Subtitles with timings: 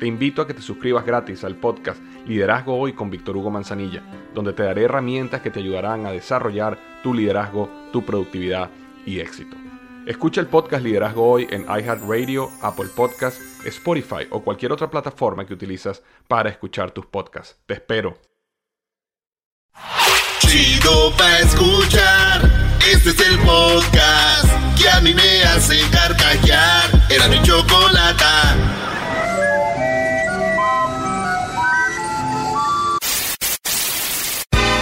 [0.00, 4.02] Te invito a que te suscribas gratis al podcast Liderazgo Hoy con Víctor Hugo Manzanilla,
[4.32, 8.70] donde te daré herramientas que te ayudarán a desarrollar tu liderazgo, tu productividad
[9.04, 9.58] y éxito.
[10.06, 15.52] Escucha el podcast Liderazgo Hoy en iHeartRadio, Apple Podcasts, Spotify o cualquier otra plataforma que
[15.52, 17.58] utilizas para escuchar tus podcasts.
[17.66, 18.16] Te espero.
[20.38, 22.40] Chido pa escuchar.
[22.90, 26.88] Este es el podcast que a mí me hace carcajear.
[27.10, 28.89] Era mi chocolata.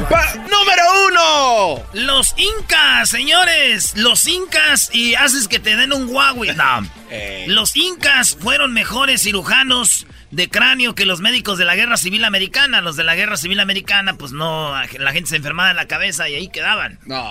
[0.00, 1.82] Número uno.
[1.92, 3.96] Los incas, señores.
[3.96, 6.54] Los incas y haces que te den un Huawei.
[6.54, 6.88] No.
[7.16, 7.44] Eh.
[7.46, 12.80] Los incas fueron mejores cirujanos de cráneo que los médicos de la Guerra Civil Americana.
[12.80, 16.28] Los de la Guerra Civil Americana, pues no, la gente se enfermaba en la cabeza
[16.28, 16.98] y ahí quedaban.
[17.04, 17.24] No.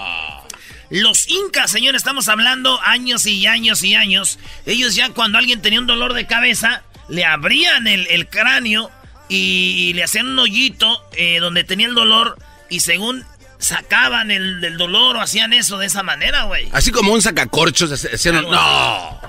[0.90, 4.40] Los incas, señores, estamos hablando años y años y años.
[4.66, 8.90] Ellos ya cuando alguien tenía un dolor de cabeza, le abrían el, el cráneo
[9.30, 12.38] y, le hacían un hoyito eh, donde tenía el dolor
[12.76, 13.26] y según
[13.60, 16.68] sacaban el, el dolor o hacían eso de esa manera, güey.
[16.74, 17.92] Así como un sacacorchos.
[17.92, 19.22] hacían- No.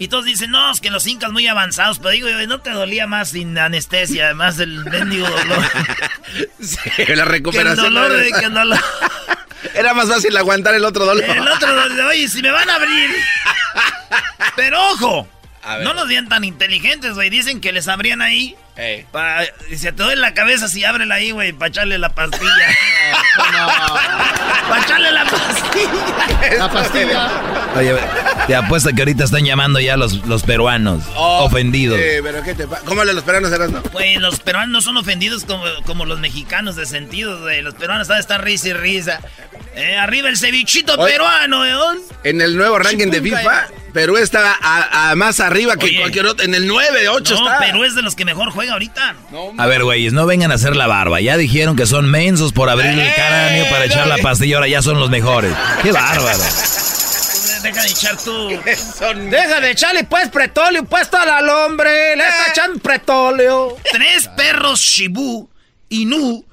[0.00, 3.08] Y todos dicen, no, es que los incas muy avanzados, pero digo, ¿no te dolía
[3.08, 5.64] más sin anestesia, además del mendigo dolor?
[6.60, 7.94] Sí, la que el recuperación.
[7.94, 8.78] dolor de que el dolor.
[9.74, 11.24] era más fácil aguantar el otro dolor.
[11.24, 13.10] El otro, dolor, oye, si me van a abrir.
[14.56, 15.28] Pero ojo,
[15.82, 17.30] no los vean tan inteligentes, güey.
[17.30, 18.54] Dicen que les abrían ahí.
[18.78, 19.04] Ey.
[19.10, 22.46] Pa, si te duele la cabeza, si ábrela ahí, güey, para echarle la pastilla.
[24.68, 26.58] para echarle la pastilla.
[26.58, 27.30] La pastilla.
[27.76, 27.96] Oye,
[28.46, 31.98] te apuesto que ahorita están llamando ya los, los peruanos ofendidos.
[31.98, 32.82] Oh, Sí, pero ¿qué te pasa?
[32.84, 33.82] ¿Cómo le los peruanos eran, no?
[33.82, 37.62] Pues los peruanos no son ofendidos como, como los mexicanos de sentido, güey.
[37.62, 39.20] Los peruanos estar risa y risa.
[39.74, 41.12] Eh, arriba el cevichito Oye.
[41.12, 41.98] peruano, ¿eh?
[42.24, 46.00] En el nuevo ranking de FIFA, Perú está a, a más arriba que Oye.
[46.00, 46.44] cualquier otro.
[46.44, 47.58] En el 9 de 8 No, está.
[47.60, 49.16] Perú es de los que mejor juega ahorita.
[49.58, 51.20] A ver, güeyes, no vengan a hacer la barba.
[51.20, 54.56] Ya dijeron que son mensos por abrir el cráneo para echar la pastilla.
[54.56, 55.52] Ahora ya son los mejores.
[55.82, 56.38] ¡Qué bárbaro!
[57.62, 58.50] Deja de echar tú.
[58.98, 62.14] Son- Deja de echarle pues pretóleo puesto al hombre.
[62.16, 63.76] Le está echando pretóleo.
[63.92, 65.50] Tres perros Shibu
[65.88, 66.44] Inu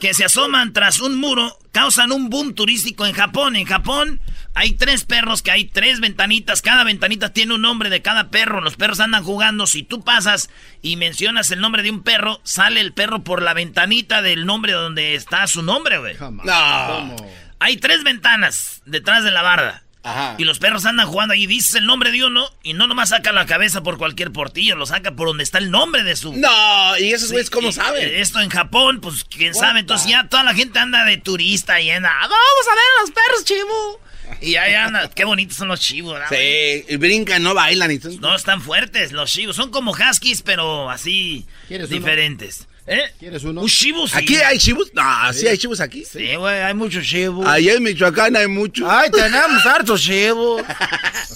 [0.00, 3.54] que se asoman tras un muro causan un boom turístico en Japón.
[3.56, 4.20] En Japón
[4.54, 6.60] hay tres perros que hay tres ventanitas.
[6.62, 8.60] Cada ventanita tiene un nombre de cada perro.
[8.60, 9.66] Los perros andan jugando.
[9.66, 10.50] Si tú pasas
[10.82, 14.72] y mencionas el nombre de un perro, sale el perro por la ventanita del nombre
[14.72, 16.16] donde está su nombre, güey.
[16.44, 17.16] No.
[17.58, 19.82] Hay tres ventanas detrás de la barda.
[20.02, 20.34] Ajá.
[20.38, 23.32] Y los perros andan jugando ahí, dices el nombre de uno y no nomás saca
[23.32, 26.32] la cabeza por cualquier portillo, lo saca por donde está el nombre de su...
[26.34, 28.10] No, y esos güeyes, ¿cómo Y, saben?
[28.14, 29.80] Esto en Japón, pues quién sabe.
[29.80, 32.08] Entonces ya toda la gente anda de turista y anda.
[32.14, 34.00] "Ah, Vamos a ver a los perros, chivo.
[34.40, 35.08] Y ahí anda.
[35.10, 36.28] Qué bonitos son los chivos, ¿verdad?
[36.30, 37.90] Sí, y brincan, no bailan.
[37.90, 38.12] Y todo.
[38.20, 39.56] No están fuertes los chivos.
[39.56, 41.98] Son como huskies, pero así ¿Quieres uno?
[41.98, 42.66] diferentes.
[42.86, 43.02] ¿Eh?
[43.20, 43.60] ¿Quieres uno?
[43.60, 44.14] Un chivo, sí.
[44.16, 44.90] ¿Aquí hay chivos?
[44.94, 46.04] No, sí hay chivos aquí.
[46.04, 47.46] Sí, güey, hay muchos chivos.
[47.46, 48.88] Allá en Michoacán hay muchos.
[48.90, 50.62] Ay, tenemos hartos chivos.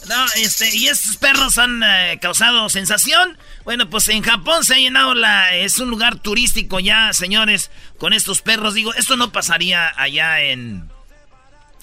[0.09, 3.39] No, este, y estos perros han eh, causado sensación.
[3.63, 5.55] Bueno, pues en Japón se ha llenado la.
[5.55, 8.75] Es un lugar turístico ya, señores, con estos perros.
[8.75, 10.89] Digo, esto no pasaría allá en.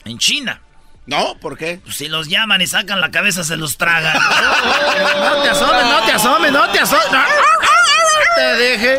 [0.04, 0.60] En China.
[1.12, 1.36] ¿No?
[1.40, 1.80] ¿Por qué?
[1.84, 4.16] Pues si los llaman y sacan la cabeza, se los tragan.
[5.22, 7.12] No te asomes, no te asomes, no te asomes.
[7.12, 7.20] No.
[8.36, 8.98] Te deje.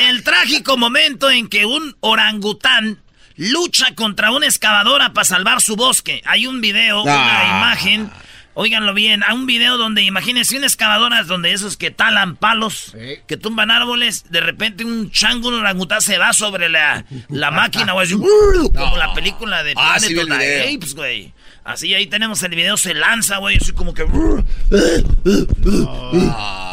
[0.00, 3.00] El trágico momento en que un orangután
[3.36, 6.20] lucha contra una excavadora para salvar su bosque.
[6.26, 7.56] Hay un video, una Ah.
[7.58, 8.10] imagen.
[8.54, 12.94] Óiganlo bien, hay un video donde imagínense una excavadora donde esos que talan palos,
[13.26, 17.92] que tumban árboles, de repente un chango, un orangután se va sobre la, la máquina,
[17.92, 20.14] güey, así, como la película de Ah, sí.
[20.18, 21.32] Apes, güey.
[21.64, 24.04] Así ahí tenemos el video, se lanza, güey, así como que...
[26.34, 26.71] Ah,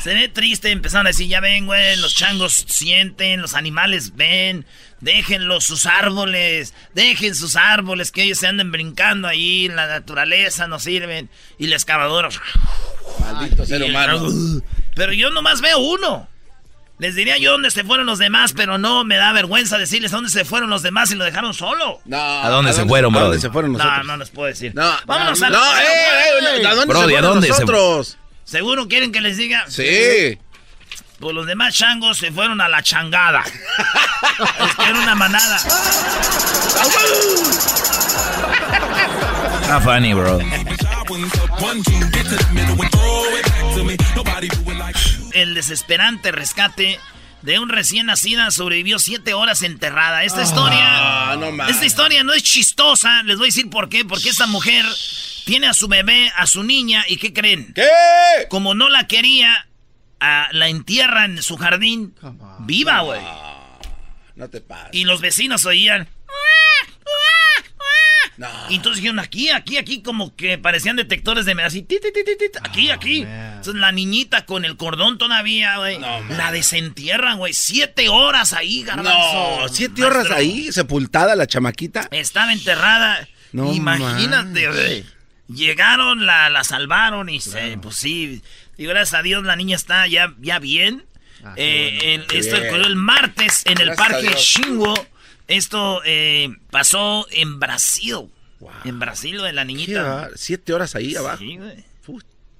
[0.00, 0.10] cha.
[0.10, 4.66] Se ve triste, empezaron a decir, ya ven, güey, los changos sienten, los animales ven,
[5.00, 10.78] déjenlos sus árboles, dejen sus árboles, que ellos se anden brincando ahí, la naturaleza no
[10.78, 11.30] sirven.
[11.58, 12.28] Y la excavadora...
[13.20, 14.28] Maldito ser humano.
[14.94, 16.28] Pero yo nomás veo uno.
[17.00, 20.28] Les diría yo dónde se fueron los demás, pero no me da vergüenza decirles dónde
[20.28, 21.98] se fueron los demás y lo dejaron solo.
[22.04, 23.98] No, ¿A dónde se fueron, dónde se fueron nosotros?
[23.98, 24.74] No, no les puedo decir.
[24.74, 27.52] No, Vámonos no, a no, eh, eh, ¿a dónde Brody, se ¿a fueron dónde se
[27.52, 28.18] nosotros?
[28.50, 29.64] ¿Seguro quieren que les diga?
[29.68, 30.36] Sí.
[31.20, 33.44] Pues los demás changos se fueron a la changada.
[34.66, 35.60] es que era una manada.
[39.68, 40.40] Not funny, bro.
[45.32, 46.98] El desesperante rescate
[47.42, 50.24] de un recién nacida sobrevivió siete horas enterrada.
[50.24, 51.30] Esta historia.
[51.30, 53.22] Ah, no esta historia no es chistosa.
[53.22, 54.04] Les voy a decir por qué.
[54.04, 54.84] Porque esta mujer
[55.44, 57.72] tiene a su bebé, a su niña, y ¿qué creen?
[57.74, 57.86] ¿Qué?
[58.48, 59.68] Como no la quería,
[60.20, 62.14] la entierra en su jardín.
[62.60, 63.20] Viva, güey.
[64.36, 64.90] No te pases.
[64.92, 66.08] Y los vecinos oían.
[68.36, 68.48] No.
[68.70, 72.24] Y entonces dijeron aquí, aquí, aquí, como que parecían detectores de así, ti, ti, ti,
[72.24, 73.20] ti, ti, aquí, aquí.
[73.20, 75.98] Entonces la niñita con el cordón todavía, güey.
[75.98, 77.52] la desentierran, güey.
[77.52, 79.60] Siete horas ahí, garbanzo.
[79.60, 82.08] No, siete horas ahí, sepultada la chamaquita.
[82.12, 83.28] Estaba enterrada.
[83.52, 85.04] No Imagínate, güey.
[85.54, 88.42] Llegaron, la, la salvaron y se, pues sí.
[88.76, 91.04] Y gracias a Dios la niña está ya, ya bien.
[91.56, 94.40] Eh, el- esto ocurrió el martes en el Gracias parque Dios.
[94.40, 95.06] Shinwo.
[95.48, 98.28] Esto eh, pasó en Brasil.
[98.84, 100.28] En Brasil, de la ¿Qué niñita.
[100.36, 101.38] Siete horas ahí abajo.
[101.38, 101.58] Sí,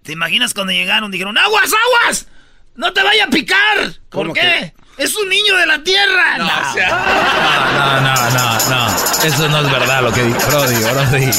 [0.03, 1.11] ¿Te imaginas cuando llegaron?
[1.11, 1.71] Dijeron, ¡aguas,
[2.05, 2.27] aguas!
[2.75, 3.93] ¡No te vaya a picar!
[4.09, 4.73] ¿Por ¿Cómo qué?
[4.97, 6.39] ¡Es un niño de la tierra!
[6.39, 6.71] No, No.
[6.71, 6.89] o sea,
[7.73, 8.89] No, no, no, no.
[9.25, 11.31] Eso no es verdad lo que dijo Brody, Brody.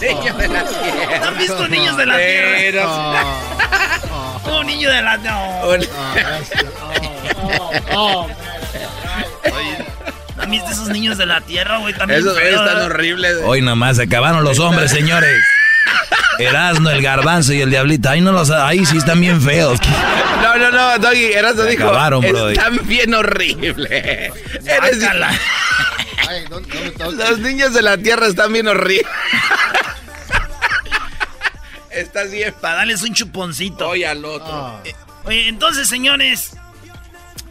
[0.00, 1.18] niño de la tierra.
[1.20, 3.24] ¿No ¿Has visto niños de la tierra?
[4.58, 5.16] Un niño de la...
[5.18, 5.62] No.
[10.40, 11.94] ¿Han visto esos niños de la tierra, güey?
[11.94, 12.86] También Esos feos, están ¿eh?
[12.86, 13.36] horribles.
[13.44, 15.42] Hoy nomás se acabaron los hombres, señores.
[16.38, 18.08] Erasno, el garbanzo y el diablito.
[18.08, 19.78] Ahí no los, ahí sí están bien feos.
[20.42, 21.84] No, no, no, Doggy, Erasmo Se dijo.
[21.84, 22.24] acabaron.
[22.24, 24.32] Están bien horribles.
[24.64, 24.98] Eres-.
[26.98, 29.06] Los niños de la tierra están bien horribles.
[31.90, 32.54] Estás bien.
[32.60, 33.88] Para darles un chuponcito.
[33.88, 34.82] Hoy al otro.
[35.24, 36.52] Oye, entonces, señores,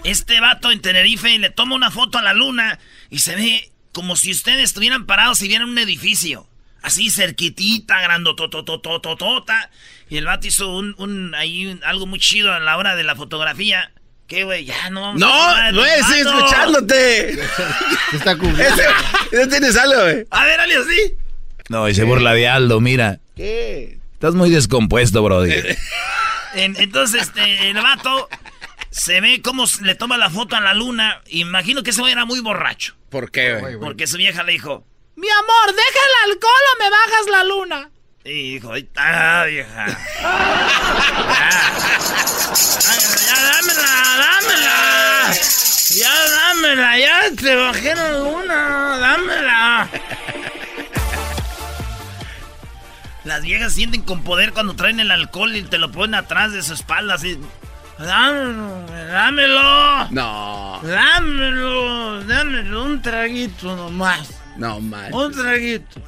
[0.04, 2.80] este vato en Tenerife le toma una foto a la luna
[3.10, 6.48] y se ve como si ustedes estuvieran parados y vieran un edificio.
[6.82, 9.70] Así cerquitita, grandotototototota.
[10.10, 13.16] Y el vato hizo un, un ahí algo muy chido a la hora de la
[13.16, 13.92] fotografía.
[14.28, 14.66] ¿Qué, güey?
[14.66, 15.86] Ya no vamos No, no vato.
[15.86, 17.40] escuchándote.
[18.14, 18.84] está cubriendo.
[19.32, 20.26] ¿No tienes algo, güey?
[20.32, 21.14] A ver, Ali, así.
[21.70, 23.20] No, y se burla de Aldo, mira.
[23.36, 24.00] ¿Qué?
[24.14, 25.54] Estás muy descompuesto, Brody.
[26.56, 28.30] En- entonces, el vato
[28.90, 31.22] se ve cómo le toma la foto a la luna.
[31.28, 32.96] Imagino que ese güey era muy borracho.
[33.10, 33.78] ¿Por qué, güey?
[33.80, 34.86] Porque su vieja le dijo,
[35.18, 37.90] Mi amor, deja el alcohol o me bajas la luna.
[38.24, 39.86] Ahí está, vieja.
[39.88, 41.50] Ya,
[43.26, 45.34] ya, dámela, dámela.
[45.90, 49.90] Ya, dámela, ya te bajé la luna, dámela.
[53.24, 56.62] Las viejas sienten con poder cuando traen el alcohol y te lo ponen atrás de
[56.62, 57.40] su espalda así.
[57.98, 60.10] Dámelo, dámelo.
[60.12, 64.30] No, Dámelo, dámelo un traguito nomás.
[64.58, 65.14] No, man.
[65.14, 66.02] Un traguito.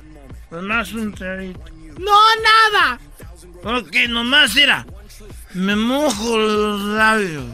[0.52, 1.64] Nomás un traguito.
[1.98, 3.00] No, nada.
[3.64, 4.86] Ok, nomás, mira.
[5.54, 7.46] Me mojo los labios.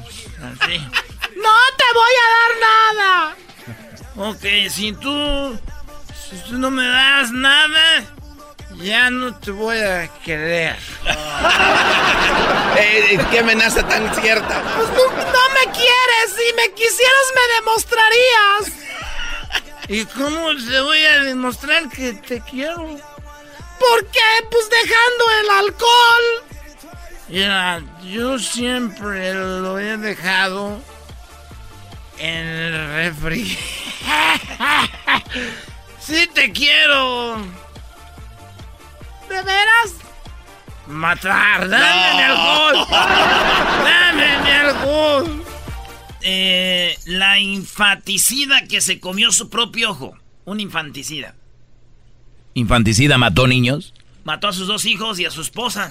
[0.62, 0.78] Así.
[1.36, 3.36] No te voy a dar nada.
[4.30, 5.60] Ok, si tú.
[6.30, 8.06] Si tú no me das nada.
[8.78, 10.78] Ya no te voy a querer.
[12.78, 14.62] Eh, ¿Qué amenaza tan cierta?
[14.76, 16.28] Pues no, no me quieres.
[16.36, 18.85] Si me quisieras, me demostrarías.
[19.88, 22.88] ¿Y cómo te voy a demostrar que te quiero?
[23.80, 24.20] ¿Por qué?
[24.50, 26.26] Pues dejando el alcohol.
[27.28, 30.80] Mira, yo siempre lo he dejado
[32.18, 33.46] en el refri.
[36.00, 37.38] sí te quiero
[39.30, 39.94] ¿De veras?
[40.88, 41.68] matar.
[41.68, 42.88] Dame mi alcohol.
[43.84, 45.46] Dame mi alcohol.
[46.28, 50.18] Eh, la infanticida que se comió su propio ojo.
[50.44, 51.36] Un infanticida.
[52.56, 53.94] Infanticida mató niños.
[54.24, 55.88] Mató a sus dos hijos y a su esposa.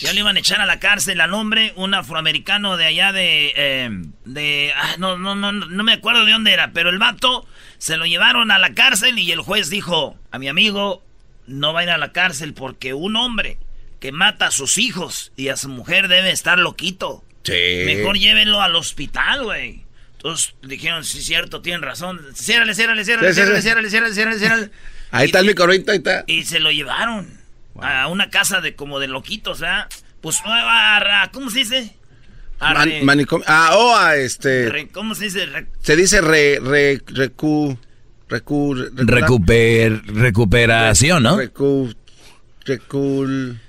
[0.00, 3.52] Ya le iban a echar a la cárcel al hombre, un afroamericano de allá de...
[3.56, 3.90] eh,
[4.24, 7.44] de ah, no, no, no, no me acuerdo de dónde era, pero el vato
[7.78, 11.02] se lo llevaron a la cárcel y el juez dijo, a mi amigo
[11.48, 13.58] no va a ir a la cárcel porque un hombre
[13.98, 17.23] que mata a sus hijos y a su mujer debe estar loquito.
[17.44, 17.82] Sí.
[17.86, 19.82] Mejor llévenlo al hospital, güey.
[20.16, 22.20] Entonces dijeron, sí, cierto, tienen razón.
[22.34, 23.62] Ciérrale, ciérrale, ciérrale, ciérrale, sí.
[23.62, 24.70] ciérrale, ciérrale, ciérrale, ciérrale.
[25.10, 26.24] Ahí Y- está el micorrito, ahí está.
[26.26, 27.28] Y se lo llevaron
[27.80, 29.86] a una casa de como de loquitos, ¿verdad?
[30.20, 30.38] Pues,
[31.32, 31.94] ¿cómo se dice?
[32.58, 33.44] A Man- manicomio.
[33.46, 34.70] Ah, oh, a este.
[34.70, 35.44] re- ¿Cómo se dice?
[35.46, 37.78] Re- Se dice re, re, recu,
[38.28, 41.36] recu, recu- Recuper, recuperación, ¿no?
[41.36, 41.94] Recu,
[42.64, 43.60] recul.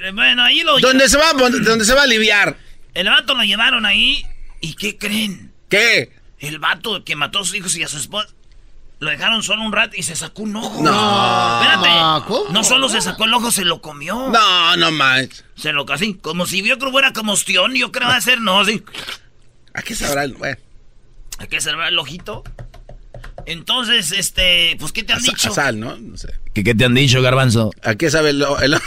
[0.00, 2.56] eh, Bueno, ahí lo ¿Dónde se va, dónde se va a aliviar?
[2.94, 4.24] El vato lo llevaron ahí.
[4.60, 5.52] ¿Y qué creen?
[5.68, 6.12] ¿Qué?
[6.38, 8.28] El vato que mató a sus hijos y a su esposa.
[9.00, 10.80] Lo dejaron solo un rato y se sacó un ojo.
[10.82, 11.60] No.
[11.62, 12.26] Espérate.
[12.26, 12.50] ¿cómo?
[12.52, 14.30] No solo se sacó el ojo, se lo comió.
[14.30, 15.44] No, no más.
[15.56, 16.14] Se lo casi.
[16.14, 17.74] Como si vio que fuera combustión.
[17.74, 18.82] Yo creo que va a ser, no, así.
[19.74, 20.24] ¿A qué sabrá?
[20.24, 20.56] el- Bueno,
[21.38, 22.44] Hay que cerrar el ojito.
[23.46, 25.50] Entonces, este, pues, ¿qué te a, han dicho?
[25.50, 25.96] a sal, ¿no?
[25.96, 26.28] No sé.
[26.54, 27.72] ¿Qué, qué te han dicho, Garbanzo?
[27.82, 28.78] ¿A qué sabe el el-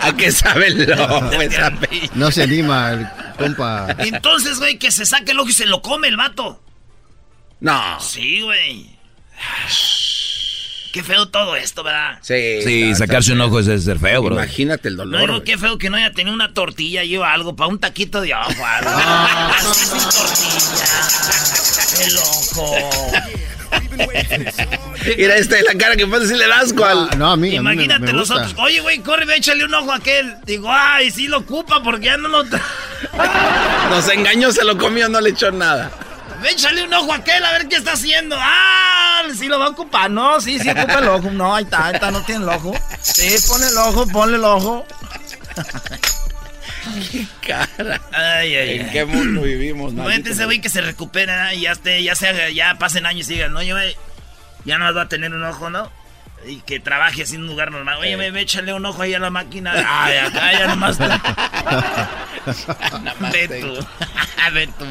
[0.00, 1.30] ¿A qué sabe el lobo?
[2.14, 3.88] No se anima el compa.
[3.98, 6.62] Entonces, güey, que se saque el ojo y se lo come el vato.
[7.60, 8.00] No.
[8.00, 8.96] Sí, güey.
[10.96, 12.18] Qué feo todo esto, ¿verdad?
[12.22, 14.34] Sí, Sí, está- sacarse un ojo es de ser feo, bro.
[14.34, 15.20] Imagínate el No dolor.
[15.20, 15.44] digo güey.
[15.44, 18.32] qué feo que no haya tenido una tortilla y o algo para un taquito de
[18.32, 18.90] ojo, algo.
[18.90, 20.86] Así sin tortilla.
[22.06, 23.12] El ojo.
[25.18, 27.08] Mira este, la cara que pone decirle el asco al...
[27.12, 28.46] Ah, no, a mí, a mí me- Imagínate me los gusta.
[28.46, 28.54] otros.
[28.64, 30.34] Oye, güey, corre, ve, échale un ojo a aquel.
[30.46, 32.42] Digo, ay, sí lo ocupa porque ya no lo.
[32.44, 32.62] tra-
[33.90, 35.90] Nos engañó, se lo comió, no le echó nada.
[36.46, 38.36] Échale un ojo a aquel a ver qué está haciendo.
[38.38, 40.10] Ah, sí lo va a ocupar.
[40.10, 41.30] No, sí, sí ocupa el ojo.
[41.30, 42.74] No, ahí está, ahí está, no tiene el ojo.
[43.00, 44.86] Sí, pone el ojo, ponle el ojo.
[47.46, 48.00] Cara.
[48.12, 48.92] Ay, ay, ¿En ay.
[48.92, 49.92] qué mundo vivimos?
[49.92, 50.30] Imagínate maldito?
[50.30, 53.52] ese güey que se recupera y ya esté, ya se ya pasen años y digan,
[53.52, 53.96] no, oye, güey,
[54.64, 55.90] ya no va a tener un ojo, ¿no?
[56.46, 57.98] Y que trabaje así en un lugar normal.
[57.98, 59.72] Oye, ve, échale un ojo ahí a la máquina.
[59.74, 60.98] Ay, acá ya nomás.
[63.32, 63.86] Ve tú.
[64.52, 64.86] Ve tú.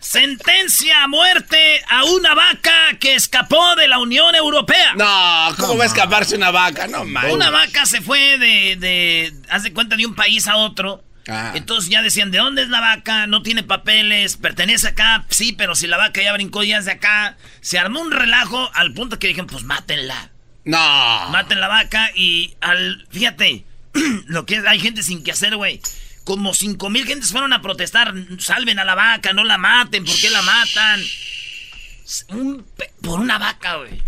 [0.00, 4.94] Sentencia a muerte a una vaca que escapó de la Unión Europea.
[4.96, 6.86] No, ¿cómo va a escaparse una vaca?
[6.86, 7.30] No, man.
[7.30, 11.04] Una vaca se fue de, de, haz de cuenta, de un país a otro.
[11.28, 11.52] Ah.
[11.54, 13.26] Entonces ya decían, ¿de dónde es la vaca?
[13.26, 16.92] No tiene papeles, pertenece acá, sí, pero si la vaca ya brincó ya es de
[16.92, 17.36] acá.
[17.60, 20.30] Se armó un relajo al punto que dijeron, pues mátenla.
[20.64, 21.28] No.
[21.30, 23.64] Maten la vaca y al, fíjate,
[24.26, 25.80] lo que es, hay gente sin que hacer, güey.
[26.30, 30.14] Como cinco mil gentes fueron a protestar, salven a la vaca, no la maten, ¿por
[30.16, 31.02] qué la matan?
[32.28, 32.64] Un
[33.02, 34.00] por una vaca, güey.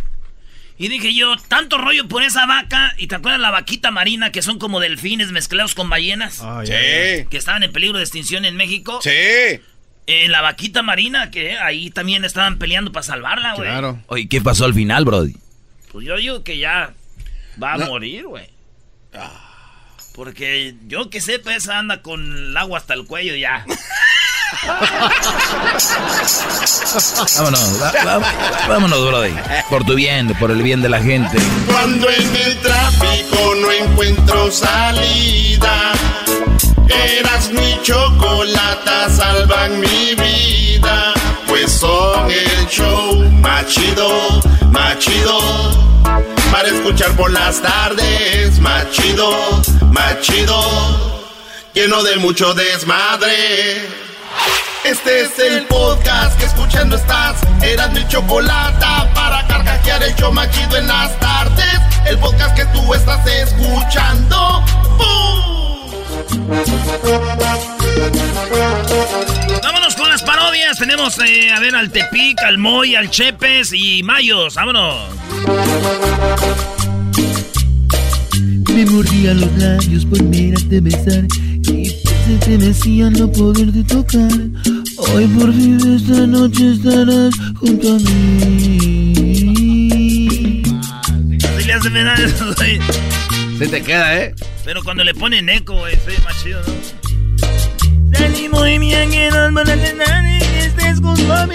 [0.79, 4.41] Y dije yo, tanto rollo por esa vaca, y te acuerdas la vaquita marina que
[4.41, 8.55] son como delfines mezclados con ballenas, Ay, Sí, que estaban en peligro de extinción en
[8.55, 9.01] México.
[9.03, 9.11] sí.
[9.11, 13.69] Eh, la vaquita marina, que ahí también estaban peleando para salvarla, güey.
[13.69, 14.01] Claro.
[14.07, 15.35] Oye, ¿qué pasó al final, Brody?
[15.91, 16.95] Pues yo digo que ya
[17.61, 17.87] va a No.
[17.87, 18.49] morir, güey.
[20.15, 23.65] Porque yo que sepa, esa anda con el agua hasta el cuello ya.
[27.39, 28.23] Vámonos, va- va-
[28.69, 29.35] vámonos, Brody.
[29.71, 31.39] Por tu bien, por el bien de la gente.
[31.67, 35.93] Cuando en el tráfico no encuentro salida,
[37.19, 41.15] eras mi chocolata, salvan mi vida.
[41.49, 45.39] Pues son el show más chido, más chido.
[46.51, 51.23] Para escuchar por las tardes, más chido, más chido.
[51.75, 53.89] Lleno de mucho desmadre.
[54.85, 57.37] Este es el podcast que escuchando estás.
[57.63, 61.81] Eran mi chocolata para carcajear el show machido en las tardes.
[62.05, 64.65] El podcast que tú estás escuchando.
[69.63, 70.79] Vámonos con las parodias.
[70.79, 74.55] Tenemos eh, a ver al Tepic, al Moy, al Chepes y Mayos.
[74.55, 75.11] Vámonos.
[78.75, 81.27] Me mordía los labios por mirarte besar
[81.69, 84.31] y se te mecían no poderte tocar.
[84.97, 88.83] Hoy por fin esta noche estarás junto a mí.
[93.59, 94.35] Se te queda, ¿eh?
[94.65, 98.19] Pero cuando le ponen eco, güey, soy más chido, ¿no?
[98.19, 101.55] Salí muy bien que no para que nadie estés junto a mí.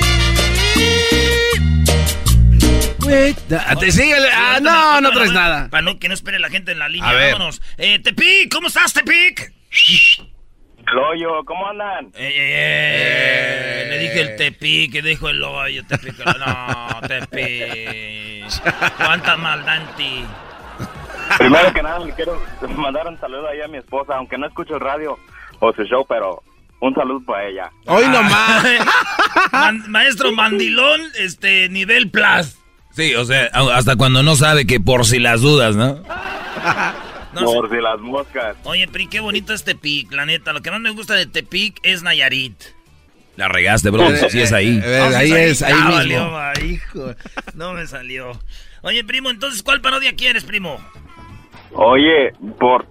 [3.65, 4.15] Ah, te sigue.
[4.33, 5.69] Ah, no, no traes nada.
[5.69, 7.09] Para no, que no espere la gente en la línea.
[7.09, 7.33] A ver.
[7.33, 7.61] Vámonos.
[7.77, 9.53] Eh, Tepic, ¿cómo estás, Tepic?
[10.91, 12.07] El hoyo, ¿cómo andan?
[12.15, 16.17] Eh, eh, eh, Le dije el Tepic, que dijo el hoyo, Tepic.
[16.17, 18.45] No, Tepic.
[18.97, 20.25] Cuánta maldad en ti.
[21.37, 22.41] Primero que nada, le quiero
[22.77, 25.17] mandar un saludo ahí a mi esposa, aunque no escucho radio
[25.59, 26.43] o su show, pero
[26.79, 27.71] un saludo para ella.
[27.85, 28.65] Hoy nomás.
[29.51, 32.57] Man- maestro Mandilón, este, nivel plus.
[32.91, 36.01] Sí, o sea, hasta cuando no sabe que por si las dudas, ¿no?
[37.37, 38.55] Por si las moscas.
[38.63, 40.53] Oye, Pri, qué bonito es Tepic, la neta.
[40.53, 42.55] Lo que más me gusta de Tepic es Nayarit.
[43.35, 44.09] La regaste, bro.
[44.11, 44.81] Eh, Sí es ahí.
[44.83, 45.93] eh, Ah, ahí es, ahí Ah, mismo.
[45.97, 47.11] valió, va, hijo.
[47.53, 48.39] No me salió.
[48.81, 50.83] Oye, primo, entonces, ¿cuál parodia quieres, primo?
[51.73, 52.85] Oye, por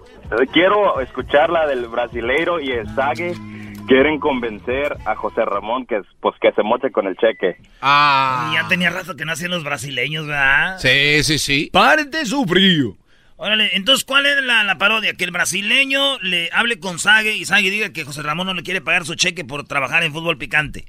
[0.52, 3.34] quiero escuchar la del brasileiro y el Sague.
[3.86, 7.56] Quieren convencer a José Ramón que pues que se moche con el cheque.
[7.80, 8.50] Ah.
[8.52, 10.76] Ya tenía rato que no hacían los brasileños, ¿verdad?
[10.78, 11.70] Sí, sí, sí.
[11.72, 12.96] Párate su frío.
[13.36, 15.14] Órale, entonces, ¿cuál es la, la parodia?
[15.14, 18.64] Que el brasileño le hable con Sague y Sague diga que José Ramón no le
[18.64, 20.86] quiere pagar su cheque por trabajar en fútbol picante.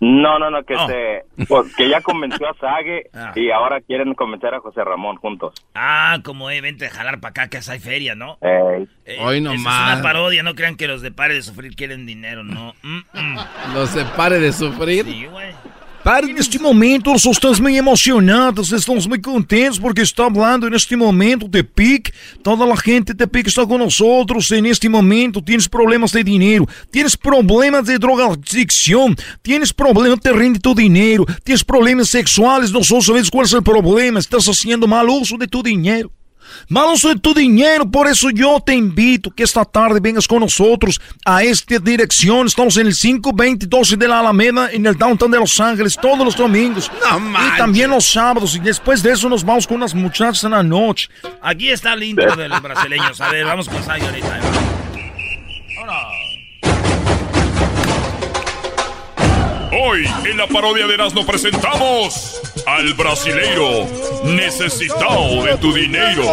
[0.00, 0.86] No, no, no, que Oh.
[0.86, 3.32] se pues, que ya convenció a Sague Ah.
[3.34, 5.54] y ahora quieren convencer a José Ramón juntos.
[5.74, 8.38] Ah, como, eh, vente a jalar para acá que hay feria, ¿no?
[8.40, 8.86] Ey.
[9.06, 9.90] Eh, Hoy nomás.
[9.90, 12.74] Es una parodia, no crean que los de Pare de Sufrir quieren dinero, no.
[12.82, 13.36] Mm, mm.
[13.74, 15.04] No se pare de sufrir.
[15.04, 15.52] Sí, güey.
[16.08, 20.96] En este momento nós estamos muy emocionados, estamos muy contentos porque está hablando en este
[20.96, 22.14] momento de PIC.
[22.42, 25.44] Toda la gente de PIC está con nosotros en este momento.
[25.44, 31.62] Tienes problemas de dinero, tienes problemas de drogadicción, tienes problemas te rinde tu dinero, tienes
[31.62, 34.18] problemas sexuales, nosotros sabemos cuál es el problema.
[34.18, 36.10] Estás haciendo mal uso de tu dinero.
[36.68, 40.40] Mal uso de tu dinero, por eso yo te invito que esta tarde vengas con
[40.40, 42.46] nosotros a esta dirección.
[42.46, 46.36] Estamos en el 52012 de la Alameda, en el downtown de Los Ángeles, todos los
[46.36, 46.90] domingos.
[47.20, 48.54] No y también los sábados.
[48.56, 51.08] Y después de eso nos vamos con unas muchachas en la noche.
[51.42, 53.20] Aquí está el intro de los brasileños.
[53.20, 54.77] A ver, vamos con Sague ahorita.
[59.80, 63.86] Hoy en la parodia de Erasmo presentamos al brasileiro
[64.24, 66.24] necesitado de tu dinero.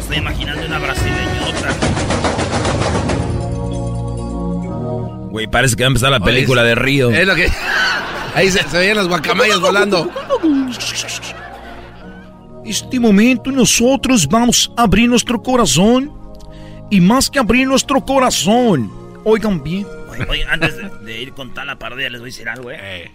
[0.00, 1.68] Estoy imaginando una brasileñota.
[5.30, 7.10] Güey, parece que va a empezar la Oye, película es- de Río.
[7.10, 7.50] Es lo que.
[8.34, 10.10] Ahí se, se veían las guacamayas volando.
[12.64, 16.12] Este momento nosotros vamos a abrir nuestro corazón.
[16.90, 18.90] Y más que abrir nuestro corazón,
[19.24, 19.86] oigan bien.
[20.10, 22.70] Oye, oye, antes de, de ir con tal la parodia, les voy a decir algo,
[22.70, 23.10] ¿eh?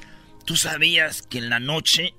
[0.46, 2.14] ¿Tú sabías que en la noche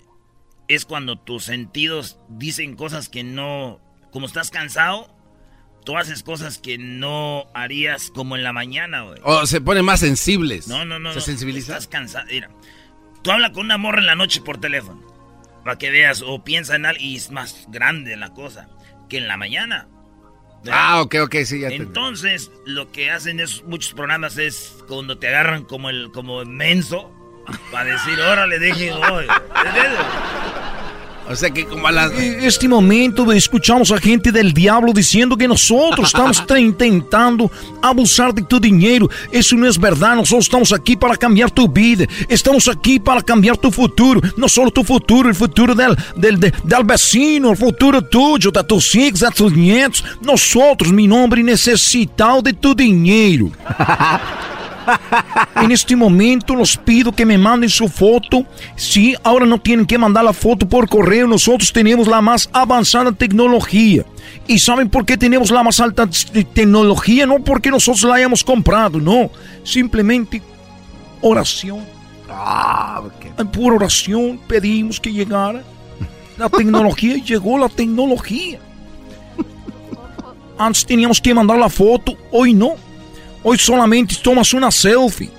[0.68, 3.80] es cuando tus sentidos dicen cosas que no...
[4.12, 5.12] Como estás cansado,
[5.84, 9.20] tú haces cosas que no harías como en la mañana, güey.
[9.24, 10.68] O se ponen más sensibles.
[10.68, 11.10] No, no, no.
[11.10, 11.20] Se no.
[11.22, 11.72] sensibiliza.
[11.72, 12.26] Estás cansado.
[12.30, 12.50] Mira,
[13.22, 15.09] tú hablas con una morra en la noche por teléfono.
[15.64, 18.68] Para que veas, o piensa en algo y es más grande la cosa
[19.08, 19.88] que en la mañana.
[20.64, 20.80] ¿verdad?
[20.80, 25.18] Ah, ok, ok, sí, ya te Entonces, lo que hacen es muchos programas es cuando
[25.18, 27.12] te agarran como el como menso
[27.72, 29.26] para decir, órale, deje voy.
[31.30, 32.10] O sea que como a las.
[32.12, 37.48] Este momento escuchamos a gente del diablo diciendo que nosotros estamos intentando
[37.80, 39.08] abusar de tu dinero.
[39.30, 40.16] Eso no es verdad.
[40.16, 42.04] Nosotros estamos aquí para cambiar tu vida.
[42.28, 44.20] Estamos aquí para cambiar tu futuro.
[44.36, 48.64] No solo tu futuro, el futuro del, del, de- del vecino, el futuro tuyo, de
[48.64, 50.04] tus hijos, de tus nietos.
[50.20, 53.52] Nosotros, mi nombre, necesitado de tu dinero.
[55.56, 58.44] En este momento los pido que me manden su foto.
[58.76, 61.26] Sí, ahora no tienen que mandar la foto por correo.
[61.26, 64.04] Nosotros tenemos la más avanzada tecnología.
[64.46, 67.26] ¿Y saben por qué tenemos la más alta te- tecnología?
[67.26, 69.30] No porque nosotros la hayamos comprado, no.
[69.64, 70.40] Simplemente
[71.20, 71.80] oración.
[72.30, 73.02] Ah,
[73.52, 75.62] pura oración pedimos que llegara.
[76.38, 78.58] La tecnología llegó la tecnología.
[80.58, 82.74] Antes teníamos que mandar la foto, hoy no.
[83.42, 85.30] Hoy solamente tomas una selfie.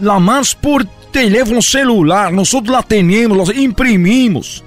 [0.00, 2.32] La más por teléfono celular.
[2.32, 4.62] Nosotros la tenemos, la imprimimos.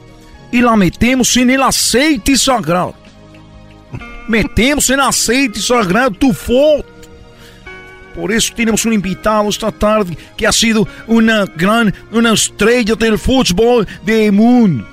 [0.51, 2.93] Y la metemos en el aceite sagrado.
[4.27, 6.89] Metemos en aceite sagrado tu foto.
[8.15, 13.17] Por eso tenemos un invitado esta tarde que ha sido una gran, una estrella del
[13.17, 14.85] fútbol del mundo.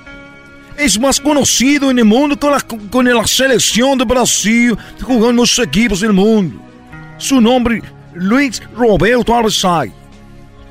[0.77, 5.35] Es más conocido en el mundo con la, con la selección de Brasil, jugando en
[5.35, 6.68] los equipos del mundo.
[7.19, 7.81] Su nombre,
[8.15, 9.91] Luis Roberto Arzay.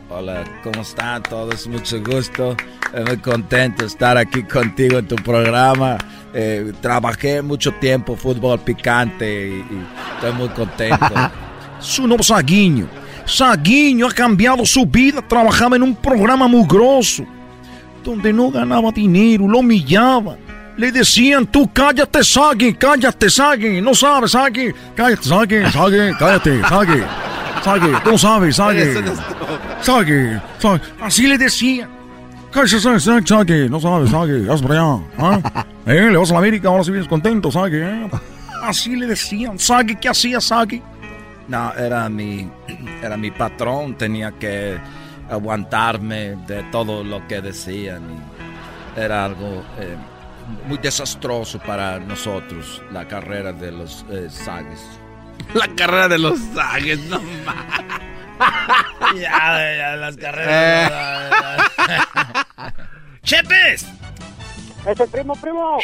[0.09, 1.67] Hola, ¿cómo están todos?
[1.69, 2.57] Mucho gusto.
[2.95, 5.99] Eh, Muy contento de estar aquí contigo en tu programa.
[6.33, 11.07] Eh, trabajé mucho tiempo fútbol picante y, y estoy muy contento.
[11.81, 12.89] Su nombre es Saguinho.
[13.27, 15.21] Saguinho ha cambiado su vida.
[15.21, 17.25] Trabajaba en un programa mugroso,
[18.03, 20.48] donde no ganaba dinero, lo humillaban.
[20.79, 23.81] Le decían, tú cállate, Sagui, cállate, Sagui.
[23.81, 24.73] No sabes, Sagui.
[24.95, 26.63] Cállate, Sagui, Sagui, cállate.
[27.65, 28.85] Sagui, tú no sabes, Sagui.
[29.83, 30.81] Sagui, Sagui.
[31.03, 31.91] Así le decían.
[32.53, 33.69] Cállate, Sagui, Sagui.
[33.69, 34.49] No sabes, Sagui.
[34.49, 35.01] Haz para allá.
[35.19, 35.65] ¿ah?
[35.87, 36.11] ¿Eh?
[36.13, 37.79] Le vas a la América, ahora sí vienes contento, Sagui.
[37.79, 38.09] ¿eh?
[38.63, 39.59] Así le decían.
[39.59, 40.81] Sagui, ¿qué hacía Sagui?
[41.49, 42.49] No, era mi,
[43.03, 44.79] era mi patrón, tenía que
[45.29, 48.03] aguantarme de todo lo que decían.
[48.95, 49.97] Era algo eh,
[50.67, 54.81] muy desastroso para nosotros, la carrera de los eh, Sagues.
[55.55, 57.21] La carrera de los Sagues, no
[59.17, 61.71] ya, ya, las carreras.
[63.23, 63.87] ¡Chepes!
[64.87, 65.79] ¡Es el primo, primo!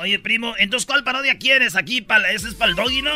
[0.00, 2.00] Oye, primo, entonces, ¿cuál parodia quieres aquí?
[2.02, 3.12] Para, ¿Ese es para el doggy, no?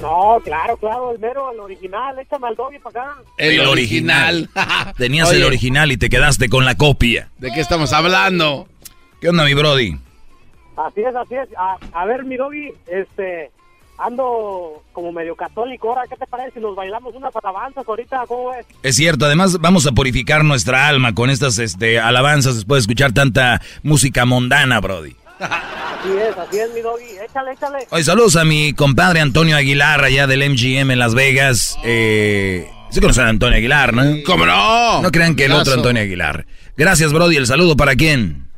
[0.00, 3.22] No, claro, claro, el mero, el original, échame al doggy para acá.
[3.36, 4.48] El original.
[4.96, 7.30] Tenías el original y te quedaste con la copia.
[7.38, 8.69] ¿De qué estamos hablando?
[9.20, 9.96] ¿Qué onda, mi brody?
[10.76, 11.48] Así es, así es.
[11.58, 13.50] A, a ver, mi doggy, este,
[13.98, 15.90] ando como medio católico.
[15.90, 18.24] Ahora, ¿qué te parece si nos bailamos unas alabanzas ahorita?
[18.26, 18.66] ¿Cómo ves?
[18.82, 23.12] Es cierto, además vamos a purificar nuestra alma con estas este, alabanzas después de escuchar
[23.12, 25.14] tanta música mundana, Brody.
[25.38, 27.18] Así es, así es, mi doggy.
[27.28, 27.78] Échale, échale.
[27.90, 31.78] Oye, saludos a mi compadre Antonio Aguilar, allá del MGM en Las Vegas.
[31.84, 34.02] Eh, ¿Se conocen a Antonio Aguilar, no?
[34.24, 35.02] ¿Cómo no?
[35.02, 36.46] No crean que el otro Antonio Aguilar.
[36.76, 37.36] Gracias, Brody.
[37.36, 38.49] ¿El saludo para quién?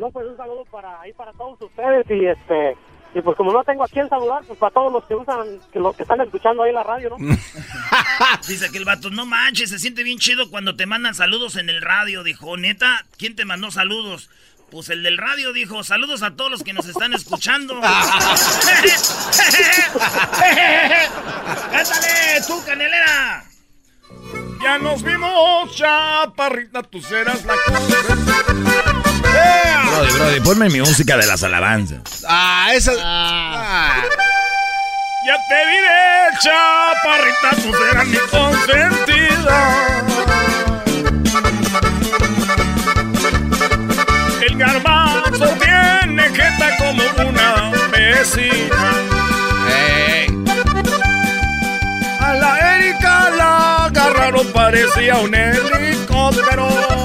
[0.00, 2.74] No, pues un saludo para ahí para todos ustedes y este
[3.14, 5.78] y pues como no tengo a quién saludar, pues para todos los que usan, que
[5.78, 7.16] los que están escuchando ahí la radio, ¿no?
[8.48, 11.68] Dice que el vato, no manches, se siente bien chido cuando te mandan saludos en
[11.68, 12.22] el radio.
[12.22, 14.30] Dijo, neta, ¿quién te mandó saludos?
[14.70, 17.78] Pues el del radio dijo, saludos a todos los que nos están escuchando.
[21.72, 23.44] ¡Cántale, tú, canelera!
[24.62, 27.54] Ya nos vimos, chaparrita, tú serás la
[29.90, 32.00] Brody, Brody, ponme mi música de las alabanzas.
[32.28, 32.92] Ah, esa.
[33.02, 34.02] Ah.
[35.26, 39.58] Ya te diré, chaparrita, tú serás mi consentida.
[44.40, 48.92] El garbanzo tiene jeta como una vecina.
[52.20, 56.99] A la Erika la agarraron, parecía un helicóptero.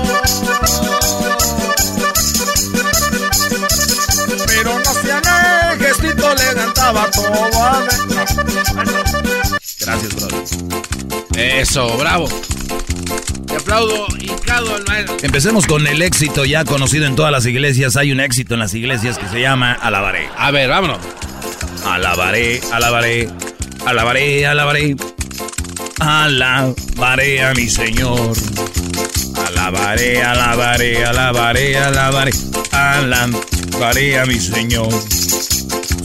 [6.65, 7.09] Cantaba
[9.79, 10.43] Gracias, brother.
[11.37, 12.27] Eso, bravo.
[13.47, 15.17] Te aplaudo, hincado al maestro.
[15.21, 17.97] Empecemos con el éxito ya conocido en todas las iglesias.
[17.97, 20.29] Hay un éxito en las iglesias que se llama Alabaré.
[20.37, 20.99] A ver, vámonos.
[21.85, 23.29] Alabaré, alabaré,
[23.85, 24.95] alabaré, alabaré.
[25.99, 28.33] Alabaré a mi Señor.
[29.47, 32.31] Alabaré, alabaré, alabaré, alabaré.
[32.71, 34.89] Alabaré a mi Señor.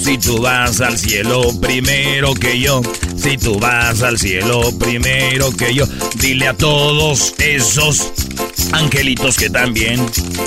[0.02, 2.80] Si tú vas al cielo primero que yo,
[3.16, 5.84] si tú vas al cielo primero que yo,
[6.16, 8.10] dile a todos esos
[8.72, 10.04] angelitos que también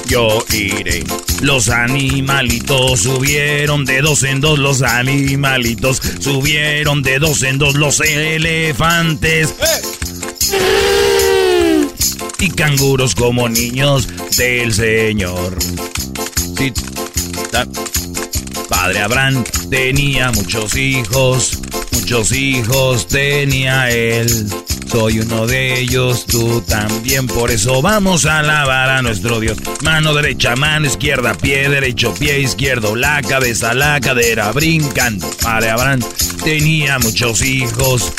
[0.07, 1.03] yo iré.
[1.41, 7.99] Los animalitos subieron de dos en dos, los animalitos subieron de dos en dos, los
[8.01, 9.53] elefantes.
[12.39, 15.57] Y canguros como niños del Señor.
[18.84, 21.58] Padre Abraham tenía muchos hijos,
[21.93, 24.28] muchos hijos tenía él.
[24.91, 29.58] Soy uno de ellos, tú también, por eso vamos a alabar a nuestro Dios.
[29.84, 35.30] Mano derecha, mano izquierda, pie derecho, pie izquierdo, la cabeza, la cadera, brincando.
[35.41, 36.02] Padre Abraham
[36.43, 38.12] tenía muchos hijos,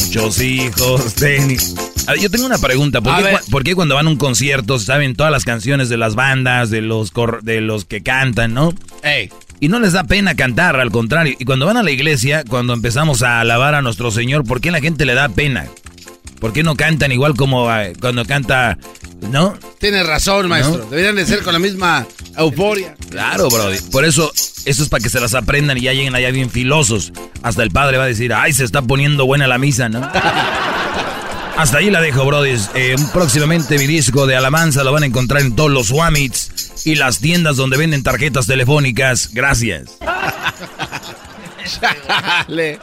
[0.00, 1.58] muchos hijos tenía...
[2.20, 5.44] Yo tengo una pregunta, ¿por qué, por cuando van a un concierto saben todas las
[5.44, 8.72] canciones de las bandas, de los, cor- de los que cantan, no?
[9.02, 9.28] Ey.
[9.62, 11.36] Y no les da pena cantar, al contrario.
[11.38, 14.70] Y cuando van a la iglesia, cuando empezamos a alabar a nuestro Señor, ¿por qué
[14.70, 15.68] a la gente le da pena?
[16.40, 18.76] ¿Por qué no cantan igual como eh, cuando canta,
[19.30, 19.56] no?
[19.78, 20.84] Tienes razón, maestro.
[20.86, 22.04] Deberían de ser con la misma
[22.36, 22.96] euforia.
[23.08, 23.78] Claro, brody.
[23.92, 24.32] Por eso,
[24.64, 27.12] eso es para que se las aprendan y ya lleguen allá bien filosos.
[27.44, 30.00] Hasta el padre va a decir, ay, se está poniendo buena la misa, ¿no?
[31.56, 32.56] Hasta ahí la dejo, brody.
[32.74, 36.94] Eh, próximamente mi disco de alabanza lo van a encontrar en todos los Wamits y
[36.96, 39.30] las tiendas donde venden tarjetas telefónicas.
[39.32, 39.98] Gracias.
[41.80, 42.78] Chale.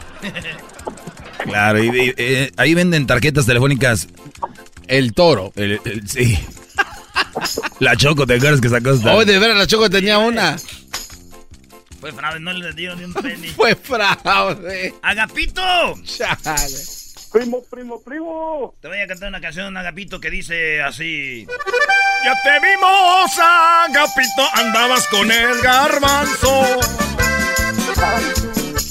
[1.43, 4.07] Claro, y, y, eh, ahí venden tarjetas telefónicas.
[4.87, 5.51] El toro.
[5.55, 6.37] El- el- sí.
[7.79, 9.13] La Choco, ¿te acuerdas que sacó esta?
[9.15, 10.57] Hoy de veras la Choco tenía una.
[11.99, 13.47] Fue fraude, no le dio ni un penny.
[13.49, 14.93] Fue fraude.
[15.01, 15.61] ¡Agapito!
[16.05, 16.77] Chale.
[17.31, 18.73] Primo, primo, primo.
[18.81, 21.45] Te voy a cantar una canción, Agapito, que dice así.
[22.25, 26.51] Ya te vimos, Agapito, andabas con el garbanzo.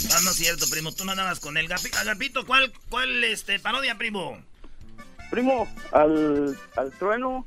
[0.09, 2.47] No, no es cierto, primo, tú no andabas con el Gapi- Agapito.
[2.47, 4.39] ¿Cuál, cuál, este, parodia, primo?
[5.31, 7.45] Primo, al, al trueno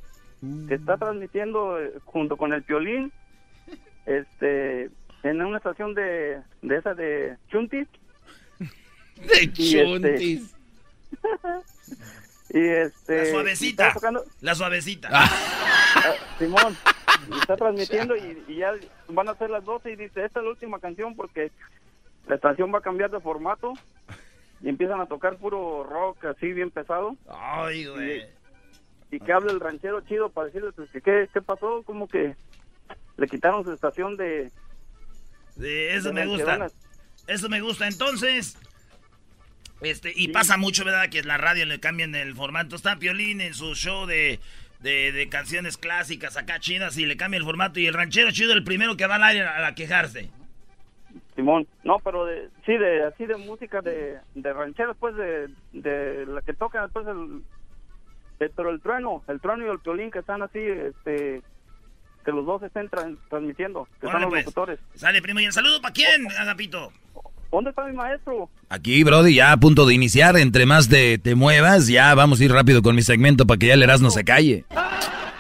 [0.68, 3.12] que está transmitiendo eh, junto con el violín,
[4.06, 4.90] este,
[5.24, 7.86] en una estación de, de esa de Chunti,
[8.60, 10.42] De Y, este, chuntis.
[12.50, 13.26] y este...
[13.26, 13.88] La suavecita.
[13.88, 15.10] está tocando- La suavecita.
[15.12, 15.30] Ah,
[16.40, 16.76] Simón,
[17.34, 18.74] y está transmitiendo y, y ya
[19.10, 21.52] van a ser las 12 y dice, esta es la última canción porque
[22.28, 23.74] la estación va a cambiar de formato
[24.62, 27.16] y empiezan a tocar puro rock así bien pesado.
[27.30, 28.26] Ay, güey.
[29.12, 32.36] Y que hable el ranchero chido para decirles pues, que qué, qué pasó, como que
[33.18, 34.52] le quitaron su estación de...
[35.58, 36.68] Eso de me gusta.
[37.28, 37.88] Eso me gusta.
[37.88, 38.58] Entonces,
[39.82, 41.10] este, y pasa mucho, ¿verdad?
[41.10, 42.76] Que en la radio le cambian el formato.
[42.76, 44.40] Está Piolín en su show de,
[44.80, 47.80] de, de canciones clásicas acá chidas y le cambia el formato.
[47.80, 50.30] Y el ranchero chido el primero que va al aire a, a quejarse.
[51.36, 56.26] Simón, no, pero de, sí, de así de música de, de rancheros, pues de, de
[56.26, 57.42] la que tocan después el,
[58.40, 61.42] el- pero el trueno, el trueno y el piolín que están así, este,
[62.26, 64.46] que los dos estén tran- transmitiendo, que Órale, son los pues.
[64.46, 64.80] locutores.
[64.96, 65.40] Sale, primo.
[65.40, 66.92] ¿Y el saludo para quién, Agapito?
[67.52, 68.50] ¿Dónde está mi maestro?
[68.70, 70.38] Aquí, Brody, ya a punto de iniciar.
[70.38, 73.68] Entre más te, te muevas, ya vamos a ir rápido con mi segmento para que
[73.68, 74.64] ya el Erasmo se calle.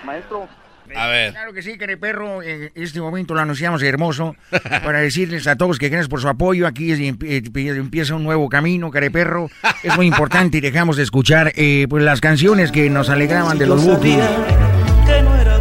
[0.05, 0.47] Maestro.
[0.93, 1.31] A ver.
[1.31, 2.43] Claro que sí, perro.
[2.43, 4.35] En este momento lo anunciamos hermoso
[4.83, 6.67] para decirles a todos que gracias por su apoyo.
[6.67, 9.49] Aquí es- eh, empieza un nuevo camino, perro.
[9.83, 13.67] Es muy importante y dejamos de escuchar eh, pues las canciones que nos alegraban de
[13.67, 14.19] los Bookies.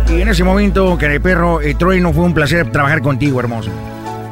[0.08, 3.70] Y en ese momento, perro, eh, Troy, no fue un placer trabajar contigo, hermoso.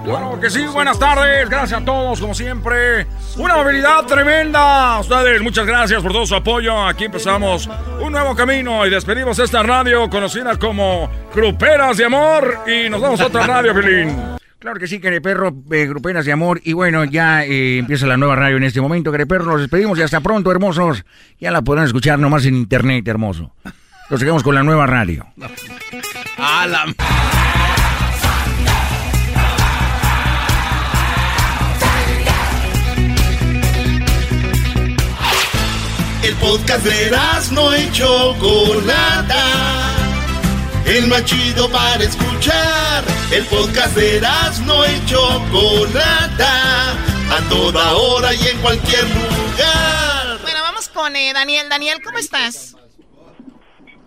[0.08, 3.06] Claro que sí, buenas tardes, gracias a todos, como siempre.
[3.36, 4.94] Una movilidad tremenda.
[4.94, 6.82] A ustedes, muchas gracias por todo su apoyo.
[6.86, 7.68] Aquí empezamos
[8.00, 12.60] un nuevo camino y despedimos esta radio conocida como Gruperas de Amor.
[12.66, 14.16] Y nos vamos a otra radio, Filín.
[14.58, 16.62] Claro que sí, perro, eh, gruperas de amor.
[16.64, 19.44] Y bueno, ya eh, empieza la nueva radio en este momento, perro.
[19.44, 21.04] Nos despedimos y hasta pronto, hermosos.
[21.38, 23.52] Ya la podrán escuchar nomás en internet, hermoso.
[24.08, 25.26] Nos seguimos con la nueva radio.
[26.38, 26.86] A la...
[36.40, 37.10] podcast de
[37.52, 39.44] no y Chocolata.
[40.86, 43.04] El más chido para escuchar.
[43.32, 44.20] El podcast de
[44.64, 46.92] no y Chocolata.
[47.30, 50.38] A toda hora y en cualquier lugar.
[50.42, 51.68] Bueno, vamos con eh, Daniel.
[51.68, 52.76] Daniel, ¿cómo estás?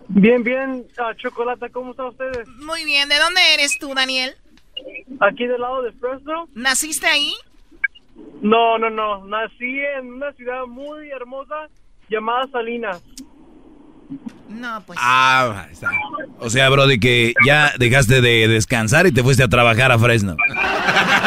[0.08, 2.46] Bien, bien, ah, Chocolata, ¿cómo están ustedes?
[2.58, 3.08] Muy bien.
[3.08, 4.36] ¿De dónde eres tú, Daniel?
[5.20, 6.48] Aquí del lado de Fresno.
[6.54, 7.32] ¿Naciste ahí?
[8.42, 11.68] No, no, no, nací en una ciudad muy hermosa
[12.12, 13.02] llamada Salinas.
[14.48, 14.98] No, pues.
[15.02, 15.90] Ah, ahí está.
[16.38, 20.36] O sea, Brody, que ya dejaste de descansar y te fuiste a trabajar a Fresno.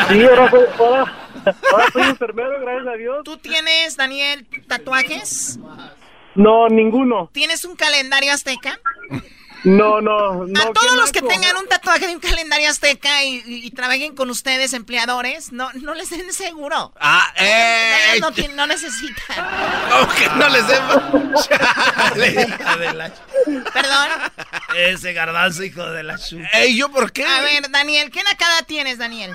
[0.10, 1.13] Sí, ahora soy, ahora,
[1.71, 3.24] ahora soy enfermero, gracias a Dios.
[3.24, 5.60] ¿Tú tienes, Daniel, tatuajes?
[6.36, 7.30] No, ninguno.
[7.34, 8.80] ¿Tienes un calendario azteca?
[9.65, 10.62] No, no, no.
[10.62, 11.34] a todos los que naco.
[11.34, 15.69] tengan un tatuaje de un calendario azteca y, y- y trabajen con ustedes, empleadores, no,
[15.73, 16.93] no les den seguro.
[16.99, 18.19] Ah, eh.
[18.21, 19.45] No, no necesitan.
[19.91, 21.49] ¿Cómo que no les demos?
[23.73, 24.10] Perdón.
[24.78, 26.39] Ese garbanzo, hijo de la chu.
[26.54, 27.25] Ey, ¿yo por qué?
[27.25, 29.32] A ver, Daniel, ¿qué nacada tienes, Daniel?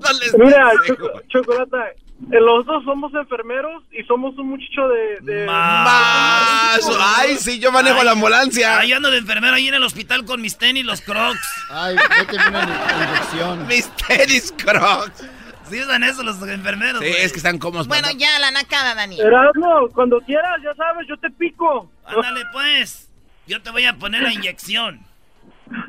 [0.00, 1.96] No les Mira, des Choco- Chocolata, eh,
[2.28, 5.18] los dos somos enfermeros y somos un muchacho de...
[5.32, 6.80] de Más.
[7.16, 8.78] Ay, sí, yo manejo la ambulancia.
[8.78, 11.40] Ahí ando de enfermero ahí en el hospital con mis tenis, los crocs.
[11.70, 13.66] Ay, méteme una inyección.
[13.68, 15.24] Mis tenis crocs.
[15.68, 17.86] Sí usan eso los enfermeros, Sí, es que están cómodos.
[17.86, 19.24] Bueno, para- ya, la nacada, Daniel.
[19.24, 21.90] Erasmo, cuando quieras, ya sabes, yo te pico.
[22.04, 23.08] Ándale, pues.
[23.46, 25.00] Yo te voy a poner la inyección.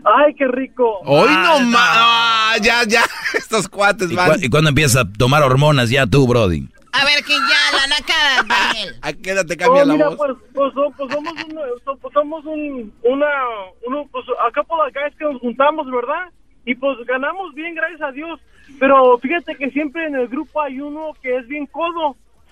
[0.04, 1.00] Ay, qué rico.
[1.06, 1.90] Hoy no Ah, más.
[1.94, 3.02] Ah, ya, ya.
[3.34, 6.68] Estos cuates ¿Y, cu- y cuándo empiezas a tomar hormonas ya tú, Brody?
[6.94, 8.96] A ver, que ya, la nacada, Daniel.
[9.02, 10.18] ¿A qué edad te cambia Oh, la mira, voz?
[10.18, 11.60] pues, pues, pues somos, un,
[12.02, 13.28] pues somos un, una,
[13.88, 16.30] uno, pues a couple of guys que nos juntamos, ¿verdad?
[16.66, 18.40] Y pues ganamos bien, gracias a Dios.
[18.80, 22.16] Pero fíjate que siempre en el grupo hay uno que es bien codo.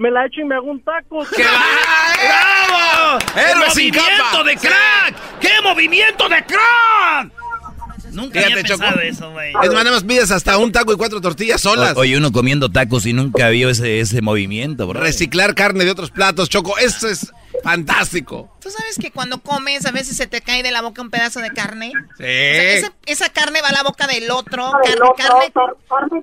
[0.00, 1.24] me la echo y me hago un taco.
[1.36, 3.18] ¡Qué ¡Bravo!
[3.36, 4.44] ¡Héroe sin ¡Movimiento capa!
[4.44, 5.38] de crack!
[5.40, 7.32] ¡Qué movimiento de crack!
[8.12, 8.80] Nunca había Fíjate, Choco.
[8.80, 9.50] pensado eso, güey.
[9.62, 11.96] Es más, nada más pides hasta un taco y cuatro tortillas solas.
[11.96, 14.98] O- oye, uno comiendo tacos y nunca vio ese, ese movimiento, bro.
[15.00, 16.76] Reciclar carne de otros platos, Choco.
[16.78, 17.32] Eso es
[17.62, 18.52] fantástico.
[18.60, 21.38] ¿Tú sabes que cuando comes a veces se te cae de la boca un pedazo
[21.40, 21.92] de carne?
[22.16, 22.24] Sí.
[22.24, 24.72] O sea, esa, esa carne va a la boca del otro.
[24.82, 25.52] Carne,
[25.88, 26.22] carne,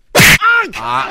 [0.75, 1.07] Ah.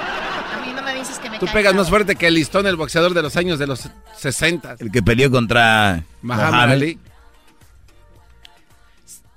[0.54, 2.76] A mí no me dices que me Tú pegas más fuerte que el listón, el
[2.76, 4.76] boxeador de los años de los 60.
[4.78, 6.98] El que peleó contra Muhammad Ali.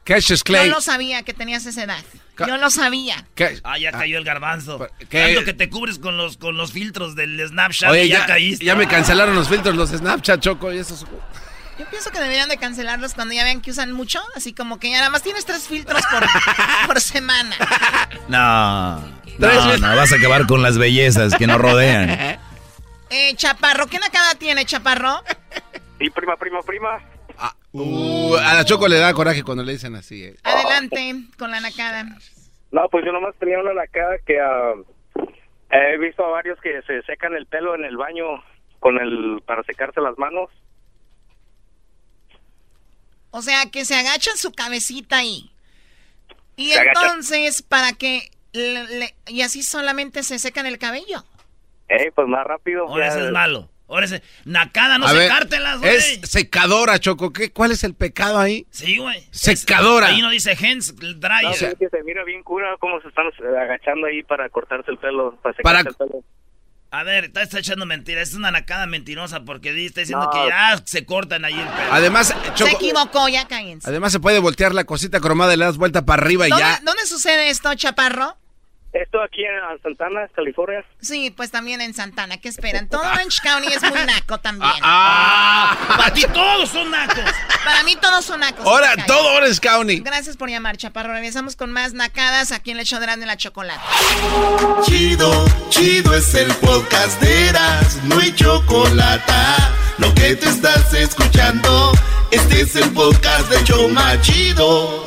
[0.04, 0.68] Cassius Clay.
[0.68, 2.04] Yo lo sabía que tenías esa edad.
[2.38, 3.26] Yo lo sabía.
[3.64, 4.90] Ah, ya cayó el garbanzo.
[5.10, 8.26] Tanto que te cubres con los, con los filtros del Snapchat Oye, y ya, ya,
[8.26, 8.66] caíste.
[8.66, 11.06] ya me cancelaron los filtros, los Snapchat, Choco, y esos...
[11.80, 14.22] Yo pienso que deberían de cancelarlos cuando ya vean que usan mucho.
[14.36, 16.24] Así como que ya nada más tienes tres filtros por,
[16.88, 17.56] por semana.
[18.28, 19.02] No,
[19.40, 22.40] no, no, vas a acabar con las bellezas que nos rodean.
[23.16, 25.22] Eh, Chaparro, ¿qué nacada tiene, Chaparro?
[26.00, 27.00] Sí, prima, prima, prima.
[27.74, 30.24] Uh, a la Choco le da coraje cuando le dicen así.
[30.24, 30.36] eh.
[30.42, 32.06] Adelante con la nacada.
[32.72, 34.74] No, pues yo nomás tenía una lacada que ah,
[35.70, 38.26] he visto a varios que se secan el pelo en el baño
[38.80, 40.50] con el para secarse las manos.
[43.30, 45.52] O sea, que se agachan su cabecita ahí.
[46.56, 48.32] Y Se entonces, para que...
[48.54, 51.26] le- le- y así solamente se secan el cabello.
[51.90, 52.88] Eh, pues más rápido.
[52.88, 53.70] Ahora ese es malo.
[53.90, 54.24] Ahora ese...
[54.46, 55.96] Nacada, no A secártelas, güey.
[55.96, 57.32] Es secadora, Choco.
[57.34, 58.66] ¿Qué, ¿Cuál es el pecado ahí?
[58.72, 59.28] Sí, güey.
[59.32, 60.08] Secadora.
[60.08, 61.44] Ahí no dice hands dryer.
[61.44, 64.90] No, es que se mira bien cura cómo se están eh, agachando ahí para cortarse
[64.90, 66.24] el pelo, para Para- secarse el pelo.
[66.90, 68.30] A ver, está, está echando mentiras.
[68.30, 70.32] Es una nacada mentirosa porque está diciendo No.
[70.32, 71.92] que ya se cortan ahí el pelo.
[71.92, 73.88] Además, Se Choco, equivocó, ya cállense.
[73.90, 76.64] además se puede voltear la cosita cromada y le das vuelta para arriba y ¿Dónde,
[76.64, 76.80] ya.
[76.84, 78.38] dónde sucede esto, Chaparro?
[78.94, 80.86] Esto aquí en Santana, California.
[81.02, 82.38] Sí, pues también en Santana.
[82.38, 82.88] ¿Qué esperan?
[82.88, 84.72] Todo Orange County es muy naco también.
[84.84, 87.24] Ah, Para ti todos son nacos.
[87.66, 88.64] Para mí todos son nacos.
[88.66, 90.00] Ahora, todo Orange County.
[90.02, 91.12] Gracias por llamar, Chaparro.
[91.12, 93.82] Regresamos con más nacadas aquí en el show de y la Chocolate.
[94.84, 99.34] Chido, chido es el podcast de Eras, no hay chocolate.
[99.98, 101.92] Lo que te estás escuchando,
[102.32, 105.03] este es el podcast de Choma Chido.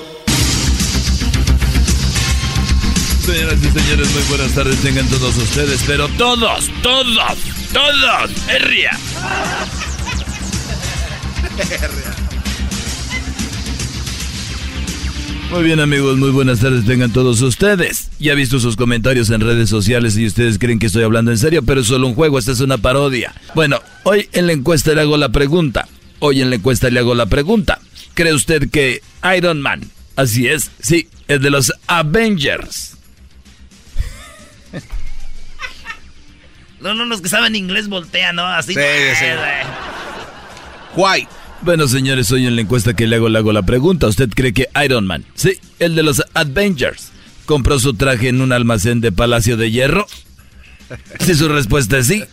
[3.26, 7.36] Señoras y señores, muy buenas tardes tengan todos ustedes, pero todos, todos,
[7.72, 8.92] todos, herria.
[15.50, 18.10] Muy bien amigos, muy buenas tardes tengan todos ustedes.
[18.20, 21.38] Ya he visto sus comentarios en redes sociales y ustedes creen que estoy hablando en
[21.38, 23.34] serio, pero es solo un juego, esta es una parodia.
[23.56, 25.88] Bueno, hoy en la encuesta le hago la pregunta.
[26.20, 27.80] Hoy en la encuesta le hago la pregunta.
[28.14, 29.02] ¿Cree usted que
[29.36, 29.80] Iron Man,
[30.14, 32.95] así es, sí, es de los Avengers?
[36.80, 38.46] No, no, los que saben inglés voltean, ¿no?
[38.46, 38.74] Así.
[38.74, 38.80] Sí,
[39.18, 39.24] sí.
[39.24, 39.36] Eh,
[40.94, 41.16] güey.
[41.18, 41.32] White.
[41.62, 44.06] Bueno, señores, hoy en la encuesta que le hago, le hago la pregunta.
[44.06, 47.10] ¿Usted cree que Iron Man, sí, el de los Avengers,
[47.44, 50.06] compró su traje en un almacén de Palacio de Hierro?
[51.20, 52.24] Si su respuesta es sí,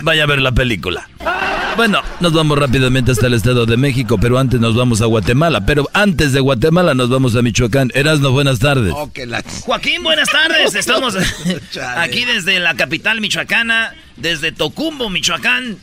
[0.00, 1.08] vaya a ver la película.
[1.76, 5.64] Bueno, nos vamos rápidamente hasta el Estado de México, pero antes nos vamos a Guatemala.
[5.64, 7.90] Pero antes de Guatemala nos vamos a Michoacán.
[7.94, 8.92] Erasno, buenas tardes.
[8.94, 9.10] Oh,
[9.62, 10.74] Joaquín, buenas tardes.
[10.82, 11.16] Estamos
[11.96, 15.78] aquí desde la capital michoacana, desde Tocumbo, Michoacán.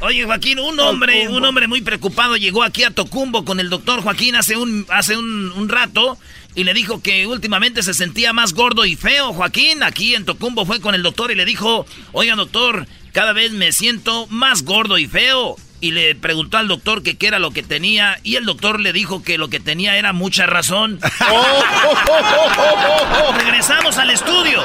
[0.00, 4.02] Oye, Joaquín, un hombre, un hombre muy preocupado llegó aquí a Tocumbo con el doctor
[4.02, 6.18] Joaquín hace un, hace un, un rato
[6.54, 9.32] y le dijo que últimamente se sentía más gordo y feo.
[9.32, 13.52] Joaquín, aquí en Tocumbo fue con el doctor y le dijo, oiga doctor, cada vez
[13.52, 15.56] me siento más gordo y feo.
[15.80, 18.94] Y le preguntó al doctor que qué era lo que tenía y el doctor le
[18.94, 20.98] dijo que lo que tenía era mucha razón.
[23.36, 24.62] Regresamos al estudio.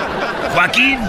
[0.53, 0.99] Joaquín.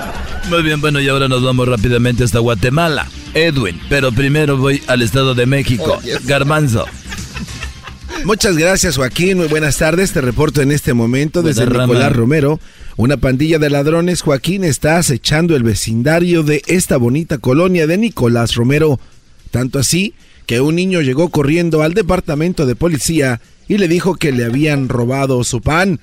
[0.49, 3.07] Muy bien, bueno, y ahora nos vamos rápidamente hasta Guatemala.
[3.35, 5.99] Edwin, pero primero voy al Estado de México.
[5.99, 6.27] Oh, yes.
[6.27, 6.87] Garbanzo.
[8.25, 12.17] Muchas gracias Joaquín, muy buenas tardes, te reporto en este momento desde Buena Nicolás rama.
[12.17, 12.61] Romero.
[12.97, 18.55] Una pandilla de ladrones, Joaquín, está acechando el vecindario de esta bonita colonia de Nicolás
[18.55, 19.01] Romero.
[19.51, 20.15] Tanto así
[20.47, 24.89] que un niño llegó corriendo al departamento de policía y le dijo que le habían
[24.89, 26.01] robado su pan.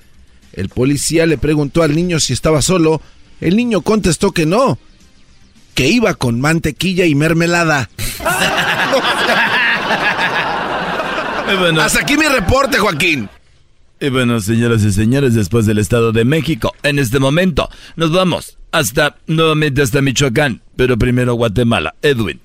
[0.53, 3.01] El policía le preguntó al niño si estaba solo.
[3.41, 4.79] El niño contestó que no,
[5.75, 7.89] que iba con mantequilla y mermelada.
[11.55, 13.29] Bueno, Hasta aquí mi reporte, Joaquín.
[13.99, 18.57] y bueno, señoras y señores, después del Estado de México, en este momento nos vamos
[18.71, 21.95] hasta nuevamente hasta Michoacán, pero primero Guatemala.
[22.01, 22.39] Edwin.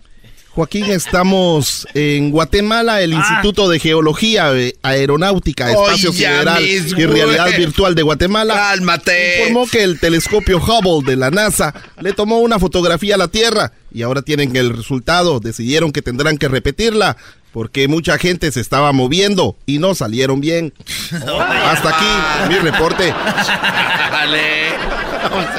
[0.55, 6.29] Joaquín, estamos en Guatemala, el Instituto de Geología, eh, Aeronáutica, Espacio Oye,
[6.61, 7.59] mis y Realidad güey.
[7.59, 8.55] Virtual de Guatemala.
[8.55, 9.39] Cálmate.
[9.49, 13.73] Informó que el telescopio Hubble de la NASA le tomó una fotografía a la Tierra
[13.93, 15.41] y ahora tienen el resultado.
[15.41, 17.17] Decidieron que tendrán que repetirla
[17.53, 20.73] porque mucha gente se estaba moviendo y no salieron bien.
[21.13, 23.15] Hasta aquí mi reporte.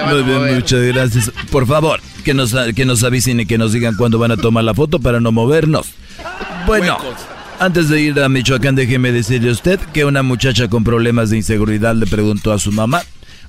[0.10, 1.32] Muy bien, muchas gracias.
[1.52, 4.64] Por favor, que nos, que nos avisen y que nos digan cuándo van a tomar
[4.64, 5.88] la foto para no movernos.
[6.66, 6.98] Bueno,
[7.60, 11.38] antes de ir a Michoacán, déjeme decirle a usted que una muchacha con problemas de
[11.38, 13.04] inseguridad le preguntó a su mamá.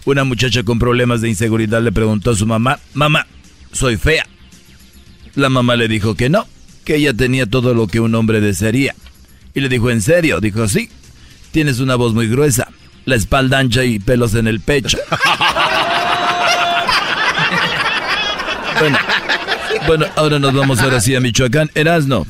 [0.04, 3.26] Una muchacha con problemas de inseguridad le preguntó a su mamá, mamá,
[3.72, 4.26] soy fea.
[5.34, 6.46] La mamá le dijo que no,
[6.84, 8.94] que ella tenía todo lo que un hombre desearía.
[9.54, 10.40] Y le dijo, ¿en serio?
[10.40, 10.90] Dijo, sí,
[11.50, 12.68] tienes una voz muy gruesa,
[13.04, 14.98] la espalda ancha y pelos en el pecho.
[18.80, 18.98] Bueno,
[19.86, 21.70] bueno, ahora nos vamos ahora sí a Michoacán.
[21.74, 22.26] Erasno.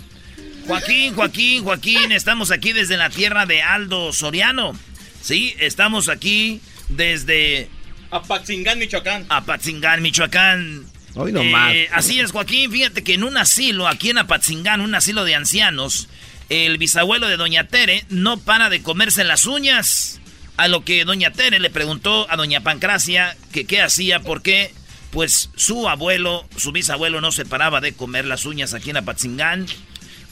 [0.67, 4.73] Joaquín, Joaquín, Joaquín, estamos aquí desde la tierra de Aldo Soriano.
[5.21, 7.69] Sí, estamos aquí desde
[8.11, 9.27] Apatzingán, Michoacán.
[9.29, 10.85] Apatzingán, Michoacán.
[11.15, 11.75] Hoy nomás.
[11.75, 12.71] Eh, así es, Joaquín.
[12.71, 16.09] Fíjate que en un asilo, aquí en Apatzingán, un asilo de ancianos,
[16.49, 20.21] el bisabuelo de Doña Tere no para de comerse las uñas.
[20.57, 24.73] A lo que Doña Tere le preguntó a Doña Pancracia que qué hacía, porque
[25.11, 29.67] pues su abuelo, su bisabuelo no se paraba de comer las uñas aquí en Apatzingán.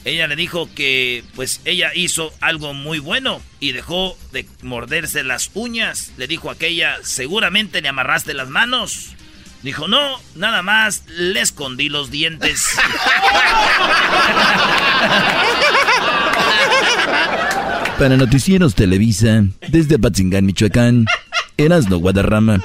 [0.05, 5.51] Ella le dijo que pues ella hizo algo muy bueno y dejó de morderse las
[5.53, 6.11] uñas.
[6.17, 9.15] Le dijo aquella, seguramente le amarraste las manos.
[9.63, 12.67] Dijo, no, nada más le escondí los dientes.
[17.97, 21.05] Para Noticieros Televisa, desde Apatzingán, Michoacán,
[21.55, 22.59] Erasno Guadarrama.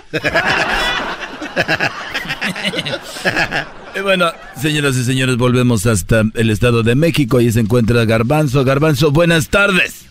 [3.94, 7.38] Y bueno, señoras y señores, volvemos hasta el Estado de México.
[7.38, 8.64] Ahí se encuentra Garbanzo.
[8.64, 10.06] Garbanzo, buenas tardes.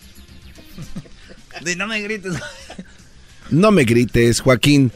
[1.78, 2.36] no me grites.
[3.50, 4.92] No me grites, Joaquín.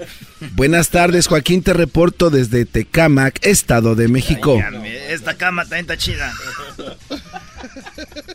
[0.55, 1.61] Buenas tardes, Joaquín.
[1.63, 4.61] Te reporto desde Tecámac, Estado de México.
[5.09, 6.31] Esta cama también está chida.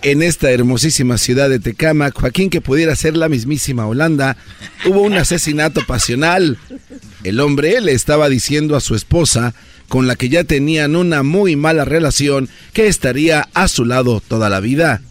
[0.03, 4.37] En esta hermosísima ciudad de Tecámac, Joaquín, que pudiera ser la mismísima Holanda,
[4.85, 6.59] hubo un asesinato pasional.
[7.25, 9.55] El hombre le estaba diciendo a su esposa,
[9.89, 14.49] con la que ya tenían una muy mala relación, que estaría a su lado toda
[14.49, 15.03] la vida.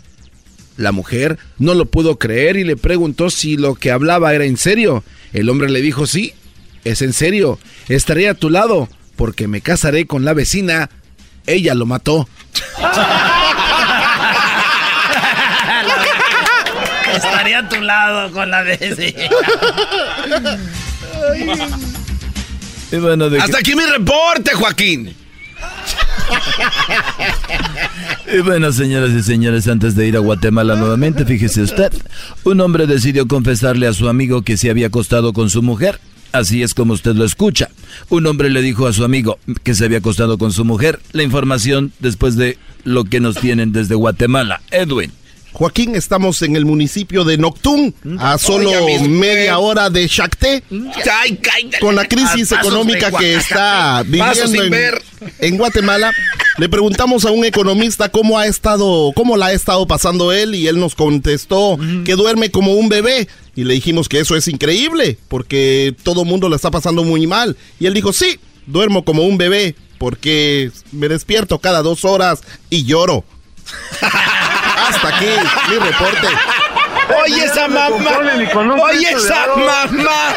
[0.78, 4.58] La mujer no lo pudo creer y le preguntó si lo que hablaba era en
[4.58, 5.04] serio.
[5.34, 6.34] El hombre le dijo, sí,
[6.84, 10.90] es en serio, estaré a tu lado, porque me casaré con la vecina.
[11.48, 12.28] Ella lo mató.
[17.16, 19.30] Estaría a tu lado con la vecina.
[22.92, 25.16] Y bueno, de Hasta aquí mi reporte, Joaquín.
[28.34, 31.94] Y bueno, señoras y señores, antes de ir a Guatemala nuevamente, fíjese usted,
[32.44, 36.00] un hombre decidió confesarle a su amigo que se había acostado con su mujer.
[36.32, 37.70] Así es como usted lo escucha.
[38.10, 41.00] Un hombre le dijo a su amigo que se había acostado con su mujer.
[41.14, 44.62] La información después de lo que nos tienen desde Guatemala.
[44.70, 45.12] Edwin.
[45.56, 48.72] Joaquín, estamos en el municipio de Noctún, a solo
[49.08, 50.64] media hora de Chacté,
[51.80, 54.74] con la crisis económica que está viviendo en,
[55.39, 56.12] en Guatemala.
[56.58, 60.68] Le preguntamos a un economista cómo ha estado, cómo la ha estado pasando él y
[60.68, 63.30] él nos contestó que duerme como un bebé.
[63.56, 67.56] Y le dijimos que eso es increíble porque todo mundo la está pasando muy mal.
[67.80, 72.84] Y él dijo sí, duermo como un bebé porque me despierto cada dos horas y
[72.84, 73.24] lloro.
[74.78, 75.26] Hasta aquí
[75.70, 76.28] mi reporte.
[77.24, 78.12] Oye, esa mamá.
[78.84, 80.34] Oye, esa mamá.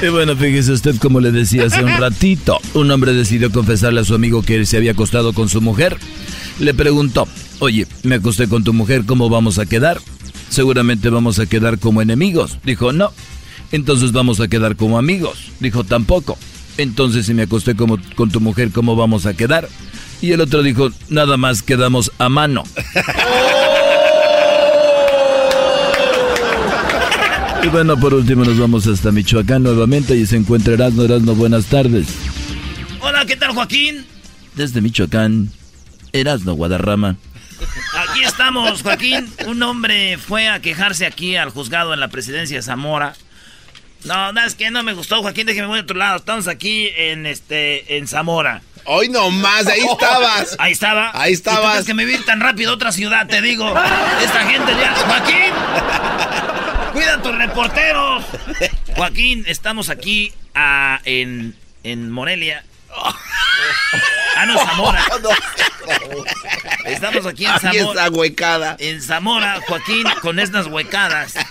[0.00, 4.04] Y bueno, fíjese usted como le decía hace un ratito, un hombre decidió confesarle a
[4.04, 5.96] su amigo que se había acostado con su mujer.
[6.60, 7.26] Le preguntó,
[7.58, 9.98] oye, me acosté con tu mujer, ¿cómo vamos a quedar?
[10.50, 12.58] Seguramente vamos a quedar como enemigos.
[12.64, 13.12] Dijo, no.
[13.72, 15.50] Entonces vamos a quedar como amigos.
[15.60, 16.38] Dijo, tampoco.
[16.76, 19.68] Entonces si me acosté como, con tu mujer, ¿cómo vamos a quedar?
[20.20, 22.64] Y el otro dijo, nada más quedamos a mano.
[27.62, 31.02] Y bueno, por último nos vamos hasta Michoacán nuevamente y se encuentra Erasmo.
[31.02, 32.06] Erasmo, buenas tardes.
[33.00, 34.06] Hola, ¿qué tal, Joaquín?
[34.54, 35.50] Desde Michoacán,
[36.12, 37.16] Erasmo Guadarrama.
[37.96, 39.28] Aquí estamos, Joaquín.
[39.48, 43.14] Un hombre fue a quejarse aquí al juzgado en la presidencia de Zamora.
[44.04, 46.16] No, no, es que no me gustó, Joaquín, déjeme voy a otro lado.
[46.18, 48.62] Estamos aquí en este en Zamora.
[48.90, 50.56] Hoy nomás, ahí estabas.
[50.58, 51.10] Ahí estaba.
[51.12, 51.60] Ahí estabas.
[51.60, 53.68] ¿Y tú crees que me vi tan rápido a otra ciudad, te digo.
[54.22, 54.94] Esta gente ya.
[54.94, 55.52] Joaquín.
[56.94, 58.24] Cuida a tus reporteros.
[58.96, 62.64] Joaquín, estamos aquí ah, en, en Morelia.
[64.38, 65.04] Ah, no, Zamora.
[66.84, 68.04] Estamos aquí en Zamora.
[68.04, 68.76] Aquí huecada.
[68.78, 71.34] En Zamora, Joaquín, con estas huecadas.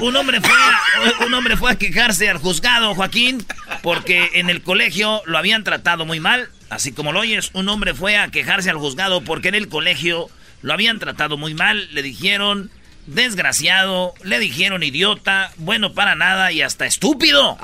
[0.00, 3.44] Un, un hombre fue a, un hombre fue a quejarse al juzgado, Joaquín,
[3.82, 6.48] porque en el colegio lo habían tratado muy mal.
[6.70, 10.28] Así como lo oyes, un hombre fue a quejarse al juzgado porque en el colegio
[10.62, 11.88] lo habían tratado muy mal.
[11.92, 12.70] Le dijeron
[13.06, 17.58] desgraciado, le dijeron idiota, bueno para nada y hasta estúpido.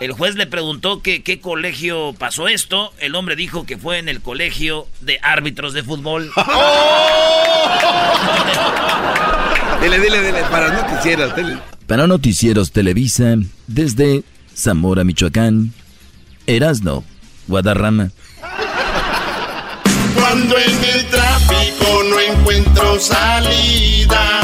[0.00, 2.92] El juez le preguntó que qué colegio pasó esto.
[2.98, 6.32] El hombre dijo que fue en el colegio de árbitros de fútbol.
[9.82, 11.58] Dile, dile, dile, para noticieros, dile.
[11.86, 14.24] Para Noticieros Televisa, desde
[14.54, 15.72] Zamora, Michoacán,
[16.46, 17.02] Erasno,
[17.48, 18.10] Guadarrama.
[20.14, 24.40] Cuando en el tráfico no encuentro salida,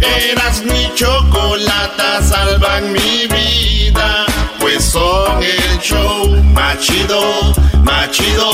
[0.00, 4.26] eras mi chocolata, salvan mi vida,
[4.60, 7.20] pues son el show más chido,
[7.82, 8.50] más chido.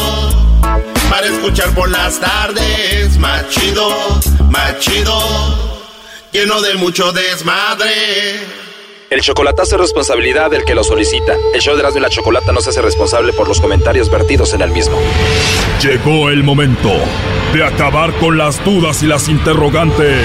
[1.11, 3.91] Para escuchar por las tardes, más chido,
[4.51, 5.81] más chido.
[6.33, 8.61] Lleno de mucho desmadre.
[9.11, 11.35] El chocolatazo es responsabilidad del que lo solicita.
[11.53, 14.55] El show de Erasmo y la Chocolata no se hace responsable por los comentarios vertidos
[14.55, 14.97] en el mismo.
[15.83, 16.93] Llegó el momento
[17.53, 20.25] de acabar con las dudas y las interrogantes.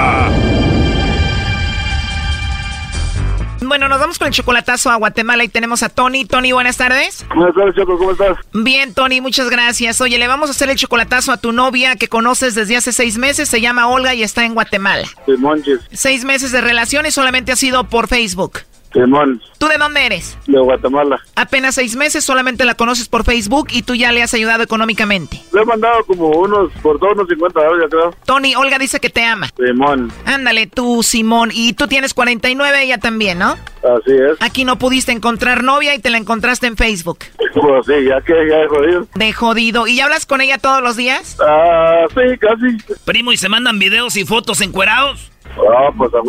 [3.71, 6.25] Bueno, nos vamos con el chocolatazo a Guatemala y tenemos a Tony.
[6.25, 7.25] Tony, buenas tardes.
[7.33, 8.35] Buenas tardes, Choco, ¿cómo estás?
[8.51, 10.01] Bien, Tony, muchas gracias.
[10.01, 13.17] Oye, le vamos a hacer el chocolatazo a tu novia que conoces desde hace seis
[13.17, 13.47] meses.
[13.47, 15.07] Se llama Olga y está en Guatemala.
[15.25, 18.59] Simonches, Seis meses de relación y solamente ha sido por Facebook.
[18.93, 20.37] Simón, ¿Tú de dónde eres?
[20.47, 21.19] de Guatemala.
[21.35, 25.41] Apenas seis meses, solamente la conoces por Facebook y tú ya le has ayudado económicamente.
[25.53, 28.13] Le he mandado como unos, por todos unos 50 dólares, creo.
[28.25, 29.49] Tony, Olga dice que te ama.
[29.57, 31.51] Simón, Ándale, tú, Simón.
[31.53, 33.53] Y tú tienes 49, ella también, ¿no?
[33.83, 34.37] así es.
[34.41, 37.19] Aquí no pudiste encontrar novia y te la encontraste en Facebook.
[37.53, 39.07] Pues sí, ya que ya he jodido.
[39.15, 39.87] De jodido.
[39.87, 41.37] ¿Y hablas con ella todos los días?
[41.41, 42.95] Ah, sí, casi.
[43.05, 45.30] Primo, ¿y se mandan videos y fotos encuerados?
[45.69, 46.19] Ah, pues a.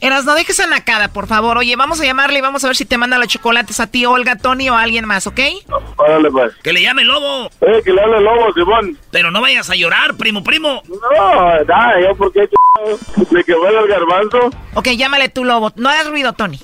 [0.00, 1.58] Eras, no dejes a Nakada, por favor.
[1.58, 4.04] Oye, vamos a llamarle y vamos a ver si te manda los chocolates a ti,
[4.06, 5.40] Olga, Tony o a alguien más, ¿ok?
[5.96, 6.54] Órale, pues.
[6.62, 7.50] Que le llame lobo.
[7.60, 8.98] Eh, que le hable el lobo, Simón.
[9.10, 10.82] Pero no vayas a llorar, primo, primo.
[10.88, 13.30] No, nada, yo porque ch...
[13.30, 14.50] me quemé el garbanzo.
[14.74, 15.72] Ok, llámale tú, Lobo.
[15.76, 16.60] No hagas ruido, Tony.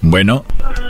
[0.00, 0.44] Bueno,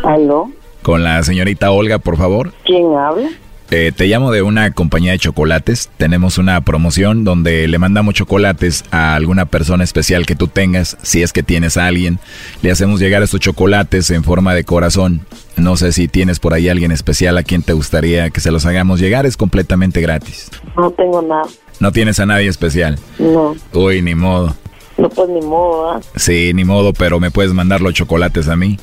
[0.05, 0.51] ¿Aló?
[0.83, 2.53] con la señorita Olga, por favor.
[2.65, 3.29] ¿Quién habla?
[3.75, 5.89] Eh, te llamo de una compañía de chocolates.
[5.97, 10.99] Tenemos una promoción donde le mandamos chocolates a alguna persona especial que tú tengas.
[11.01, 12.19] Si es que tienes a alguien,
[12.61, 15.23] le hacemos llegar estos chocolates en forma de corazón.
[15.57, 18.67] No sé si tienes por ahí alguien especial a quien te gustaría que se los
[18.67, 19.25] hagamos llegar.
[19.25, 20.51] Es completamente gratis.
[20.77, 21.45] No tengo nada.
[21.81, 22.99] No tienes a nadie especial.
[23.19, 24.55] No, Uy, ni modo.
[24.99, 26.01] no pues ni modo, ¿ah?
[26.17, 28.79] Sí, ni modo, pero me puedes mandar los chocolates a mí.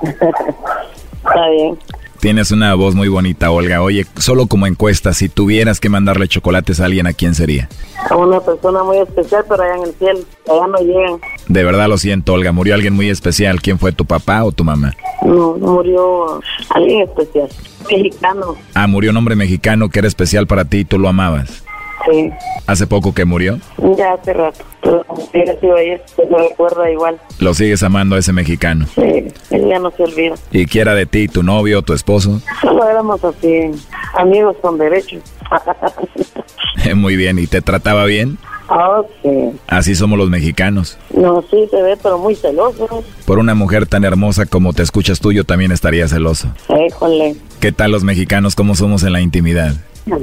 [0.02, 1.76] Está bien.
[2.20, 3.80] Tienes una voz muy bonita, Olga.
[3.80, 7.68] Oye, solo como encuesta, si tuvieras que mandarle chocolates a alguien, ¿a quién sería?
[8.10, 10.18] A una persona muy especial, pero allá en el cielo.
[10.50, 11.20] Allá no llegan.
[11.46, 12.50] De verdad lo siento, Olga.
[12.50, 13.62] Murió alguien muy especial.
[13.62, 14.94] ¿Quién fue tu papá o tu mamá?
[15.24, 16.40] No, murió
[16.70, 17.48] alguien especial.
[17.88, 18.56] Mexicano.
[18.74, 21.62] Ah, murió un hombre mexicano que era especial para ti y tú lo amabas.
[22.06, 22.30] Sí.
[22.66, 23.58] ¿Hace poco que murió?
[23.96, 24.64] Ya hace rato.
[24.82, 27.18] Pero hubiera sido ayer, me recuerda igual.
[27.40, 28.86] Lo sigues amando a ese mexicano.
[28.94, 30.34] Sí, él ya no se olvida.
[30.52, 32.40] ¿Y qué era de ti, tu novio, tu esposo?
[32.60, 33.70] Solo éramos así,
[34.14, 35.22] amigos con derechos.
[36.94, 38.38] Muy bien, ¿y te trataba bien?
[38.68, 39.30] Ah, sí.
[39.66, 40.98] Así somos los mexicanos.
[41.14, 43.02] No, sí se ve, pero muy celoso.
[43.24, 46.48] Por una mujer tan hermosa como te escuchas tú, yo también estaría celoso.
[46.68, 47.36] Éjole.
[47.60, 49.74] ¿Qué tal los mexicanos, cómo somos en la intimidad?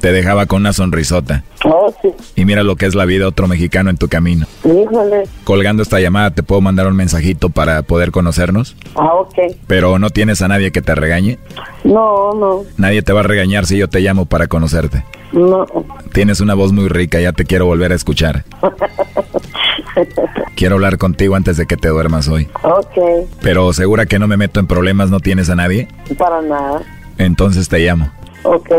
[0.00, 1.44] Te dejaba con una sonrisota.
[1.64, 2.08] Oh, sí.
[2.36, 4.46] Y mira lo que es la vida, otro mexicano en tu camino.
[4.64, 5.24] Híjole.
[5.44, 8.76] Colgando esta llamada, ¿te puedo mandar un mensajito para poder conocernos?
[8.96, 9.34] Ah, ok.
[9.66, 11.38] Pero no tienes a nadie que te regañe.
[11.84, 15.04] No, no, Nadie te va a regañar si yo te llamo para conocerte.
[15.32, 15.66] no.
[16.12, 18.44] Tienes una voz muy rica, ya te quiero volver a escuchar.
[20.54, 22.48] Quiero hablar contigo antes de que te duermas hoy.
[22.62, 25.88] ok, Pero segura que no me meto en problemas, no tienes a nadie.
[26.18, 26.82] para nada.
[27.24, 28.10] Entonces te llamo.
[28.42, 28.70] Ok.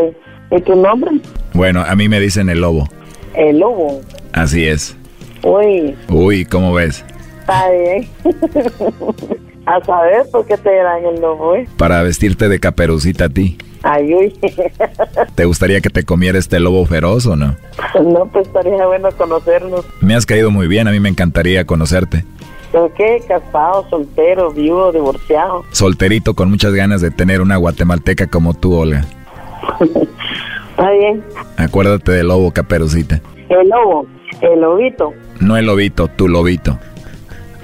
[0.52, 1.12] ¿Y tu nombre?
[1.54, 2.88] Bueno, a mí me dicen el lobo.
[3.34, 4.02] El lobo.
[4.34, 4.96] Así es.
[5.44, 7.04] Uy, Uy, ¿cómo ves?
[7.42, 8.08] está bien.
[9.66, 11.68] a saber por qué te dan el lobo, ¿eh?
[11.78, 13.58] Para vestirte de caperucita a ti.
[13.82, 14.34] Ay, uy.
[15.36, 17.56] ¿Te gustaría que te comiera este lobo feroz o no?
[18.02, 19.86] no, pues estaría bueno conocernos.
[20.02, 22.24] Me has caído muy bien, a mí me encantaría conocerte.
[22.74, 23.22] ¿Pero qué?
[23.28, 25.64] ¿Casado, soltero, viudo, divorciado?
[25.72, 29.06] Solterito con muchas ganas de tener una guatemalteca como tú, Olga.
[30.72, 31.24] Está bien.
[31.56, 33.22] Acuérdate del lobo, caperucita.
[33.48, 34.08] El lobo,
[34.42, 35.14] el lobito.
[35.40, 36.80] No el lobito, tu lobito.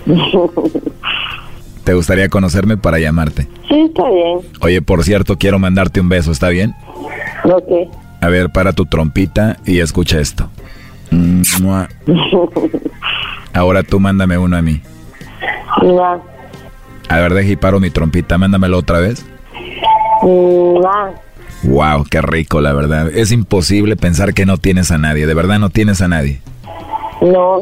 [1.84, 3.47] ¿Te gustaría conocerme para llamarte?
[3.68, 4.41] Sí, está bien.
[4.62, 6.76] Oye, por cierto, quiero mandarte un beso, ¿está bien?
[7.45, 7.91] Ok.
[8.22, 10.51] A ver, para tu trompita y escucha esto.
[11.10, 11.89] Mua.
[13.53, 14.84] Ahora tú mándame uno a mí.
[15.82, 16.20] Mua.
[17.10, 19.26] A ver, deja y paro mi trompita, mándamelo otra vez.
[20.22, 21.12] Mua.
[21.64, 23.10] Wow, qué rico, la verdad.
[23.10, 25.28] Es imposible pensar que no tienes a nadie.
[25.28, 26.42] De verdad no tienes a nadie.
[27.22, 27.62] No.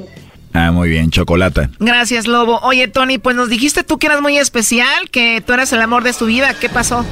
[0.53, 1.69] Ah, muy bien, chocolata.
[1.79, 2.59] Gracias, Lobo.
[2.61, 6.03] Oye, Tony, pues nos dijiste tú que eras muy especial, que tú eras el amor
[6.03, 6.53] de su vida.
[6.59, 7.05] ¿Qué pasó?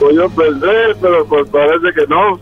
[0.00, 2.38] Pues yo pensé, pero pues parece que no.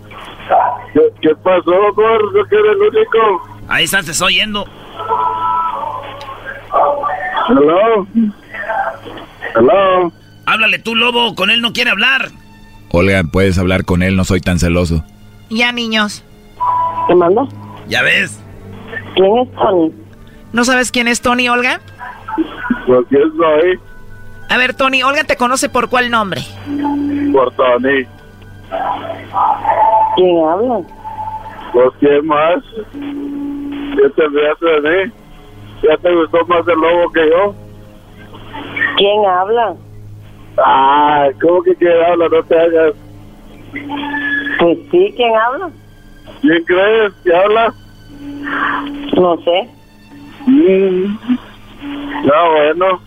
[0.92, 2.44] ¿Qué, qué pasó, gordo?
[2.48, 3.48] Que eres el único.
[3.68, 4.66] Ahí estás, te estoy oyendo.
[7.48, 8.06] Hello.
[9.54, 10.12] Hello.
[10.46, 12.30] Háblale tú, lobo, con él no quiere hablar.
[12.90, 15.04] Olga, puedes hablar con él, no soy tan celoso.
[15.50, 16.24] Ya, niños.
[17.06, 17.42] ¿Qué manda?
[17.88, 18.40] ¿Ya ves?
[19.14, 19.92] ¿Quién es Tony?
[20.52, 21.80] ¿No sabes quién es Tony, Olga?
[22.86, 23.78] Pues quién soy.
[24.48, 26.42] A ver, Tony, Olga te conoce por cuál nombre.
[27.32, 28.06] Por Tony.
[30.16, 30.80] ¿Quién habla?
[31.72, 32.62] Pues quién más.
[32.92, 35.12] ¿Qué te de mí?
[35.82, 37.54] ¿Ya te gustó más el lobo que yo?
[38.96, 39.76] ¿Quién habla?
[40.58, 42.28] Ah, ¿cómo que quién habla?
[42.28, 42.94] No te hagas.
[44.58, 45.70] Pues sí, ¿quién habla?
[46.40, 47.74] ¿Quién crees que habla?
[49.16, 49.68] No sé.
[50.46, 51.18] Mm.
[52.24, 53.00] No, bueno.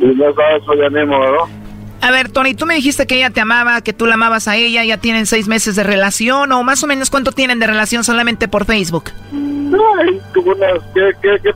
[0.00, 1.57] Si no sabes, pues ya ni modo.
[2.00, 4.56] A ver, Tony, tú me dijiste que ella te amaba, que tú la amabas a
[4.56, 8.04] ella, ya tienen seis meses de relación, o más o menos cuánto tienen de relación
[8.04, 9.10] solamente por Facebook.
[9.32, 10.80] Ay, como unas...
[10.94, 11.50] ¿Qué, qué, qué?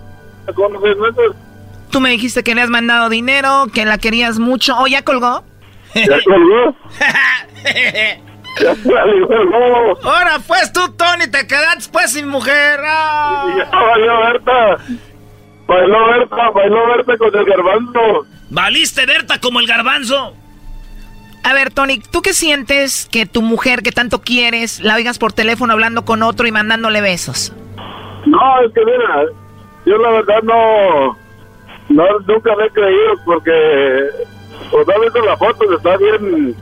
[0.54, 1.36] ¿Cómo seis meses?
[1.90, 4.76] Tú me dijiste que le has mandado dinero, que la querías mucho.
[4.78, 5.44] ¿O ya colgó?
[5.94, 6.74] ¿Ya colgó?
[8.60, 9.98] ya colgó.
[10.02, 12.80] Ahora pues tú, Tony, te quedaste pues sin mujer.
[12.84, 13.54] ¡Ah!
[13.58, 14.76] Ya bailó Berta.
[15.66, 18.26] Bailó Berta, bailó Berta con el garbanzo.
[18.52, 20.34] ¿Valiste, Berta, como el garbanzo?
[21.42, 25.32] A ver, Tony, ¿tú qué sientes que tu mujer que tanto quieres la oigas por
[25.32, 27.50] teléfono hablando con otro y mandándole besos?
[28.26, 29.24] No, es que mira,
[29.86, 31.16] yo la verdad no,
[31.88, 34.10] no nunca me he creído porque,
[34.70, 36.54] pues no he visto la foto, está bien,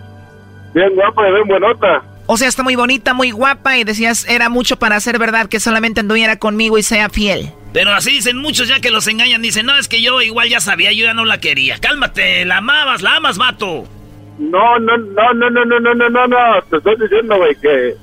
[0.72, 2.04] bien guapa y bien buenota.
[2.32, 5.58] O sea, está muy bonita, muy guapa y decías, era mucho para ser verdad que
[5.58, 7.50] solamente anduviera conmigo y sea fiel.
[7.72, 9.42] Pero así dicen muchos ya que los engañan.
[9.42, 11.78] Dicen, no, es que yo igual ya sabía, yo ya no la quería.
[11.80, 13.82] Cálmate, la amabas, la amas, vato.
[14.38, 17.96] No, no, no, no, no, no, no, no, no, no, te estoy diciendo, güey, que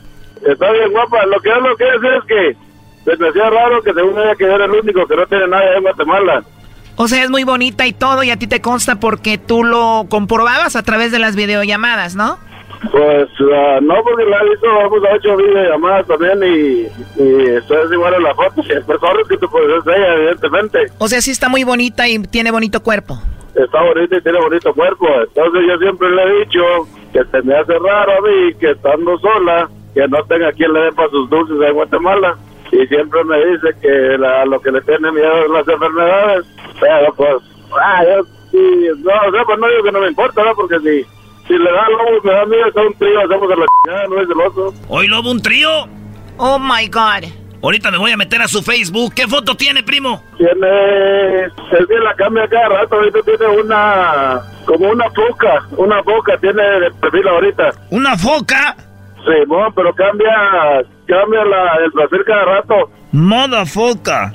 [0.46, 1.26] está bien guapa.
[1.28, 4.36] Lo que yo lo quiero decir es que se me hacía raro que según ella
[4.36, 6.44] que era el único que no tiene nada en Guatemala.
[6.98, 10.08] O sea, es muy bonita y todo y a ti te consta porque tú lo
[10.10, 12.46] comprobabas a través de las videollamadas, ¿no?
[12.92, 16.88] Pues ah, no, porque la he visto, vamos a ocho videollamadas también y,
[17.22, 18.62] y esto es igual en la foto.
[18.68, 20.80] Y el personaje que tú puedes es ella, evidentemente.
[21.00, 23.18] O sea, sí está muy bonita y tiene bonito cuerpo.
[23.56, 25.08] Está bonita y tiene bonito cuerpo.
[25.28, 26.62] Entonces yo siempre le he dicho
[27.14, 30.82] que se me hace raro a mí que estando sola, que no tenga quien le
[30.82, 32.38] dé para sus dulces en Guatemala.
[32.72, 36.46] Y siempre me dice que la- lo que le tiene miedo es las enfermedades.
[36.80, 37.36] Pero pues,
[37.82, 40.54] ah, yo sí, no, o sea, pues no digo que no me importa, ¿no?
[40.54, 41.06] Porque si,
[41.48, 44.22] si le da lobo, me da miedo, está un trío, hacemos a la chingada, no
[44.22, 44.74] es celoso.
[44.90, 45.70] ¿Hoy lobo un trío?
[46.38, 47.30] Oh my god.
[47.64, 49.14] Ahorita me voy a meter a su Facebook.
[49.16, 50.22] ¿Qué foto tiene, primo?
[50.38, 56.38] Tiene, él tiene la cambia cada rato, ahorita tiene una, como una foca, una foca
[56.40, 57.72] tiene de perfil ahorita.
[57.90, 58.76] ¿Una foca?
[59.26, 62.92] Sí, no, pero cambia, cambia la, el perfil cada rato.
[63.12, 64.32] Moda foca.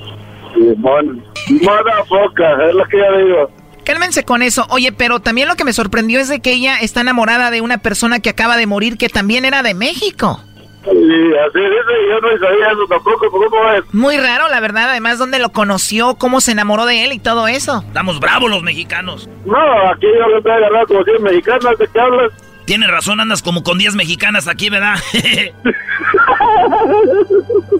[0.53, 1.23] Simón,
[1.61, 3.49] moda foca, es lo que yo digo.
[3.85, 4.65] Cálmense con eso.
[4.69, 7.77] Oye, pero también lo que me sorprendió es de que ella está enamorada de una
[7.79, 10.41] persona que acaba de morir que también era de México.
[10.85, 13.93] Y así dice, yo no sabía eso tampoco, ¿cómo es?
[13.93, 14.89] Muy raro, la verdad.
[14.89, 17.83] Además, dónde lo conoció, cómo se enamoró de él y todo eso.
[17.87, 19.29] Estamos bravos los mexicanos.
[19.45, 19.57] No,
[19.89, 22.31] aquí yo le voy a agarrar como 100 mexicanas, ¿de qué hablas?
[22.65, 24.95] Tienes razón, andas como con 10 mexicanas aquí, ¿verdad?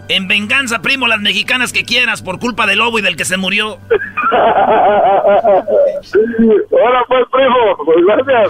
[0.09, 3.37] en venganza, primo, las mexicanas que quieras por culpa del lobo y del que se
[3.37, 3.79] murió.
[6.71, 8.49] Hola pues, primo, pues gracias.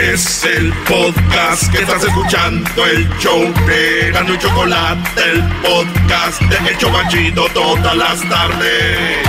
[0.00, 6.90] Es el podcast que estás escuchando, el show de y Chocolate, el podcast de Hecho
[6.90, 9.28] Banchito todas las tardes.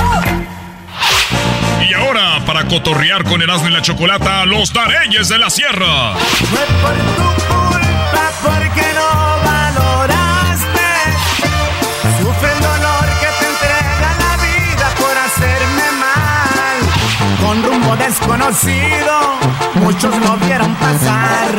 [1.89, 6.13] Y ahora, para cotorrear con Erasmo y la Chocolata, los Dareyes de la Sierra.
[8.41, 9.20] porque no
[18.31, 19.13] rumbo desconocido,
[19.75, 21.51] muchos no vieron pasar.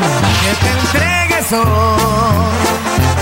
[0.43, 2.51] Que te entregues hoy,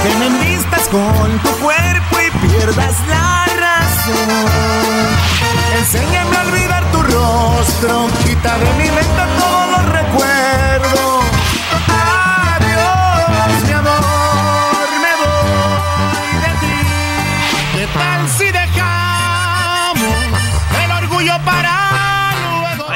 [0.03, 4.29] que me envistas con tu cuerpo y pierdas la razón.
[5.79, 9.60] Enséñame a olvidar tu rostro, quita de mi mente todos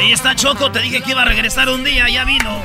[0.04, 2.62] Ahí está Choco, te dije que iba a regresar un día, ya vino.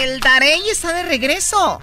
[0.00, 1.80] El Darey está de regreso.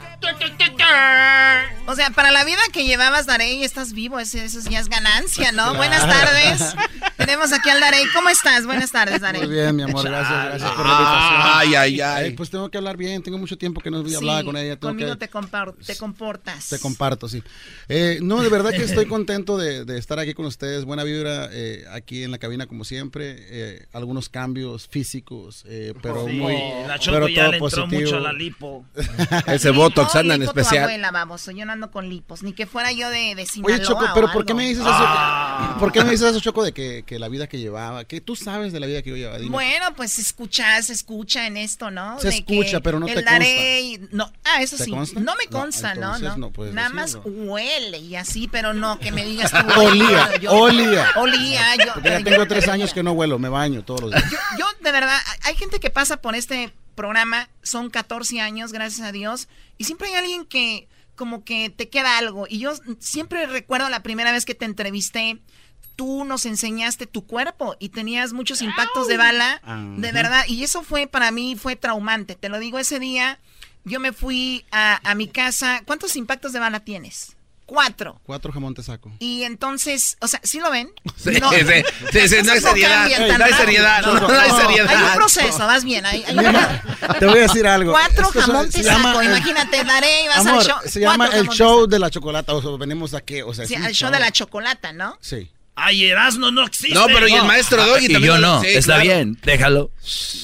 [1.90, 4.20] O sea, para la vida que llevabas, Darey, estás vivo.
[4.20, 5.74] Eso, eso ya es ganancia, ¿no?
[5.74, 6.76] Buenas tardes.
[7.16, 8.04] Tenemos aquí al Darey.
[8.14, 8.66] ¿Cómo estás?
[8.66, 9.42] Buenas tardes, Darey.
[9.48, 11.42] Muy bien, mi amor, gracias, gracias por la invitación.
[11.44, 12.28] Ay, ay, ay.
[12.28, 14.46] Eh, pues tengo que hablar bien, tengo mucho tiempo que no voy a hablar Sí,
[14.46, 14.76] con ella.
[14.76, 16.68] Tengo conmigo que- te, compar- te comportas.
[16.68, 17.42] Te comparto, sí.
[17.88, 20.84] Eh, no, de verdad que estoy contento de, de estar aquí con ustedes.
[20.84, 23.36] Buena vibra eh, aquí en la cabina, como siempre.
[23.50, 26.54] Eh, algunos cambios físicos, eh, pero Sí, muy.
[26.86, 28.02] la pero ya todo le entró positivo.
[28.02, 28.86] mucho a la lipo.
[29.48, 30.84] Ese Botox anda en especial.
[30.84, 31.14] abuela.
[31.56, 32.44] Yo no ando con lipos.
[32.44, 34.58] Ni que fuera yo de, de Sinaloa Oye, Choco, o pero ¿por qué algo.
[34.64, 35.80] me dices eso?
[35.80, 38.04] ¿Por qué me dices eso, Choco, de que, que la vida que llevaba?
[38.06, 39.38] que tú sabes de la vida que yo llevaba?
[39.38, 39.52] Dime.
[39.52, 42.20] Bueno, pues escucha, se escucha en esto, ¿no?
[42.20, 44.92] Se De escucha, que pero no te Darey- No, ah, eso ¿Te sí.
[44.92, 45.20] consta?
[45.20, 46.52] No me consta, no, entonces no.
[46.74, 49.58] Nada más huele y así, pero no que me digas tú.
[49.82, 51.08] Olía, yo- olía.
[51.16, 51.94] Olía, yo.
[51.94, 54.26] Porque ya tengo tres años que no vuelo, me baño todos los días.
[54.58, 59.12] Yo, de verdad, hay gente que pasa por este programa, son 14 años, gracias a
[59.12, 59.48] Dios,
[59.78, 60.88] y siempre hay alguien que
[61.18, 62.48] como que te queda algo.
[62.50, 65.42] Y yo siempre recuerdo la primera vez que te entrevisté,
[65.98, 69.62] tú nos enseñaste tu cuerpo y tenías muchos impactos de bala,
[69.98, 72.36] de verdad, y eso fue para mí, fue traumante.
[72.36, 73.40] Te lo digo, ese día
[73.84, 75.82] yo me fui a, a mi casa.
[75.86, 77.37] ¿Cuántos impactos de bala tienes?
[77.68, 78.20] Cuatro.
[78.24, 79.12] Cuatro jamón te saco.
[79.20, 80.90] Y entonces, o sea, ¿sí lo ven?
[81.18, 81.40] Sí, sí,
[82.14, 84.90] sí, sí, no hay seriedad, no hay seriedad, no, no hay seriedad.
[84.96, 86.06] Hay un proceso, vas bien.
[86.06, 86.36] Hay, hay
[87.20, 87.92] Te voy a decir algo.
[87.92, 89.24] Cuatro Es que eso jamón se te llama saco.
[89.24, 90.78] Imagínate, daré y vas Amor, al show.
[90.86, 92.54] se llama el show de la chocolata.
[92.54, 93.44] O sea, venimos a qué?
[93.44, 93.66] O sea.
[93.66, 95.18] Sí, al show de la chocolata, ¿no?
[95.20, 95.52] Sí.
[95.76, 96.96] Ay, Erasmo no existe.
[96.98, 99.04] No, pero y el maestro Doggy Y también yo no, sí, está claro.
[99.04, 99.92] bien, déjalo.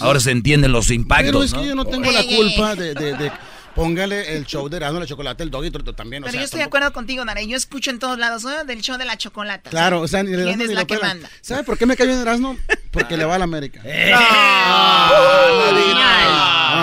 [0.01, 1.31] Ahora se entienden los impactos.
[1.31, 1.65] Pero es que ¿no?
[1.65, 3.31] yo no tengo la culpa de, de, de-
[3.75, 6.21] Póngale el show de Erasmo, la chocolate, el doggy también.
[6.23, 7.47] o Pero sea, yo estoy de acuerdo contigo, Daré.
[7.47, 8.63] Yo escucho en todos lados ¿no?
[8.65, 9.69] del show de la chocolata.
[9.71, 11.27] Claro, o sea, ni el ¿Quién es ni la que manda?
[11.41, 12.55] ¿Sabe por qué me cayó en Erasmo?
[12.91, 13.81] Porque le va a la América.
[13.93, 14.11] Eh.
[14.15, 15.09] Ah,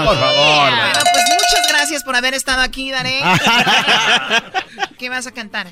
[0.07, 0.71] Por favor.
[0.71, 3.21] Bueno, pues muchas gracias por haber estado aquí, Daré.
[4.99, 5.67] ¿Qué vas a cantar?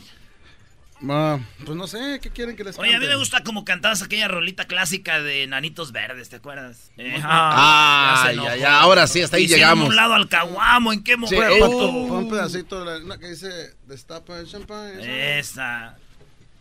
[1.08, 3.08] Ah, pues no sé, ¿qué quieren que les Oye, a mí cante?
[3.08, 6.90] me gusta como cantabas aquella rolita clásica de Nanitos Verdes, ¿te acuerdas?
[6.96, 9.88] Eh, Ah, ya se ya, ya, ahora sí, hasta ahí llegamos.
[9.88, 11.70] un lado al caguamo, ¿en qué Sí, momento?
[11.70, 13.48] pon- pon un pedacito, la- una que dice,
[13.86, 14.98] destapa el champán.
[15.00, 15.90] Esa.
[15.90, 15.98] Ay,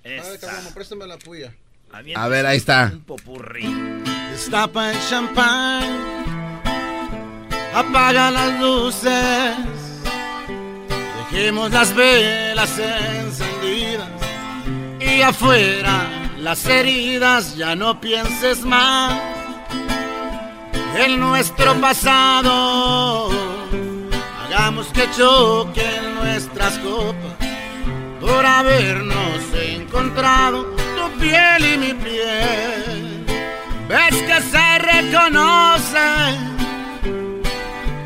[0.04, 0.40] Esa.
[0.40, 1.52] cabrón, préstame la puya.
[2.16, 2.92] A ver, ahí está.
[2.94, 3.66] Un popurrí.
[4.32, 5.84] Destapa el champán,
[7.74, 9.56] apaga las luces,
[11.32, 14.10] dejemos las velas encendidas
[15.18, 16.08] y afuera
[16.38, 19.20] las heridas, ya no pienses más
[20.96, 23.30] en nuestro pasado.
[24.46, 27.36] Hagamos que choquen nuestras copas
[28.22, 30.64] por habernos encontrado
[30.96, 33.26] tu piel y mi piel.
[33.90, 36.08] Ves que se reconoce,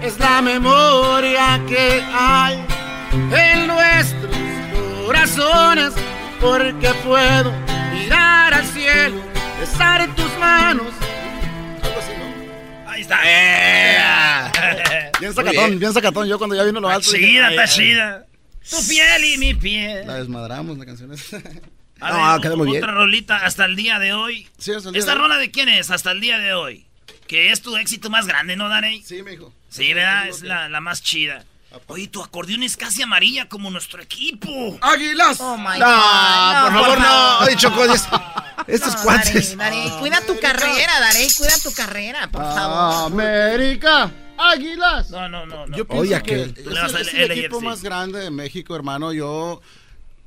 [0.01, 2.63] es la memoria que hay
[3.31, 4.35] en nuestros
[5.05, 5.93] corazones,
[6.41, 7.51] porque puedo
[7.93, 9.21] mirar al cielo,
[9.59, 10.87] besar tus manos.
[11.83, 12.89] Algo así, ¿no?
[12.91, 13.21] Ahí está.
[15.19, 15.79] Bien Muy sacatón, bien.
[15.79, 16.27] bien sacatón.
[16.27, 17.11] Yo cuando ya vino lo alto.
[17.11, 17.69] dije, chida, está ay.
[17.69, 18.25] chida.
[18.69, 20.07] Tu piel y mi piel.
[20.07, 21.37] La desmadramos la canción esa.
[21.99, 24.47] A ver, Otra rolita hasta el día de hoy.
[24.57, 25.21] Sí, hasta el día ¿Esta de hoy.
[25.23, 26.85] rola de quién es hasta el día de hoy?
[27.27, 29.03] Que es tu éxito más grande, ¿no, Daney?
[29.03, 29.53] Sí, me dijo.
[29.69, 30.27] Sí, ¿verdad?
[30.27, 31.45] Es la, la más chida.
[31.87, 34.77] Oye, tu acordeón es casi amarilla como nuestro equipo.
[34.81, 35.39] ¡Águilas!
[35.39, 36.63] Oh my No, God.
[36.63, 37.39] por favor, no.
[37.39, 38.07] Oye, Choco, es-
[38.67, 39.57] estos No, cuates.
[39.57, 43.11] Darey, Darey, cuida tu carrera, Darey, cuida tu carrera, por Ah, favor.
[43.13, 45.09] América, Águilas.
[45.11, 45.67] No, no, no.
[45.67, 45.77] no.
[45.77, 47.31] Yo pienso Oye, que es, el- el LAFC.
[47.37, 49.13] equipo más grande de México, hermano.
[49.13, 49.61] Yo,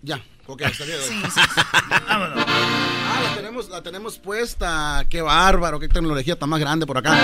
[0.02, 1.08] ya, Ok, hasta el día de hoy.
[1.08, 1.60] Sí, sí, sí.
[2.06, 2.44] Vámonos.
[2.46, 5.02] Ah, la tenemos, la tenemos puesta.
[5.08, 7.16] Qué bárbaro, qué tecnología tan más grande por acá.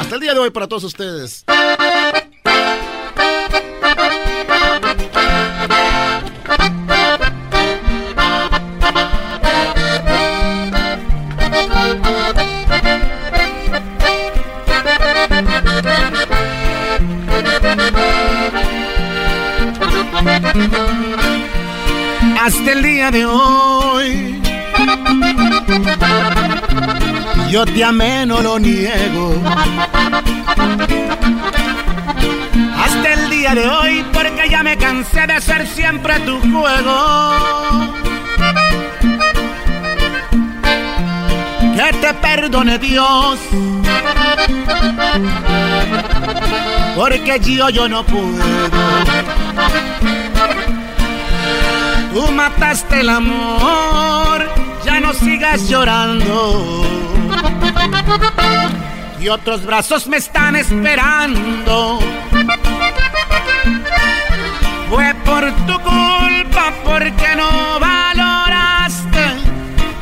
[0.00, 1.44] Hasta el día de hoy para todos ustedes.
[22.46, 24.40] Hasta el día de hoy.
[27.50, 29.34] Yo te amé, no lo niego.
[32.84, 37.32] Hasta el día de hoy, porque ya me cansé de ser siempre tu juego.
[41.74, 43.40] Que te perdone Dios.
[46.94, 48.38] Porque yo, yo no puedo.
[52.16, 54.50] Tú mataste el amor,
[54.86, 56.82] ya no sigas llorando.
[59.20, 61.98] Y otros brazos me están esperando.
[64.88, 69.24] Fue por tu culpa porque no valoraste.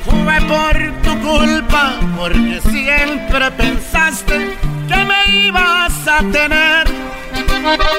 [0.05, 4.57] Fue por tu culpa porque siempre pensaste
[4.87, 6.87] que me ibas a tener.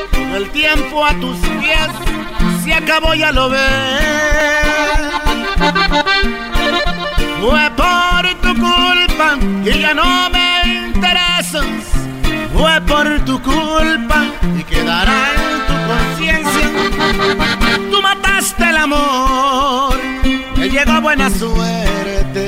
[0.09, 1.89] Todo el tiempo a tus pies
[2.65, 3.61] se acabó, ya lo ves.
[7.39, 11.65] Fue por tu culpa y ya no me interesas.
[12.53, 14.25] Fue por tu culpa
[14.59, 16.67] y quedará en tu conciencia.
[17.91, 19.99] Tú mataste el amor,
[20.57, 22.47] me llegó buena suerte.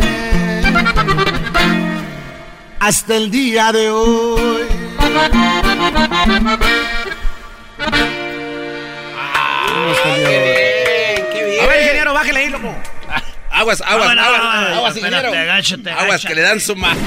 [2.80, 4.66] Hasta el día de hoy.
[11.34, 11.64] Qué bien.
[11.64, 12.76] A ver, ingeniero, bájale ahí, loco.
[13.50, 15.52] Aguas, aguas, No, no, aguas, no, no, aguas, espérate, ingeniero.
[15.52, 16.28] agáchate, Aguas, agáchate.
[16.28, 16.96] que le dan su ma.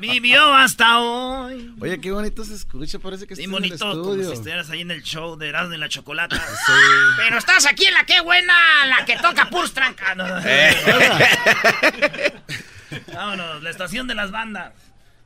[0.00, 1.74] Vivió hasta hoy.
[1.80, 4.28] Oye, qué bonito se escucha, parece que Bien estás en el bonito, como estudio.
[4.28, 6.40] si estuvieras ahí en el show de Erasmo y la Chocolata.
[7.16, 8.54] Pero estás aquí en la que buena,
[8.86, 10.14] la que toca puros tranca.
[10.14, 10.40] No, no.
[10.44, 12.32] Eh.
[13.12, 14.72] Vámonos, la estación de las bandas.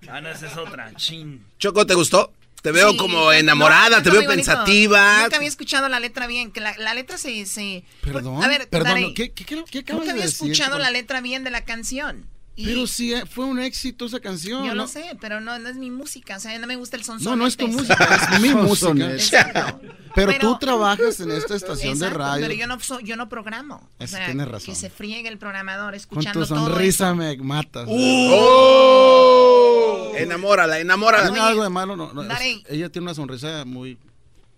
[0.08, 0.90] Ah, no, esa es otra.
[0.96, 1.44] Chin.
[1.58, 2.32] Choco, ¿te gustó?
[2.62, 5.22] Te veo Sí, como enamorada, te veo pensativa.
[5.24, 7.44] Nunca había escuchado la letra bien, que la, la letra se...
[7.44, 10.50] se Perdón, A ver, perdón, ¿qué, qué, qué, qué acabas nunca de había decir?
[10.52, 12.26] escuchado la letra bien de la canción.
[12.54, 14.62] Y Pero sí, eh, fue un éxito esa canción.
[14.64, 14.82] yo ¿no?
[14.82, 17.20] lo sé, pero no, no es mi música, o sea, no me gusta el son
[17.24, 19.80] No, no es tu música, es mi música.
[20.14, 22.42] Pero, Pero- tú trabajas en esta estación de radio.
[22.46, 23.88] Pero yo no, so- yo no programo.
[23.98, 24.66] O Eso sea, tienes razón.
[24.66, 27.14] Que se friegue el programador Con escuchando tu todo sonrisa eso.
[27.16, 27.86] me matas.
[27.88, 29.51] ¡Oh!
[30.16, 31.24] Enamórala, enamórala.
[31.30, 31.96] ¿Tiene algo de malo?
[31.96, 33.98] No, no, es- ella tiene una sonrisa muy...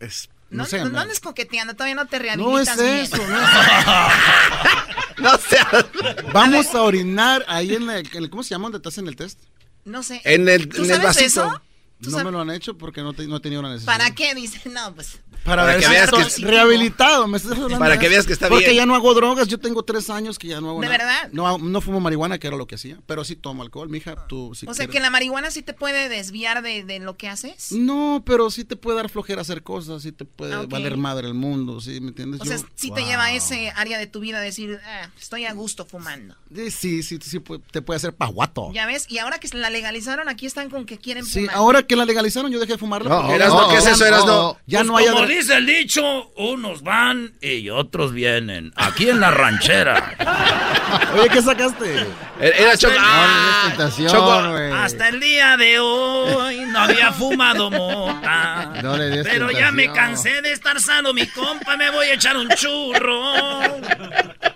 [0.00, 2.94] Es, no, No, sé, no, no andes coqueteando, todavía no te no rehabilitas bien.
[2.98, 3.48] eso, no es
[5.18, 5.86] No seas...
[6.32, 9.16] Vamos a orinar ahí en el, en el- ¿Cómo se llama donde te hacen el
[9.16, 9.40] test?
[9.84, 10.20] No sé.
[10.24, 11.26] En el, ¿Tú en el sabes vasito.
[11.26, 11.62] eso?
[12.00, 13.92] ¿Tú No sabes- me lo han hecho porque no, te- no he tenido la necesidad.
[13.92, 14.34] ¿Para qué?
[14.34, 15.18] Dice, no, pues...
[15.44, 17.26] Para, Para ver que si veas estoy que- rehabilitado.
[17.28, 18.76] Me estás hablando Para que veas que está Porque bien.
[18.76, 19.46] ya no hago drogas.
[19.48, 20.98] Yo tengo tres años que ya no hago ¿De nada.
[20.98, 21.28] verdad?
[21.32, 22.98] No, no fumo marihuana, que era lo que hacía.
[23.06, 24.26] Pero sí tomo alcohol, mija.
[24.26, 24.94] Tú, si o sea, quieres.
[24.94, 27.72] que la marihuana sí te puede desviar de, de lo que haces.
[27.72, 30.02] No, pero sí te puede dar flojera hacer cosas.
[30.02, 30.70] Sí te puede Ah, ok.
[30.70, 31.80] valer madre el mundo.
[31.80, 32.00] ¿Sí?
[32.00, 32.40] ¿Me entiendes?
[32.40, 33.10] O sea, Yo- sí te Wow.
[33.10, 36.34] lleva a ese área de tu vida a decir, ah, estoy a gusto fumando.
[36.54, 37.40] Sí, sí, sí, sí,
[37.70, 38.70] te puede hacer paguato.
[38.72, 41.54] Ya ves, y ahora que la legalizaron, aquí están con que quieren Sí, fumar.
[41.56, 43.10] ahora que la legalizaron, yo dejé de fumarla.
[43.10, 44.56] No, porque Erasno, ya- ¿qué es eso, ya- Erasno?
[44.66, 48.72] Ya Pues no hay dice el dicho, unos van y otros vienen.
[48.76, 50.14] Aquí en la ranchera.
[51.14, 52.06] Oye, ¿qué sacaste?
[52.40, 52.94] Era era Choco.
[52.94, 53.72] No, ¡Ah!
[53.78, 54.32] no Choco.
[54.76, 58.80] Hasta el día de hoy no había fumado mota.
[58.82, 61.76] No le des Pero ya me cansé de estar sano, mi compa.
[61.76, 63.32] Me voy a echar un churro.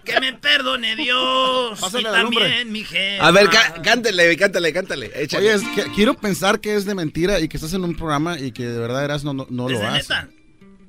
[0.05, 1.79] Que me perdone Dios.
[1.81, 3.27] Pásale y también mi jefa.
[3.27, 5.11] A ver, cá- cántale, cántale, cántale.
[5.15, 5.55] Échale.
[5.55, 8.39] Oye, es que quiero pensar que es de mentira y que estás en un programa
[8.39, 10.09] y que de verdad eras no, no, no ¿Es lo haces.
[10.09, 10.29] neta?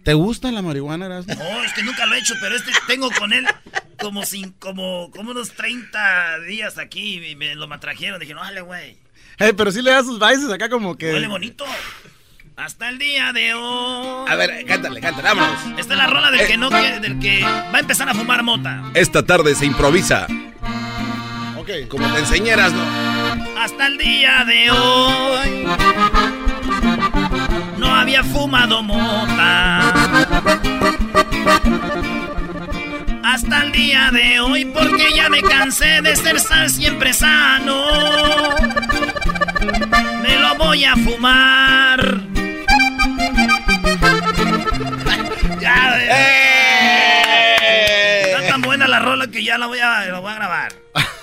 [0.09, 1.27] ¿Te gusta la marihuana, eras?
[1.27, 3.45] No, es que nunca lo he hecho, pero este tengo con él
[4.01, 8.19] como sin, como, como unos 30 días aquí y me lo matrajeron.
[8.19, 8.97] Dije, no, dale, güey.
[9.37, 11.13] Eh, pero sí le das sus bailes acá como que...
[11.13, 11.63] Huele bonito.
[12.55, 14.25] Hasta el día de hoy.
[14.27, 15.79] A ver, cántale, cántale, vámonos.
[15.79, 18.41] Esta es la rola del que no quiere, del que va a empezar a fumar
[18.41, 18.85] mota.
[18.95, 20.25] Esta tarde se improvisa.
[21.55, 21.87] Ok.
[21.87, 22.81] Como te enseñaras, ¿no?
[23.61, 26.38] Hasta el día de hoy
[28.09, 29.93] había fumado mota.
[33.23, 37.83] Hasta el día de hoy porque ya me cansé de ser sal siempre sano.
[40.23, 41.99] Me lo voy a fumar.
[45.61, 45.99] ya.
[45.99, 47.55] Eh.
[47.61, 48.23] ¡Eh!
[48.25, 50.73] Está tan buena la rola que ya la voy a, la voy a grabar.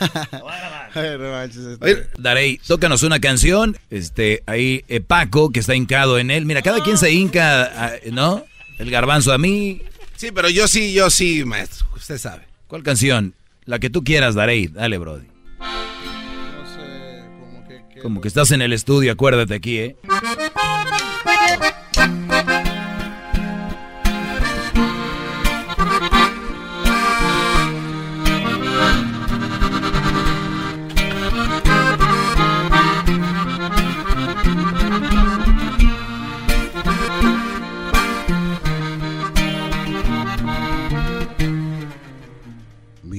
[1.81, 3.77] Oye, Darey, tócanos una canción.
[3.91, 6.47] Este, ahí eh, Paco, que está hincado en él.
[6.47, 8.45] Mira, cada quien se hinca, ah, ¿no?
[8.79, 9.83] El garbanzo a mí.
[10.17, 11.87] Sí, pero yo sí, yo sí, maestro.
[11.95, 12.43] Usted sabe.
[12.67, 13.35] ¿Cuál canción?
[13.65, 14.69] La que tú quieras, Darey.
[14.69, 15.27] Dale, Brody.
[18.03, 19.97] Como que estás en el estudio, acuérdate aquí, ¿eh?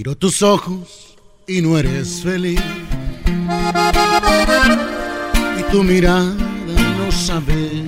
[0.07, 2.61] Miro tus ojos y no eres feliz.
[5.59, 6.33] Y tu mirada
[6.97, 7.83] no sabe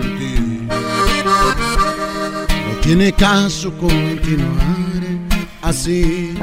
[0.00, 0.62] mentir.
[0.70, 4.78] No tiene caso continuar
[5.60, 6.34] así.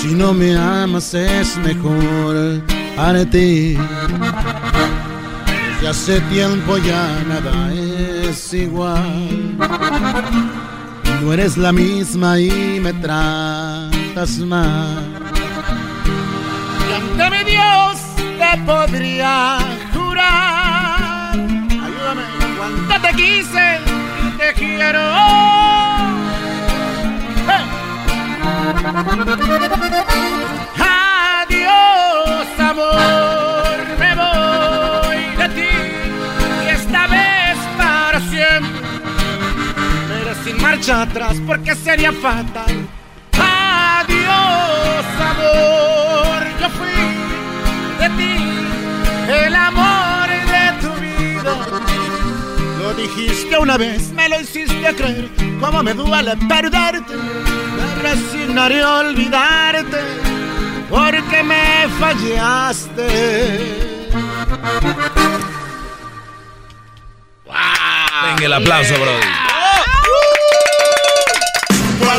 [0.00, 2.60] Si no me amas es mejor
[2.96, 3.78] partir.
[5.74, 9.56] Desde hace tiempo ya nada es igual.
[11.20, 15.04] No eres la misma y me tratas mal.
[17.30, 17.98] Mi Dios
[18.38, 19.58] te podría
[19.92, 21.32] jurar.
[21.34, 22.22] Ayúdame.
[22.56, 23.78] Cuánto te quise
[24.26, 25.00] y te quiero.
[28.92, 30.09] Adiós,
[40.90, 42.88] marcha atrás porque sería fatal.
[43.32, 46.88] Adiós, amor, yo fui
[47.98, 48.34] de ti
[49.28, 51.54] el amor de tu vida.
[52.78, 55.28] Lo dijiste una vez, me lo hiciste creer,
[55.60, 57.14] como me duele perderte.
[57.14, 59.98] Me resignaré a olvidarte,
[60.88, 63.06] porque me fallaste.
[68.22, 69.39] Venga el aplauso, Brody.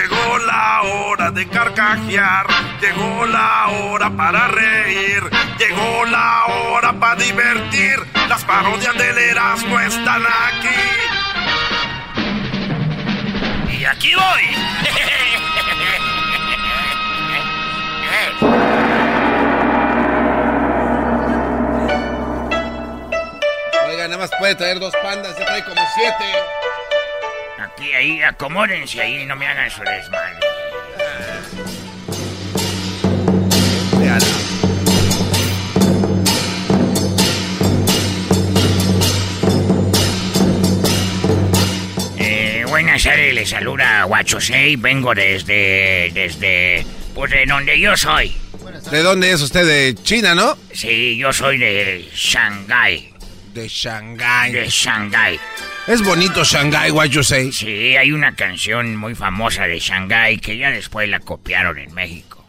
[0.00, 2.46] Llegó la hora de carcajear,
[2.80, 5.24] llegó la hora para reír,
[5.58, 7.96] llegó la hora para divertir.
[8.28, 10.68] Las parodias del Erasmo están aquí.
[13.76, 14.56] Y aquí voy.
[23.88, 26.67] Oiga, nada más puede traer dos pandas, se trae como siete.
[27.78, 30.40] Aquí, ahí, acomódense ahí, no me hagan su desmadre.
[42.18, 48.34] Eh, buenas tardes, les saluda Guachosei, vengo desde, desde, pues de donde yo soy.
[48.90, 49.64] ¿De dónde es usted?
[49.64, 50.58] ¿De China, no?
[50.74, 53.14] Sí, yo soy de Shanghái.
[53.54, 54.50] De Shanghái.
[54.50, 55.38] De Shanghái.
[55.88, 57.50] Es bonito Shanghái, what you say.
[57.50, 62.46] Sí, hay una canción muy famosa de Shanghái que ya después la copiaron en México.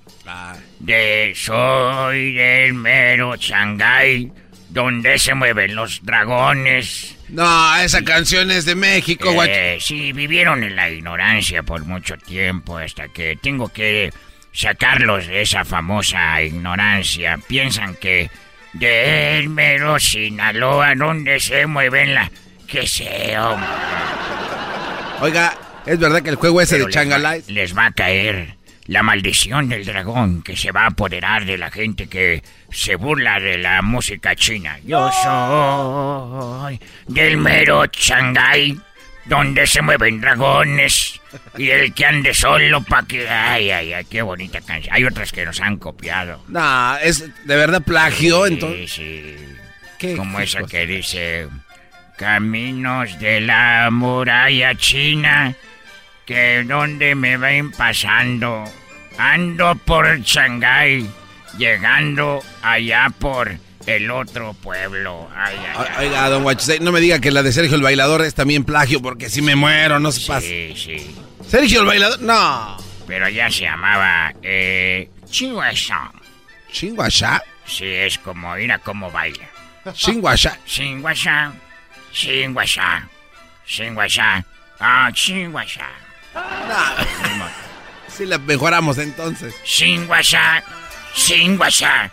[0.80, 4.30] De Soy del mero Shanghái,
[4.68, 7.16] donde se mueven los dragones.
[7.30, 12.18] No, esa canción es de México, what Eh, sí, vivieron en la ignorancia por mucho
[12.18, 14.12] tiempo hasta que tengo que
[14.52, 17.40] sacarlos de esa famosa ignorancia.
[17.48, 18.30] Piensan que
[18.74, 22.30] del mero Sinaloa, donde se mueven la...
[22.70, 23.68] que sé, hombre.
[25.22, 25.54] Oiga,
[25.86, 27.44] ¿es verdad que el juego ese Pero de les va- Changalai?
[27.48, 28.56] Les va a caer
[28.86, 32.42] la maldición del dragón que se va a apoderar de la gente que
[32.72, 34.80] se burla de la música china.
[34.84, 38.80] Yo soy del mero Shanghái,
[39.26, 41.20] donde se mueven dragones.
[41.58, 43.30] Y el que ande solo pa' que...
[43.30, 44.96] Ay, ay, ay, qué bonita canción.
[44.96, 46.42] Hay otras que nos han copiado.
[46.48, 48.92] No, es de verdad plagio, Sí, entonces.
[48.92, 50.16] sí.
[50.16, 51.48] Como esa que dice...
[52.20, 55.56] Caminos de la muralla china,
[56.26, 58.66] que donde me ven pasando,
[59.18, 61.10] ando por Shanghái,
[61.58, 63.50] llegando allá por
[63.86, 65.30] el otro pueblo.
[65.34, 65.96] Ay, ay, ay.
[65.96, 68.66] O- Oiga, don Guachusei, no me diga que la de Sergio el Bailador es también
[68.66, 70.42] plagio, porque si me muero, no se pasa.
[70.42, 71.16] Sí, sí.
[71.48, 72.76] Sergio el Bailador, no.
[73.08, 76.12] Pero ya se llamaba, eh, Chihuahua.
[76.70, 77.42] ¿Chinguasha?
[77.66, 79.46] Sí, es como, mira cómo baila.
[79.96, 80.58] Shinguasha.
[80.68, 81.54] Shinguasha.
[82.12, 83.08] Chinguayá.
[83.66, 84.44] Chinguayá.
[84.80, 85.90] Ah, Chinguayá.
[88.08, 89.56] Si la mejoramos entonces.
[89.64, 90.64] Chinguayá.
[91.14, 92.12] Chinguayá.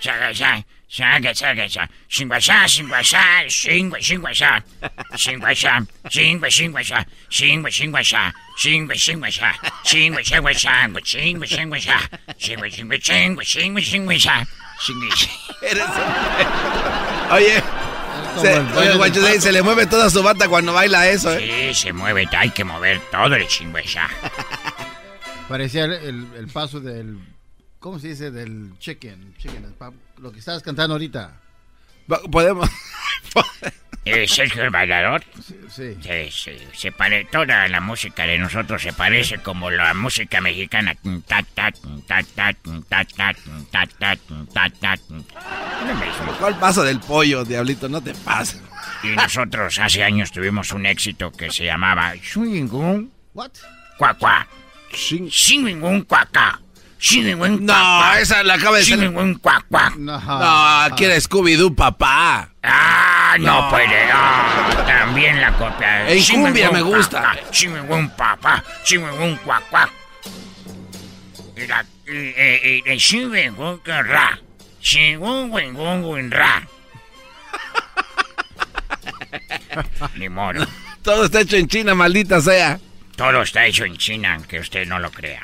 [0.00, 0.64] Chagayá.
[0.92, 1.88] Chaga, chaga, chaga.
[2.06, 4.62] Chinguayá, chinguayá, chingua, chinguayá.
[5.16, 5.80] Chinguayá,
[6.10, 7.06] chingua, chinguayá.
[7.30, 8.32] Chingua, chinguayá.
[8.58, 9.54] Chingua, chinguayá.
[9.84, 10.86] Chingua, chinguayá.
[11.02, 11.98] Chingua, chinguayá.
[12.36, 14.46] Chingua, chingua, chingua, chingua, chinguayá.
[15.62, 17.32] Eres un...
[17.32, 17.62] Oye,
[18.40, 21.72] se, oye, Guachusei, se le mueve toda su bata cuando baila eso, ¿eh?
[21.74, 24.08] Sí, se mueve, hay que mover todo el chingüesha.
[25.48, 27.18] Parecía el, el- paso del.
[27.78, 28.30] ¿Cómo se dice?
[28.30, 29.34] Del chicken.
[29.38, 29.74] chicken
[30.18, 31.40] lo que estabas cantando ahorita.
[32.30, 32.68] Podemos.
[34.04, 35.22] Eh, Sergio el bailador.
[35.70, 35.96] Sí,
[36.30, 36.58] sí.
[36.74, 37.24] Se pare...
[37.26, 40.96] Toda la música de nosotros se parece como la música mexicana.
[46.40, 47.88] ¿Cuál paso del pollo, diablito?
[47.88, 48.60] No te pases.
[49.04, 53.12] Y nosotros hace años tuvimos un éxito que se llamaba Swingun.
[53.34, 53.52] ¿What?
[53.98, 54.48] Cuacuá.
[54.92, 56.60] Sin ningún cuacá.
[57.60, 58.84] No, esa la acaba de
[59.40, 59.92] Cuacua.
[59.98, 62.48] No, aquí era Scooby-Doo, papá.
[62.62, 64.08] Ah, no, puede.
[64.12, 66.08] Ah, también la copia.
[66.08, 67.36] En cumbia me gusta.
[67.50, 69.90] Chingüengún papá, chingüengún cuacuá.
[71.56, 71.84] Y la.
[72.06, 74.38] Y, y, y, y chingüengún que ra.
[76.30, 76.62] Ra.
[80.16, 80.66] Ni modo.
[81.02, 82.78] Todo está hecho en China, maldita sea.
[83.16, 85.42] Todo está hecho en China, aunque usted no lo crea.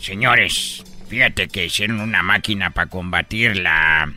[0.00, 4.10] Señores, fíjate que hicieron una máquina para combatir la,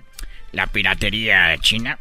[0.51, 1.97] la piratería china.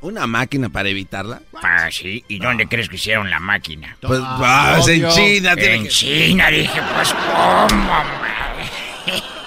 [0.00, 1.40] ¿Una máquina para evitarla?
[1.62, 2.24] Ah, sí.
[2.28, 3.96] ¿Y dónde crees que hicieron la máquina?
[4.00, 8.64] Pues, ah, es en China, En que- China, dije, pues, ¿cómo, madre?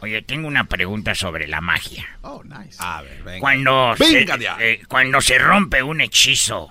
[0.00, 2.06] Oye, tengo una pregunta sobre la magia.
[2.22, 2.76] Oh, nice.
[2.80, 3.38] A ver, venga.
[3.40, 4.56] Cuando, Venga, se, ya.
[4.60, 6.68] eh, cuando se rompe un hechizo,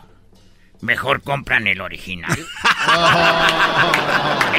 [0.81, 2.31] mejor compran el original.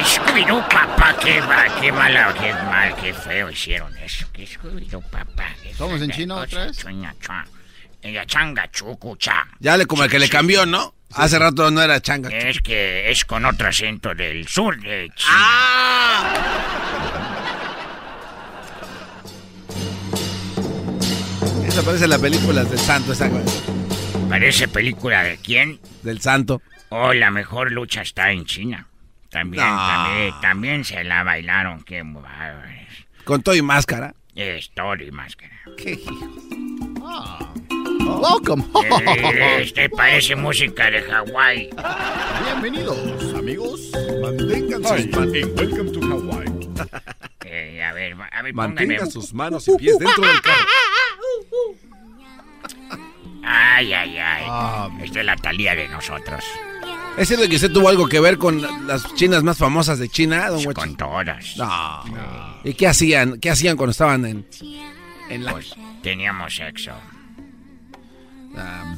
[0.03, 4.25] Scooby-Doo, papá, qué, va, qué mala, qué mal, qué feo hicieron eso.
[4.33, 5.49] Que Scooby-Doo, papá.
[5.77, 6.77] ¿Somos en chino cosa, otra vez?
[6.77, 7.45] chuña, chua.
[8.01, 9.47] Ella changa, chucu, cha.
[9.59, 10.93] Ya le como el que le cambió, ¿no?
[11.15, 12.29] Hace rato no era changa.
[12.29, 15.31] Es que es con otro acento del sur de China.
[15.31, 16.33] Ah.
[21.67, 23.29] Esa parece la película del santo, esa
[24.29, 25.79] Parece película de quién?
[26.01, 26.61] Del santo.
[26.89, 28.87] Oh, la mejor lucha está en China.
[29.29, 29.75] También, No.
[29.77, 31.83] también, también se la bailaron.
[31.83, 32.71] Qué bárbaros.
[33.23, 34.15] Con todo y máscara.
[34.35, 35.53] Es todo y máscara.
[35.77, 35.99] ¿Qué
[38.05, 38.63] Welcome.
[38.83, 41.69] Eh, Este parece música de Hawái.
[42.43, 43.91] Bienvenidos, amigos.
[44.21, 45.33] Mantengan sus manos.
[45.57, 46.69] Welcome to Hawaii.
[47.45, 49.11] Eh, a ver, a ver, Mantenga póngame.
[49.11, 50.57] sus manos y pies dentro del carro.
[53.75, 54.43] Ay, ay, ay.
[54.47, 54.89] Ah.
[55.01, 56.43] Esta es la talía de nosotros.
[57.17, 60.49] ¿Es cierto que usted tuvo algo que ver con las chinas más famosas de China,
[60.49, 60.63] don?
[60.73, 61.55] Con todas.
[61.57, 62.03] No.
[62.63, 63.39] ¿Y qué hacían?
[63.39, 64.47] ¿Qué hacían cuando estaban en,
[65.29, 65.51] en la...
[65.51, 66.91] Pues teníamos sexo.
[68.57, 68.95] Ah,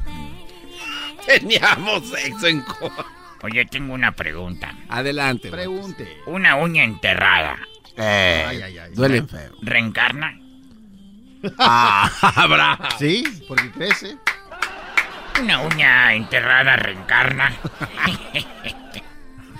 [1.25, 2.61] teníamos sexo en...
[2.61, 2.91] co-
[3.43, 4.73] Oye, tengo una pregunta.
[4.89, 5.51] Adelante.
[5.51, 6.07] Pregunte.
[6.25, 7.57] Una uña enterrada.
[7.97, 8.91] Eh, Ay, ay, ay.
[8.95, 9.51] duele feo.
[9.61, 10.39] ¿Reencarna?
[11.59, 12.09] Ah,
[12.49, 12.85] bravo.
[12.97, 14.17] Sí, porque crece.
[15.41, 17.53] Una uña enterrada reencarna.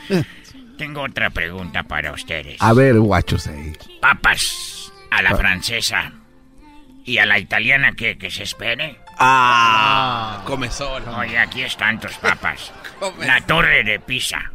[0.78, 2.58] Tengo otra pregunta para ustedes.
[2.62, 3.74] A ver, guachos ahí.
[4.02, 6.12] Papas a la francesa
[7.06, 9.00] y a la italiana que, que se espere.
[9.18, 11.08] Ah, comezón.
[11.10, 12.74] Oye, aquí están tus papas.
[13.00, 14.52] Come- La torre de Pisa.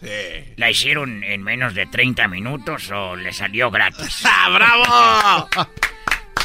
[0.00, 0.08] Sí.
[0.56, 4.22] ¿La hicieron en menos de 30 minutos o le salió gratis?
[4.24, 5.48] ¡Ah, bravo!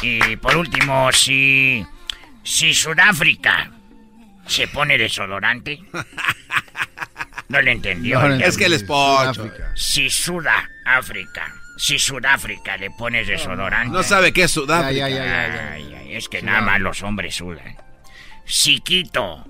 [0.02, 1.84] Y por último, si.
[2.44, 3.72] Si Sudáfrica
[4.48, 5.80] se pone desodorante.
[7.48, 8.20] No le entendió.
[8.20, 9.34] No, no Es que él es pocho.
[9.34, 9.72] Sudáfrica.
[9.74, 11.52] Si Sudáfrica.
[11.76, 13.92] Si Sudáfrica le pones desodorante.
[13.92, 14.92] No sabe qué es Sudáfrica.
[14.92, 15.72] ya, ya, ya.
[15.72, 17.76] Ay, ay, es que nada más los hombres sudan.
[18.44, 19.46] Si Quito,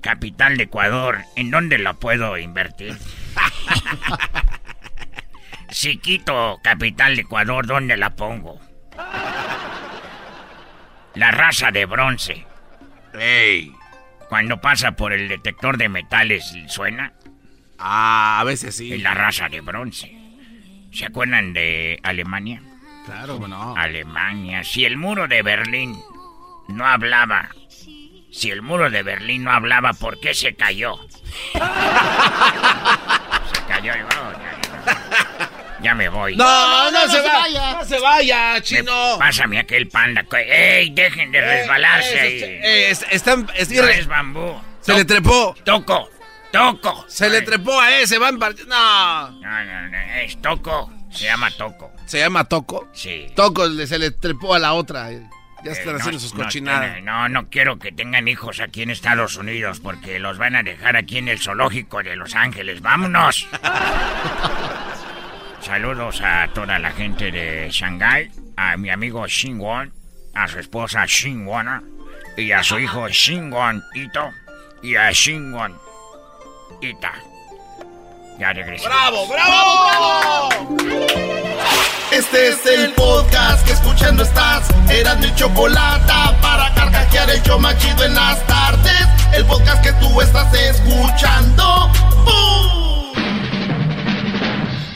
[0.00, 2.96] capital de Ecuador, ¿en dónde lo puedo invertir?
[5.70, 8.60] si Quito, capital de Ecuador, ¿dónde la pongo?
[11.14, 12.44] La raza de bronce.
[13.14, 13.72] Ey.
[14.30, 17.12] Cuando pasa por el detector de metales, ¿suena?
[17.80, 18.92] Ah, a veces sí.
[18.92, 20.16] Es la raza de bronce.
[20.92, 22.62] ¿Se acuerdan de Alemania?
[23.04, 23.74] Claro, bueno.
[23.76, 24.62] Alemania.
[24.62, 26.00] Si el muro de Berlín
[26.68, 27.48] no hablaba,
[28.30, 30.94] si el muro de Berlín no hablaba, ¿por qué se cayó?
[31.52, 31.60] se
[33.66, 35.29] cayó y oh, ya, ya,
[35.82, 36.36] ya me voy.
[36.36, 37.38] No, no, no se se va.
[37.40, 37.72] vaya.
[37.74, 39.16] No se vaya, chino.
[39.18, 40.24] Pásame aquel panda.
[40.46, 42.42] ¡Ey, dejen de resbalarse ahí!
[42.42, 44.60] Eh, es- están, es, No es bambú.
[44.80, 45.54] Se le trepó.
[45.64, 46.10] Toco,
[46.52, 47.04] toco.
[47.08, 49.30] Se le trepó a ese, van par- No.
[49.30, 50.92] No, no, no, es toco.
[51.10, 51.90] Se llama toco.
[52.06, 52.88] ¿Se llama Toco?
[52.92, 53.26] Sí.
[53.36, 55.10] Toco se le trepó a la otra.
[55.12, 55.22] eh.
[55.64, 56.92] Ya están Eh, haciendo no, sus no cochinadas.
[56.94, 60.62] tiene- No, no quiero que tengan hijos aquí en Estados Unidos porque los van a
[60.62, 62.80] dejar aquí en el zoológico de Los Ángeles.
[62.80, 63.46] ¡Vámonos!
[65.60, 69.92] Saludos a toda la gente de Shanghai, a mi amigo Shinwon,
[70.34, 71.82] a su esposa Shinwona
[72.36, 74.30] y a su hijo Shinwon Ito
[74.82, 75.76] y a Shinwon
[76.80, 77.12] Ita.
[78.38, 78.86] Ya regresé.
[78.86, 80.48] ¡Bravo, bravo!
[82.10, 84.66] Este es el podcast que escuchando estás.
[84.90, 89.06] Eran mi chocolate para carcajear el show más chido en las tardes.
[89.34, 91.90] El podcast que tú estás escuchando.
[92.24, 92.89] ¡Bum!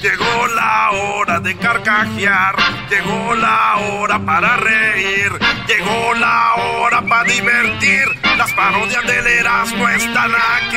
[0.04, 2.54] Llegó la hora de carcajear,
[2.90, 5.32] llegó la hora para reír,
[5.66, 8.04] llegó la hora para divertir.
[8.36, 10.76] Las parodias del Erasmo están aquí.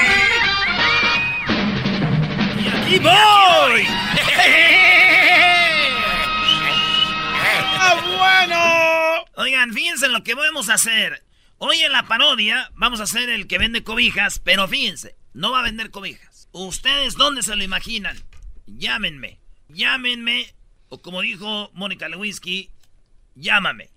[2.87, 3.85] ¡Y voy!
[7.79, 9.25] ¡Ah, bueno!
[9.43, 11.25] Oigan, fíjense lo que vamos a hacer.
[11.57, 15.59] Hoy en la parodia vamos a hacer el que vende cobijas, pero fíjense, no va
[15.59, 16.47] a vender cobijas.
[16.53, 18.17] ¿Ustedes dónde se lo imaginan?
[18.67, 19.39] Llámenme,
[19.69, 20.53] llámenme,
[20.89, 22.69] o como dijo Mónica Lewinsky,
[23.35, 23.89] llámame.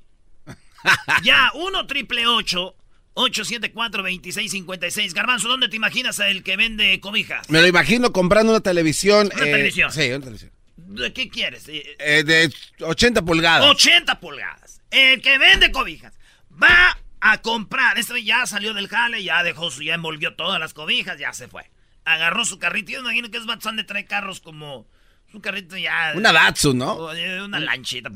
[1.23, 7.51] ya, 1 triple 874 2656 Garbanzo, ¿dónde te imaginas el que vende cobijas?
[7.51, 9.31] Me lo imagino comprando una televisión.
[9.35, 9.93] Una eh, televisión.
[9.93, 10.53] Sí, una televisión.
[10.77, 11.69] ¿De qué quieres?
[11.69, 13.69] Eh, Eh, de 80 pulgadas.
[13.69, 14.81] 80 pulgadas.
[14.91, 16.15] El que vende cobijas
[16.51, 17.99] va a comprar.
[17.99, 21.49] Este ya salió del jale, ya dejó su, ya envolvió todas las cobijas, ya se
[21.49, 21.71] fue.
[22.05, 22.91] Agarró su carrito.
[22.93, 24.87] Yo me imagino que es vatos han de traer carros como.
[25.31, 26.13] Su carrito ya.
[26.17, 26.97] Una Datsun, ¿no?
[27.45, 28.11] Una lanchita.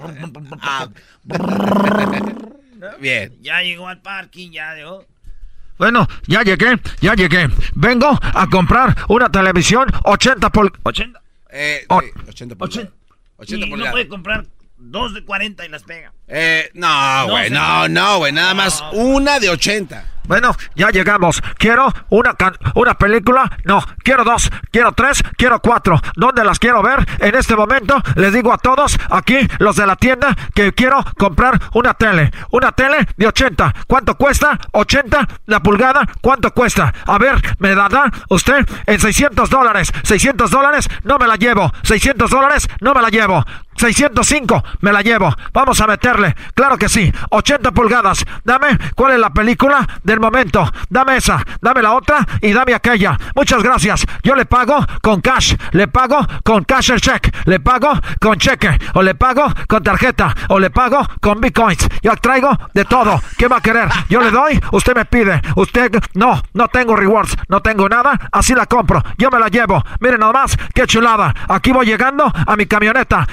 [0.60, 0.88] Ah.
[3.00, 3.36] Bien.
[3.40, 5.06] Ya llegó al parking, ya dejó.
[5.78, 7.48] Bueno, ya llegué, ya llegué.
[7.74, 10.72] Vengo a comprar una televisión 80 por...
[10.84, 11.20] 80.
[11.50, 12.88] Eh, O- sí, 80 pulgadas.
[13.38, 14.46] 80 y no puede comprar
[14.76, 16.12] dos de 40 y las pega.
[16.28, 20.12] Eh, no, No, güey, no, no, güey, nada más una de 80.
[20.26, 21.42] Bueno, ya llegamos.
[21.58, 23.50] Quiero una can- una película.
[23.64, 26.00] No, quiero dos, quiero tres, quiero cuatro.
[26.16, 27.06] ¿Dónde las quiero ver?
[27.20, 31.60] En este momento les digo a todos aquí, los de la tienda, que quiero comprar
[31.74, 32.30] una tele.
[32.50, 33.74] Una tele de 80.
[33.86, 34.58] ¿Cuánto cuesta?
[34.72, 36.06] 80 la pulgada.
[36.20, 36.92] ¿Cuánto cuesta?
[37.06, 37.84] A ver, ¿me la
[38.30, 39.92] usted en 600 dólares?
[40.02, 41.72] 600 dólares, no me la llevo.
[41.82, 43.44] 600 dólares, no me la llevo.
[43.84, 45.34] 605, me la llevo.
[45.52, 46.34] Vamos a meterle.
[46.54, 47.12] Claro que sí.
[47.28, 48.24] 80 pulgadas.
[48.42, 50.66] Dame cuál es la película del momento.
[50.88, 53.18] Dame esa, dame la otra y dame aquella.
[53.34, 54.06] Muchas gracias.
[54.22, 55.54] Yo le pago con cash.
[55.72, 57.30] Le pago con cash el check.
[57.46, 58.78] Le pago con cheque.
[58.94, 60.34] O le pago con tarjeta.
[60.48, 61.86] O le pago con bitcoins.
[62.00, 63.20] Yo traigo de todo.
[63.36, 63.90] ¿Qué va a querer?
[64.08, 65.42] Yo le doy, usted me pide.
[65.56, 67.36] Usted, no, no tengo rewards.
[67.48, 68.18] No tengo nada.
[68.32, 69.02] Así la compro.
[69.18, 69.84] Yo me la llevo.
[70.00, 71.34] Miren nomás, qué chulada.
[71.48, 73.26] Aquí voy llegando a mi camioneta.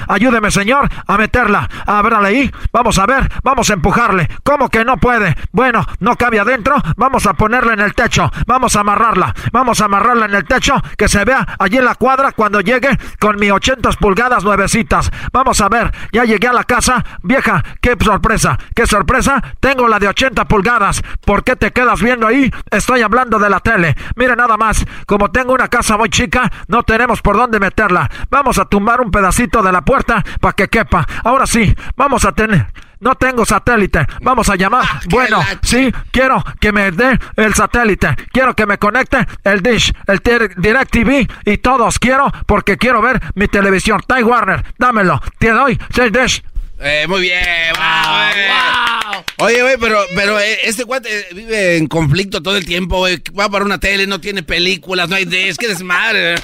[0.50, 1.70] Señor, a meterla.
[1.86, 2.52] Ábrale ahí.
[2.72, 3.30] Vamos a ver.
[3.44, 4.30] Vamos a empujarle.
[4.44, 5.36] ¿Cómo que no puede?
[5.52, 6.76] Bueno, no cabe adentro.
[6.96, 8.32] Vamos a ponerla en el techo.
[8.48, 9.36] Vamos a amarrarla.
[9.52, 10.76] Vamos a amarrarla en el techo.
[10.98, 15.12] Que se vea allí en la cuadra cuando llegue con mi 80 pulgadas nuevecitas.
[15.32, 15.92] Vamos a ver.
[16.12, 17.04] Ya llegué a la casa.
[17.22, 18.58] Vieja, qué sorpresa.
[18.74, 19.42] Qué sorpresa.
[19.60, 21.04] Tengo la de 80 pulgadas.
[21.26, 22.52] ¿Por qué te quedas viendo ahí?
[22.70, 23.96] Estoy hablando de la tele.
[24.16, 24.86] Mire nada más.
[25.06, 28.10] Como tengo una casa muy chica, no tenemos por dónde meterla.
[28.30, 31.08] Vamos a tumbar un pedacito de la puerta para que quepa.
[31.24, 32.68] Ahora sí, vamos a tener.
[33.00, 34.06] No tengo satélite.
[34.22, 34.86] Vamos a llamar.
[35.10, 38.16] bueno, sí, quiero que me dé el satélite.
[38.32, 43.02] Quiero que me conecte el Dish, el Dir- Direct TV y todos quiero porque quiero
[43.02, 44.02] ver mi televisión.
[44.08, 45.20] Ty Warner, dámelo.
[45.40, 45.80] Te doy
[46.12, 46.44] Dish.
[46.84, 47.42] Eh, muy bien,
[47.76, 52.98] wow, Oye, güey, pero, pero eh, este cuate eh, vive en conflicto todo el tiempo,
[52.98, 53.22] güey.
[53.38, 55.50] Va para una tele, no tiene películas, no hay de...
[55.50, 56.36] Es que desmadre.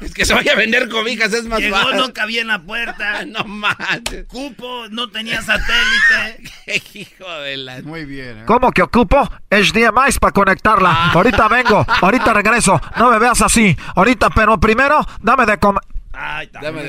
[0.00, 1.96] Es que se vaya a vender cobijas, es más Llegó, fácil.
[1.96, 3.24] no cabía en la puerta.
[3.26, 4.26] no manches.
[4.26, 6.52] Cupo, no tenía satélite.
[6.98, 7.82] Hijo de la...
[7.82, 8.42] Muy bien, ¿eh?
[8.46, 11.12] ¿Cómo que ocupo HDMI para conectarla?
[11.12, 12.80] Ahorita vengo, ahorita regreso.
[12.98, 13.76] No me veas así.
[13.94, 15.82] Ahorita, pero primero, dame de comer.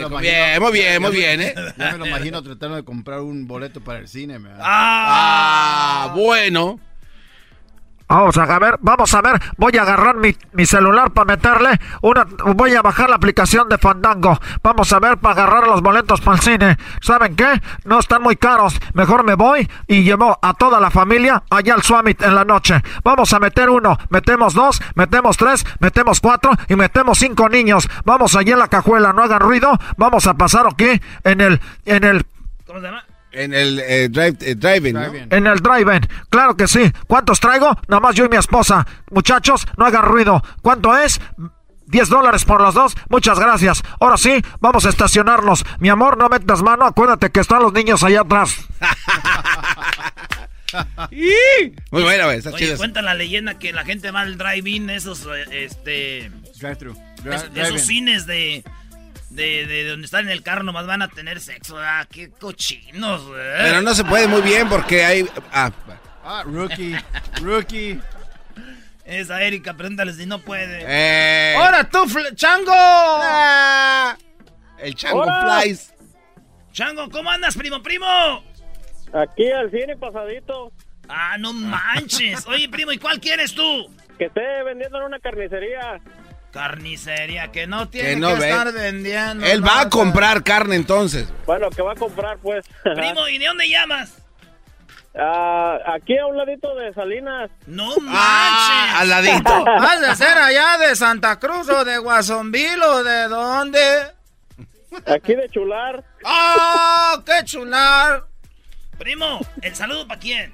[0.09, 0.21] Comer.
[0.21, 1.55] Bien, muy bien, muy bien, ¿eh?
[1.77, 6.79] Ya me lo imagino tratando de comprar un boleto para el cine, me Ah, bueno.
[8.07, 9.41] Vamos a ver, vamos a ver.
[9.57, 12.25] Voy a agarrar mi, mi celular para meterle una.
[12.53, 14.39] Voy a bajar la aplicación de Fandango.
[14.61, 16.77] Vamos a ver para agarrar los boletos para el cine.
[17.01, 17.61] ¿Saben qué?
[17.83, 18.79] No están muy caros.
[18.93, 22.81] Mejor me voy y llevo a toda la familia allá al Summit en la noche.
[23.03, 27.89] Vamos a meter uno, metemos dos, metemos tres, metemos cuatro y metemos cinco niños.
[28.05, 29.77] Vamos allá en la cajuela, no hagan ruido.
[29.97, 32.25] Vamos a pasar aquí en el, en el
[32.67, 33.04] ¿Cómo se llama?
[33.35, 35.03] En el eh, drive, eh, drive-in, ¿no?
[35.29, 36.91] En el drive-in, claro que sí.
[37.07, 37.77] ¿Cuántos traigo?
[37.87, 38.85] Nada más yo y mi esposa.
[39.11, 40.41] Muchachos, no hagan ruido.
[40.61, 41.19] ¿Cuánto es?
[41.87, 42.95] 10 dólares por los dos.
[43.09, 43.83] Muchas gracias.
[43.99, 45.63] Ahora sí, vamos a estacionarnos.
[45.79, 46.85] Mi amor, no metas mano.
[46.85, 48.55] Acuérdate que están los niños allá atrás.
[51.91, 52.39] Muy buena, güey.
[52.39, 52.77] Oye, chido.
[52.77, 56.31] cuenta la leyenda que la gente va al drive-in, esos, eh, este...
[56.59, 56.95] Drive-thru.
[57.25, 58.63] esos- esos cines de,
[59.35, 61.77] de, de donde están en el carro nomás van a tener sexo.
[61.79, 63.39] Ah, qué cochinos, güey.
[63.57, 65.27] Pero no se puede muy bien porque hay...
[65.51, 65.71] Ah,
[66.27, 66.95] Ah, rookie.
[67.39, 67.99] Rookie.
[69.05, 70.83] Esa Erika, pregúntale si no puede.
[70.87, 71.53] Eh.
[71.55, 71.99] ¡Ahora tú,
[72.33, 72.73] chango!
[74.79, 75.59] el chango Hola.
[75.61, 75.93] flies.
[76.71, 78.07] Chango, ¿cómo andas, primo, primo?
[79.13, 80.71] Aquí al cine pasadito.
[81.07, 82.47] Ah, no manches.
[82.47, 83.87] Oye, primo, ¿y cuál quieres tú?
[84.17, 86.01] Que esté vendiendo en una carnicería.
[86.55, 88.49] Carnicería, que no tiene Que que, no ve.
[88.49, 89.45] estar vendiendo.
[89.45, 91.27] Él va a comprar carne entonces.
[91.45, 92.65] Bueno, que va a comprar, pues.
[92.95, 94.13] Primo, ¿y de dónde llamas?
[95.17, 97.51] Ah, aquí a un ladito de Salinas.
[97.67, 99.65] No Ah, al ladito.
[99.81, 103.79] ¿Has de ser allá de Santa Cruz o de Guasonville o de dónde?
[105.07, 106.01] Aquí de Chular.
[106.23, 108.23] ¡Ah, qué chular!
[108.97, 110.53] Primo, ¿el saludo para quién?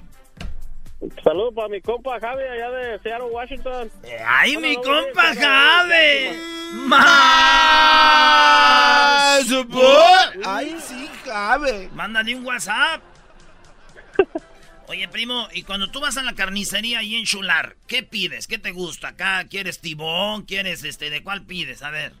[1.24, 3.90] Saludos para mi compa Javi allá de Seattle, Washington.
[4.24, 6.38] ¡Ay, mi compa Javi!
[10.44, 11.88] Ay, sí, Javi.
[11.92, 13.02] Mándale un WhatsApp.
[14.88, 18.46] Oye, primo, y cuando tú vas a la carnicería ahí en Chular, ¿qué pides?
[18.46, 19.08] ¿Qué te gusta?
[19.08, 20.42] ¿Acá quieres tibón?
[20.42, 21.10] ¿Quieres este?
[21.10, 21.82] ¿De cuál pides?
[21.82, 22.12] A ver.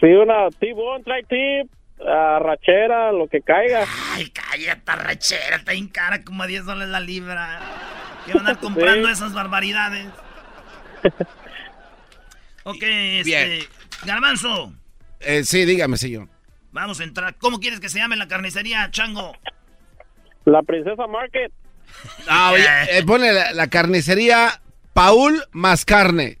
[0.00, 1.72] Sí, una T-Bone, trae tip,
[2.06, 3.84] arrachera, lo que caiga.
[4.12, 7.60] Ay, cállate, rachera, está en cara como a 10 dólares la libra.
[8.28, 9.12] Quiero andar comprando Sí.
[9.14, 10.06] esas barbaridades.
[12.64, 13.22] ok, este.
[13.24, 13.64] Bien.
[14.04, 14.72] Garbanzo,
[15.20, 16.28] Eh, sí, dígame, señor.
[16.72, 17.34] vamos a entrar.
[17.38, 19.32] ¿Cómo quieres que se llame la carnicería, Chango?
[20.44, 21.50] La Princesa Market.
[22.28, 22.64] Ah, oye,
[22.98, 24.60] eh, pone la, la carnicería
[24.92, 26.38] Paul más carne.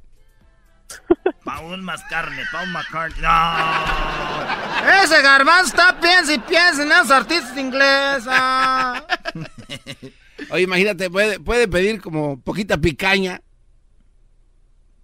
[1.44, 3.22] Paul más carne, Paul McCartney.
[3.22, 5.02] No.
[5.04, 8.26] Ese garbanzo está piensa y piensa en esos artistas ingleses.
[10.40, 10.44] ah.
[10.50, 13.40] Oye, imagínate, puede, puede pedir como poquita picaña.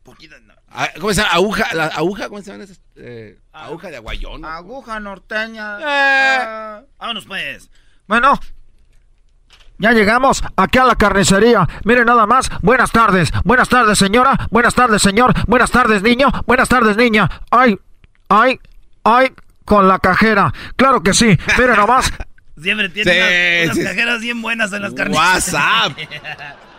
[0.03, 0.55] Poquita, no.
[0.69, 1.35] Ah, ¿Cómo se llama?
[1.35, 2.65] Aguja, la, aguja, ¿cómo se llama?
[2.65, 2.81] esas?
[2.97, 4.45] Eh, aguja de aguayón.
[4.45, 5.79] Aguja norteña.
[5.81, 6.85] Eh.
[6.99, 7.71] Vámonos pues.
[8.07, 8.39] Bueno.
[9.79, 11.67] Ya llegamos aquí a la carnicería.
[11.85, 12.49] Miren nada más.
[12.63, 13.31] Buenas tardes.
[13.45, 14.49] Buenas tardes, señora.
[14.51, 15.33] Buenas tardes, señor.
[15.47, 16.29] Buenas tardes, niño.
[16.47, 17.29] Buenas tardes, niña.
[17.51, 17.79] Ay,
[18.29, 18.61] ay,
[19.03, 19.33] ay,
[19.65, 20.53] con la cajera.
[20.77, 21.37] Claro que sí.
[21.59, 22.13] Miren nomás.
[22.61, 23.83] Siempre tiene Sí, unas, unas sí.
[23.85, 25.53] cajeras bien buenas en las carnicerías.
[25.53, 25.99] WhatsApp.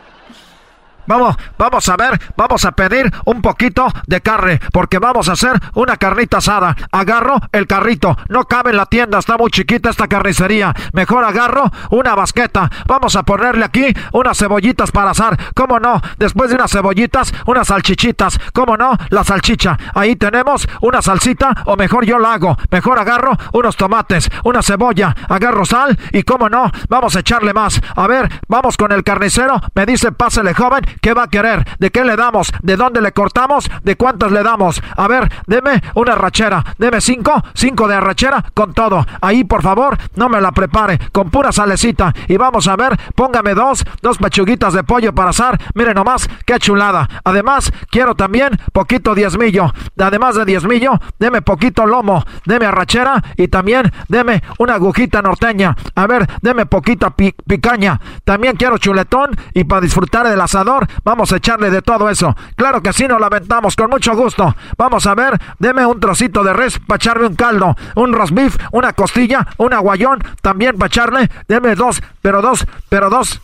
[1.08, 5.60] Vamos, vamos a ver, vamos a pedir un poquito de carne, porque vamos a hacer
[5.74, 6.76] una carnita asada.
[6.92, 10.74] Agarro el carrito, no cabe en la tienda, está muy chiquita esta carnicería.
[10.94, 12.70] Mejor agarro una basqueta.
[12.88, 15.38] Vamos a ponerle aquí unas cebollitas para asar.
[15.54, 16.02] ¿Cómo no?
[16.18, 18.40] Después de unas cebollitas, unas salchichitas.
[18.54, 18.98] ¿Cómo no?
[19.10, 19.78] La salchicha.
[19.94, 22.58] Ahí tenemos una salsita, o mejor yo la hago.
[22.72, 27.82] Mejor agarro unos tomates, una cebolla, agarro sal y cómo no, vamos a echarle más.
[27.96, 29.62] A ver, vamos con el carnicero.
[29.74, 31.66] Me dice, pásele joven, ¿qué va a querer?
[31.80, 32.52] ¿De qué le damos?
[32.62, 33.70] ¿De dónde le cortamos?
[33.84, 34.82] ¿De cuántas le damos?
[34.96, 36.64] A ver, deme una arrachera.
[36.78, 39.06] Deme cinco, cinco de arrachera con todo.
[39.22, 42.14] Ahí, por favor, no me la prepare, con pura salecita.
[42.28, 45.60] Y vamos a ver, póngame dos, dos pechuguitas de pollo para asar.
[45.74, 47.08] Mire nomás, qué chulada.
[47.24, 49.74] Además, quiero también poquito diezmillo.
[50.00, 55.76] Además de diezmillo, deme poquito lomo, deme arrachera y también deme una agujita norteña.
[55.96, 58.00] A ver, deme poquita pi- picaña.
[58.24, 62.36] También quiero chuletón y para disfrutar del asador, vamos a echarle de todo eso.
[62.56, 64.56] Claro que sí, nos la aventamos con mucho gusto.
[64.78, 68.58] Vamos a ver, deme un trocito de res para echarme un caldo, un roast beef,
[68.72, 71.30] una costilla, un aguayón, también para echarle.
[71.48, 73.42] Deme dos, pero dos, pero dos.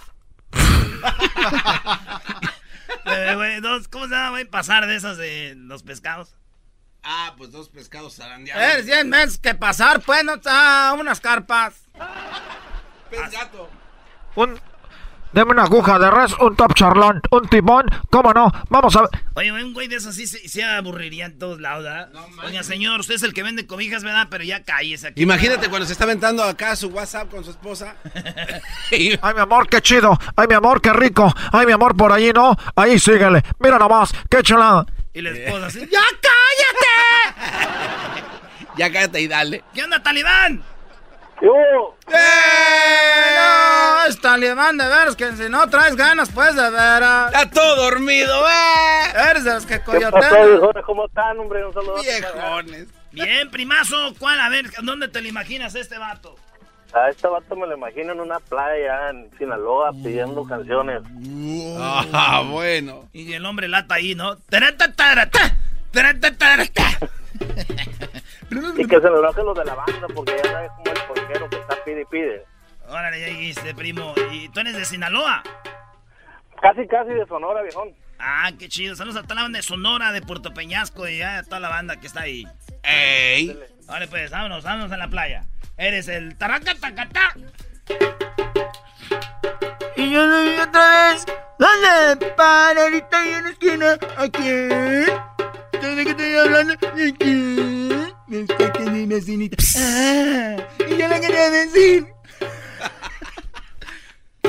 [3.04, 4.46] Eh, dos, ¿Cómo se llama, güey?
[4.46, 6.36] Pasar de esas de los pescados.
[7.04, 8.80] Ah, pues dos pescados zarandeados.
[8.80, 11.88] Es 10 meses que pasar, pues, no está unas carpas.
[13.10, 13.70] Pez gato.
[14.36, 14.60] Un.
[15.34, 18.52] Deme una aguja de res, un top charlón, un timón, ¿cómo no?
[18.70, 19.10] Vamos a ver.
[19.36, 22.10] Oye, un güey de esos sí se, se aburriría en todos lados, ¿verdad?
[22.44, 24.28] Oiga, señor, usted es el que vende cobijas, ¿verdad?
[24.30, 25.22] Pero ya cállese aquí.
[25.22, 27.96] Imagínate cuando se está aventando acá su WhatsApp con su esposa.
[28.92, 30.20] Ay, mi amor, qué chido.
[30.36, 31.34] Ay, mi amor, qué rico.
[31.54, 32.58] Ay, mi amor, por allí no.
[32.76, 33.42] Ahí síguele.
[33.60, 34.86] Mira nomás, qué chulada.
[35.14, 35.80] Y la esposa así.
[35.92, 36.02] ¡Ya
[37.40, 38.26] cállate!
[38.78, 39.64] ya cállate y dale.
[39.74, 40.62] ¿Qué onda, talibán?
[41.42, 41.96] No,
[44.08, 47.34] es talibán de veras que si no traes ganas, pues de veras.
[47.34, 49.30] Está todo dormido, eh.
[49.32, 50.84] Eres de los que ¿Qué pasó, coyotean.
[50.86, 51.66] ¿Cómo están, hombre?
[51.66, 51.96] Un saludo.
[52.02, 52.88] Viejones.
[53.12, 54.40] Bien, primazo, ¿cuál?
[54.40, 56.36] A ver, ¿dónde te lo imaginas este vato?
[56.94, 61.02] A este vato me lo imagino en una playa en Sinaloa pidiendo canciones.
[61.80, 63.10] Ah, bueno.
[63.14, 64.36] Y el hombre lata ahí, ¿no?
[64.38, 65.58] Taratatarata,
[65.92, 66.84] taratatarata.
[68.52, 71.50] Y que se me enojen los de la banda porque ya sabes como el porquero
[71.50, 72.46] que está pide y pide.
[72.88, 74.14] Órale, ya dijiste, primo.
[74.32, 75.42] ¿Y tú eres de Sinaloa?
[76.62, 77.96] Casi, casi de Sonora, viejón.
[78.20, 78.96] Ah, qué chido.
[78.96, 82.00] Saludos a toda la banda de Sonora, de Puerto Peñasco y ya toda la banda
[82.00, 82.46] que está ahí.
[82.84, 83.58] ¡Ey!
[83.88, 85.46] Vale, pues, vámonos, vámonos a la playa.
[85.78, 87.34] Eres el taracatacatá.
[89.96, 91.26] Y yo lo vi otra vez.
[91.58, 92.26] ¿Dónde?
[92.36, 93.98] Pararita ahí en la esquina.
[94.18, 95.06] ¿A quién?
[95.82, 96.76] ¿De qué estoy hablando?
[96.96, 98.01] ¿De quién?
[98.32, 99.58] Me está que mi vecinita.
[99.76, 100.56] Ah,
[100.90, 102.08] y yo le quería decir.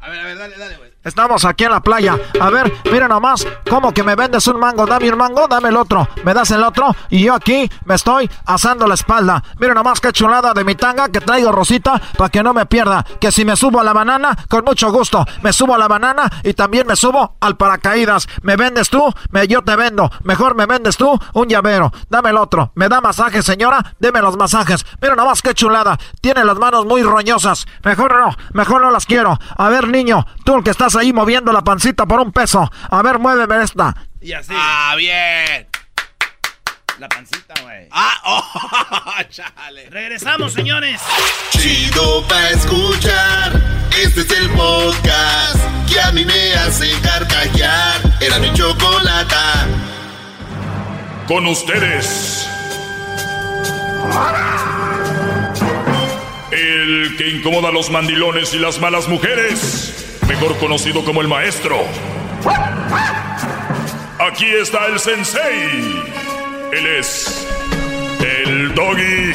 [0.00, 0.90] A ver, a ver, dale, dale, güey.
[1.04, 2.16] Estamos aquí en la playa.
[2.40, 4.86] A ver, mira nomás, ¿cómo que me vendes un mango?
[4.86, 6.08] Dame un mango, dame el otro.
[6.22, 9.42] Me das el otro y yo aquí me estoy asando la espalda.
[9.58, 13.04] Mira nomás qué chulada de mi tanga que traigo rosita para que no me pierda.
[13.20, 15.26] Que si me subo a la banana, con mucho gusto.
[15.42, 18.28] Me subo a la banana y también me subo al paracaídas.
[18.42, 19.02] ¿Me vendes tú?
[19.30, 20.08] Me, yo te vendo.
[20.22, 21.92] Mejor me vendes tú un llavero.
[22.10, 22.70] Dame el otro.
[22.76, 23.96] ¿Me da masajes, señora?
[23.98, 24.86] Deme los masajes.
[25.00, 25.98] Mira nomás qué chulada.
[26.20, 27.66] Tiene las manos muy roñosas.
[27.82, 29.36] Mejor no, mejor no las quiero.
[29.56, 32.70] A ver, niño, tú el que estás ahí moviendo la pancita por un peso.
[32.90, 33.94] A ver, muéveme esta.
[34.20, 34.52] Y así.
[34.54, 35.66] Ah, bien.
[36.98, 37.88] La pancita, güey.
[37.90, 39.88] Ah, oh, chale.
[39.90, 41.00] Regresamos, señores.
[41.50, 43.52] Chido pa' escuchar.
[44.00, 45.56] Este es el podcast
[45.90, 48.00] que a mí me hace carcajear.
[48.20, 49.66] Era mi chocolata.
[51.26, 52.48] Con ustedes.
[56.72, 60.18] El que incomoda a los mandilones y las malas mujeres.
[60.26, 61.76] Mejor conocido como el maestro.
[64.18, 66.02] Aquí está el sensei.
[66.72, 67.46] Él es
[68.20, 69.34] el doggy.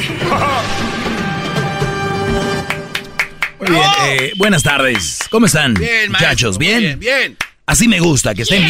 [3.60, 5.20] Muy bien, eh, buenas tardes.
[5.30, 5.74] ¿Cómo están?
[5.74, 6.28] Bien, maestro.
[6.28, 6.80] Muchachos, ¿bien?
[6.80, 7.36] Bien, bien.
[7.66, 8.64] Así me gusta, que estén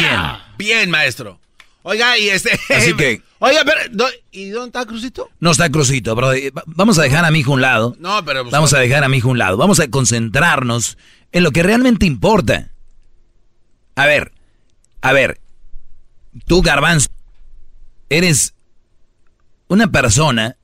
[0.57, 1.39] Bien, maestro.
[1.83, 2.51] Oiga, y este.
[2.75, 4.05] Así que, Oiga, pero.
[4.31, 5.29] ¿Y dónde está Crucito?
[5.39, 6.27] no está Crucito, bro.
[6.27, 7.95] Va- Vamos a dejar a mi hijo a un lado.
[7.99, 8.43] No, pero.
[8.43, 9.57] pues, Vamos a dejar a mi hijo a un lado.
[9.57, 10.97] Vamos a concentrarnos
[11.31, 12.71] en lo que realmente importa.
[13.95, 14.31] A ver,
[15.01, 15.39] a ver.
[16.45, 17.09] Tú, Garbanzo,
[18.09, 18.53] eres
[19.67, 20.57] una persona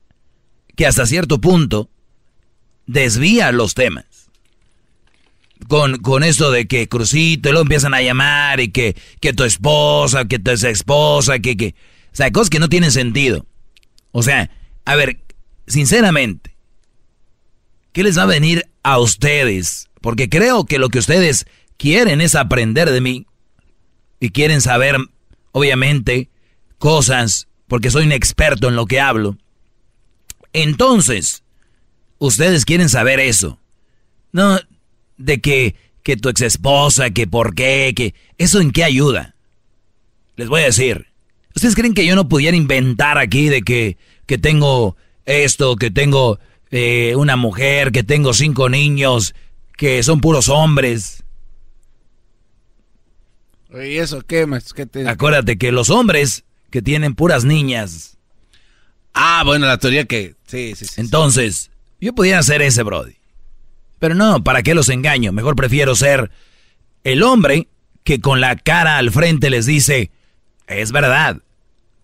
[0.76, 1.90] que hasta cierto punto
[2.88, 4.06] desvía los temas.
[5.68, 9.44] Con, con esto de que Crucito, y luego empiezan a llamar y que, que tu
[9.44, 11.76] esposa, que tu esposa, que, que...
[12.14, 13.46] O sea, cosas que no tienen sentido.
[14.12, 14.50] O sea,
[14.86, 15.20] a ver,
[15.68, 16.56] sinceramente,
[17.92, 19.90] ¿qué les va a venir a ustedes?
[20.02, 21.48] Porque creo que lo que ustedes
[21.78, 23.26] quieren es aprender de mí
[24.20, 24.98] y quieren saber,
[25.52, 26.30] obviamente,
[26.78, 29.38] cosas, porque soy un experto en lo que hablo.
[30.54, 31.44] Entonces,
[32.18, 33.60] ustedes quieren saber eso.
[34.32, 34.60] No,
[35.18, 38.14] de que, que tu ex esposa, que por qué, que...
[38.38, 39.36] ¿Eso en qué ayuda?
[40.36, 41.08] Les voy a decir.
[41.56, 46.40] ¿Ustedes creen que yo no pudiera inventar aquí de que, que tengo esto, que tengo
[46.72, 49.36] eh, una mujer, que tengo cinco niños,
[49.78, 51.24] que son puros hombres?
[53.74, 54.76] ¿Y eso qué, maestro?
[54.76, 55.08] ¿Qué te...
[55.08, 58.18] Acuérdate que los hombres que tienen puras niñas.
[59.14, 60.36] Ah, bueno, la teoría que.
[60.46, 61.00] Sí, sí, sí.
[61.00, 61.72] Entonces,
[62.02, 63.16] yo pudiera ser ese, Brody.
[64.06, 65.32] Pero no, ¿para qué los engaño?
[65.32, 66.30] Mejor prefiero ser
[67.04, 67.70] el hombre
[68.04, 70.12] que con la cara al frente les dice,
[70.68, 71.42] es verdad,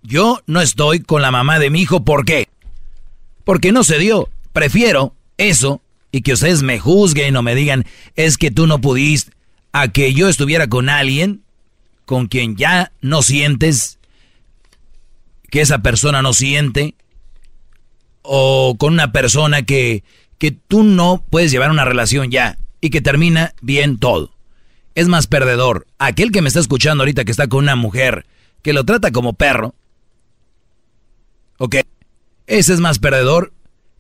[0.02, 2.50] yo no estoy con la mamá de mi hijo, ¿por qué?
[3.44, 4.30] Porque no se dio.
[4.52, 9.34] Prefiero eso y que ustedes me juzguen o me digan, es que tú no pudiste,
[9.72, 11.44] a que yo estuviera con alguien
[12.06, 14.00] con quien ya no sientes,
[15.52, 16.96] que esa persona no siente,
[18.24, 20.04] o con una persona que,
[20.42, 24.34] que tú no puedes llevar una relación ya y que termina bien todo.
[24.96, 25.86] Es más perdedor.
[26.00, 28.26] Aquel que me está escuchando ahorita que está con una mujer
[28.64, 29.76] que lo trata como perro,
[31.60, 31.76] ¿ok?
[32.48, 33.54] Ese es más perdedor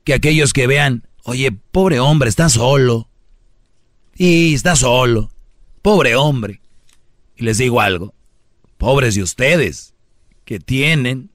[0.03, 3.07] que aquellos que vean, oye, pobre hombre, está solo.
[4.15, 5.29] Y está solo.
[5.83, 6.59] Pobre hombre.
[7.35, 8.15] Y les digo algo.
[8.79, 9.93] Pobres de ustedes
[10.43, 11.29] que tienen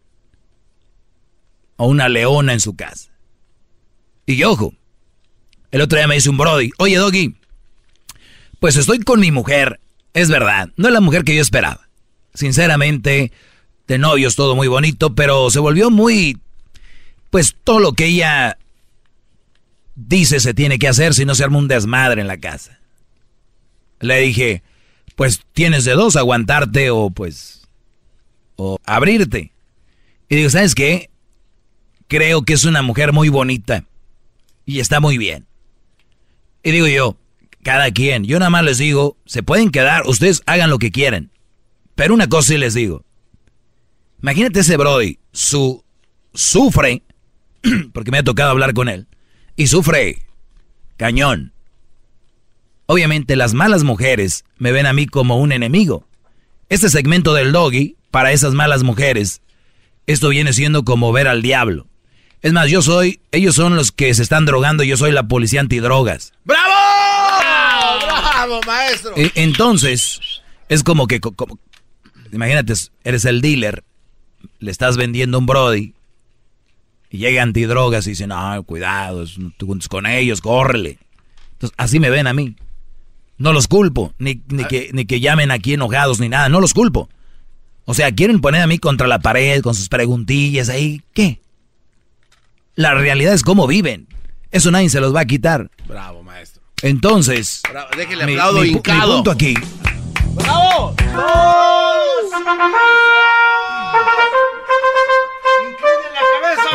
[1.76, 3.12] a una leona en su casa.
[4.26, 4.74] Y ojo,
[5.76, 7.36] el otro día me dice un Brody, oye Doggy,
[8.60, 9.78] pues estoy con mi mujer,
[10.14, 11.86] es verdad, no es la mujer que yo esperaba.
[12.32, 13.30] Sinceramente,
[13.86, 16.38] de novios todo muy bonito, pero se volvió muy,
[17.28, 18.56] pues todo lo que ella
[19.96, 22.80] dice se tiene que hacer si no se arma un desmadre en la casa.
[24.00, 24.62] Le dije,
[25.14, 27.68] pues tienes de dos, aguantarte o pues,
[28.56, 29.52] o abrirte.
[30.30, 31.10] Y digo, ¿sabes qué?
[32.08, 33.84] Creo que es una mujer muy bonita.
[34.64, 35.46] Y está muy bien.
[36.66, 37.16] Y digo yo,
[37.62, 41.30] cada quien, yo nada más les digo, se pueden quedar, ustedes hagan lo que quieren.
[41.94, 43.04] Pero una cosa sí les digo.
[44.20, 45.84] Imagínate ese Brody, su,
[46.34, 47.04] sufre,
[47.94, 49.06] porque me ha tocado hablar con él,
[49.54, 50.26] y sufre
[50.96, 51.52] cañón.
[52.86, 56.04] Obviamente las malas mujeres me ven a mí como un enemigo.
[56.68, 59.40] Este segmento del doggy, para esas malas mujeres,
[60.08, 61.86] esto viene siendo como ver al diablo.
[62.46, 65.60] Es más, yo soy, ellos son los que se están drogando, yo soy la policía
[65.60, 66.32] antidrogas.
[66.44, 66.62] ¡Bravo!
[68.06, 69.14] ¡Bravo, maestro!
[69.16, 70.20] E- Entonces,
[70.68, 71.58] es como que, co- como-
[72.32, 73.82] imagínate, eres el dealer,
[74.60, 75.94] le estás vendiendo un Brody,
[77.10, 79.24] y llega antidrogas y dicen, no, cuidado,
[79.56, 80.98] tú con ellos, córrele.
[81.54, 82.54] Entonces, así me ven a mí.
[83.38, 86.74] No los culpo, ni, ni, que, ni que llamen aquí enojados ni nada, no los
[86.74, 87.08] culpo.
[87.86, 91.40] O sea, quieren poner a mí contra la pared con sus preguntillas ahí, ¿qué?
[92.76, 94.06] La realidad es cómo viven.
[94.50, 95.70] Eso nadie se los va a quitar.
[95.88, 96.62] Bravo, maestro.
[96.82, 99.54] Entonces, Bravo, déjele mi, aplaudo mi mi punto aquí,
[100.34, 100.94] ¡Bravo!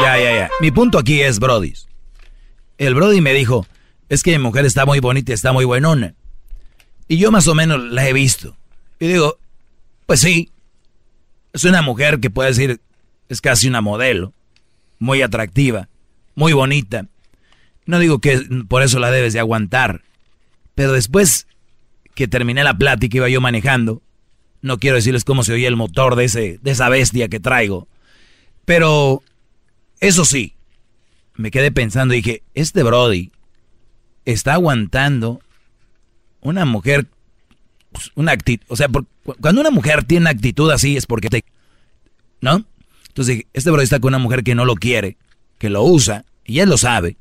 [0.02, 0.49] ya, ya, ya.
[0.60, 1.73] Mi punto aquí es Brody.
[2.80, 3.68] El Brody me dijo,
[4.10, 6.15] es que mi mujer está muy bonita y está muy buenona.
[7.07, 8.57] Y yo más o menos la he visto.
[8.99, 9.38] Y digo,
[10.07, 10.49] pues sí,
[11.53, 12.82] es una mujer que puede decir,
[13.30, 14.34] es casi una modelo,
[14.98, 15.90] muy atractiva,
[16.35, 17.07] muy bonita.
[17.85, 20.01] No digo que por eso la debes de aguantar,
[20.75, 21.47] pero después
[22.15, 24.01] que terminé la plática iba yo manejando,
[24.61, 27.87] no quiero decirles cómo se oía el motor de, ese, de esa bestia que traigo,
[28.65, 29.23] pero
[29.99, 30.55] eso sí,
[31.35, 33.31] me quedé pensando y dije, este Brody
[34.25, 35.41] está aguantando
[36.41, 37.07] una mujer,
[37.91, 38.87] pues, una actitud, o sea,
[39.39, 41.45] cuando una mujer tiene actitud así es porque te,
[42.41, 42.65] ¿no?
[43.07, 45.17] Entonces dije, este Brody está con una mujer que no lo quiere,
[45.61, 47.17] que lo usa, y él lo sabe,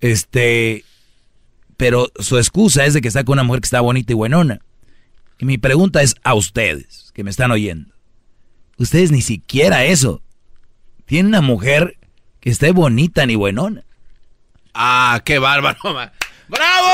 [0.00, 0.84] este,
[1.76, 4.60] pero su excusa es de que está con una mujer que está bonita y buenona.
[5.38, 7.92] Y mi pregunta es a ustedes, que me están oyendo.
[8.78, 10.22] Ustedes ni siquiera eso.
[11.04, 11.98] Tienen una mujer
[12.40, 13.84] que esté bonita ni buenona.
[14.72, 15.78] Ah, qué bárbaro.
[15.92, 16.12] ma-
[16.48, 16.86] ¡Bravo!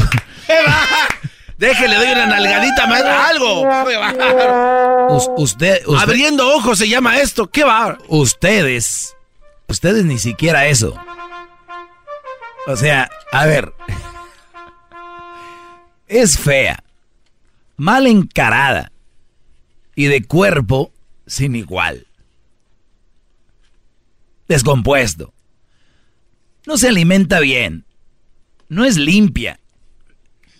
[0.46, 1.14] ¡Qué bárbaro!
[1.58, 3.62] Déjele, doy una nalgadita más, algo.
[5.38, 7.46] Usted, usted- Abriendo ojos se llama esto.
[7.48, 8.04] ¡Qué bárbaro!
[8.08, 9.16] ustedes,
[9.68, 10.94] ustedes ni siquiera eso.
[12.66, 13.72] O sea, a ver.
[16.08, 16.84] Es fea,
[17.76, 18.92] mal encarada
[19.96, 20.92] y de cuerpo
[21.26, 22.06] sin igual.
[24.46, 25.34] Descompuesto.
[26.64, 27.84] No se alimenta bien.
[28.68, 29.58] No es limpia.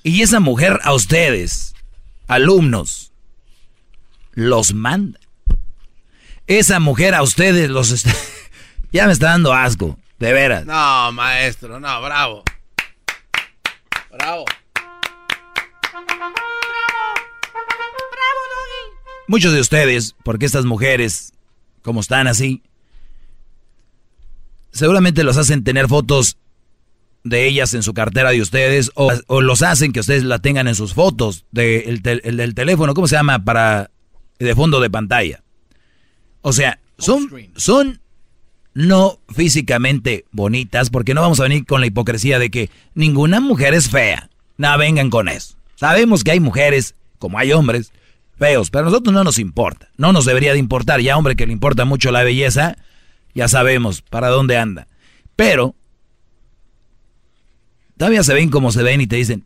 [0.07, 1.75] Y esa mujer a ustedes,
[2.29, 3.11] alumnos,
[4.35, 5.19] los manda.
[6.47, 8.15] Esa mujer a ustedes los está...
[8.93, 10.65] ya me está dando asco, de veras.
[10.65, 12.45] No, maestro, no, bravo.
[14.13, 14.45] Bravo.
[19.27, 21.33] Muchos de ustedes, porque estas mujeres,
[21.83, 22.63] como están así,
[24.71, 26.39] seguramente los hacen tener fotos
[27.29, 30.69] de ellas en su cartera de ustedes o, o los hacen que ustedes la tengan
[30.69, 33.45] en sus fotos de, el tel- el del teléfono, ¿cómo se llama?
[33.45, 33.91] Para
[34.39, 35.43] de fondo de pantalla.
[36.43, 38.01] O sea, son, son
[38.75, 43.75] no físicamente bonitas, porque no vamos a venir con la hipocresía de que ninguna mujer
[43.75, 44.29] es fea.
[44.59, 45.57] No vengan con eso.
[45.75, 47.93] Sabemos que hay mujeres, como hay hombres,
[48.39, 49.89] feos, pero a nosotros no nos importa.
[49.97, 51.01] No nos debería de importar.
[51.01, 52.77] Ya hombre que le importa mucho la belleza,
[53.35, 54.87] ya sabemos para dónde anda.
[55.37, 55.75] Pero
[57.97, 59.45] todavía se ven como se ven y te dicen,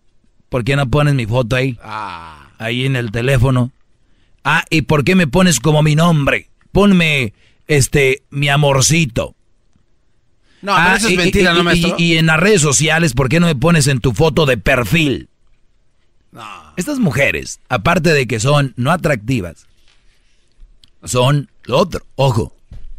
[0.48, 1.78] ¿por qué no pones mi foto ahí?
[2.58, 3.72] Ahí en el teléfono.
[4.44, 6.48] Ah, ¿y por qué me pones como mi nombre?
[6.72, 7.34] Ponme,
[7.68, 9.34] este, mi amorcito.
[10.62, 11.94] No, pero Ah, eso es y- mentira, y- ¿no, maestro?
[11.98, 14.56] Y, y en las redes sociales, ¿por qué no me pones en tu foto de
[14.58, 15.28] perfil?
[16.76, 19.66] Estas mujeres, aparte de que son no atractivas,
[21.04, 22.04] son lo otro.
[22.14, 22.54] Ojo,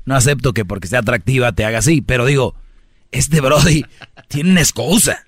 [0.06, 2.56] no acepto que porque sea atractiva te haga así, pero digo,
[3.11, 3.86] este Brody
[4.28, 5.23] tiene una excusa.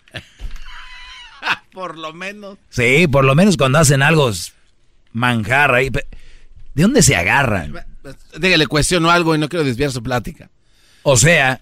[1.73, 2.57] Por lo menos.
[2.69, 4.31] Sí, por lo menos cuando hacen algo
[5.11, 5.89] manjar ahí.
[5.89, 6.03] ¿De
[6.83, 7.73] dónde se agarran?
[8.37, 10.49] Déjale, cuestiono algo y no quiero desviar su plática.
[11.03, 11.61] O sea,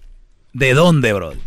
[0.52, 1.38] ¿de dónde, Brody?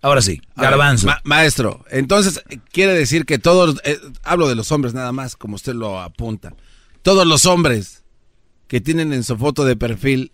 [0.00, 1.06] Ahora sí, ver, garbanzo.
[1.08, 2.40] ma- maestro, entonces
[2.72, 6.54] quiere decir que todos, eh, hablo de los hombres nada más, como usted lo apunta.
[7.02, 8.04] Todos los hombres
[8.68, 10.30] que tienen en su foto de perfil,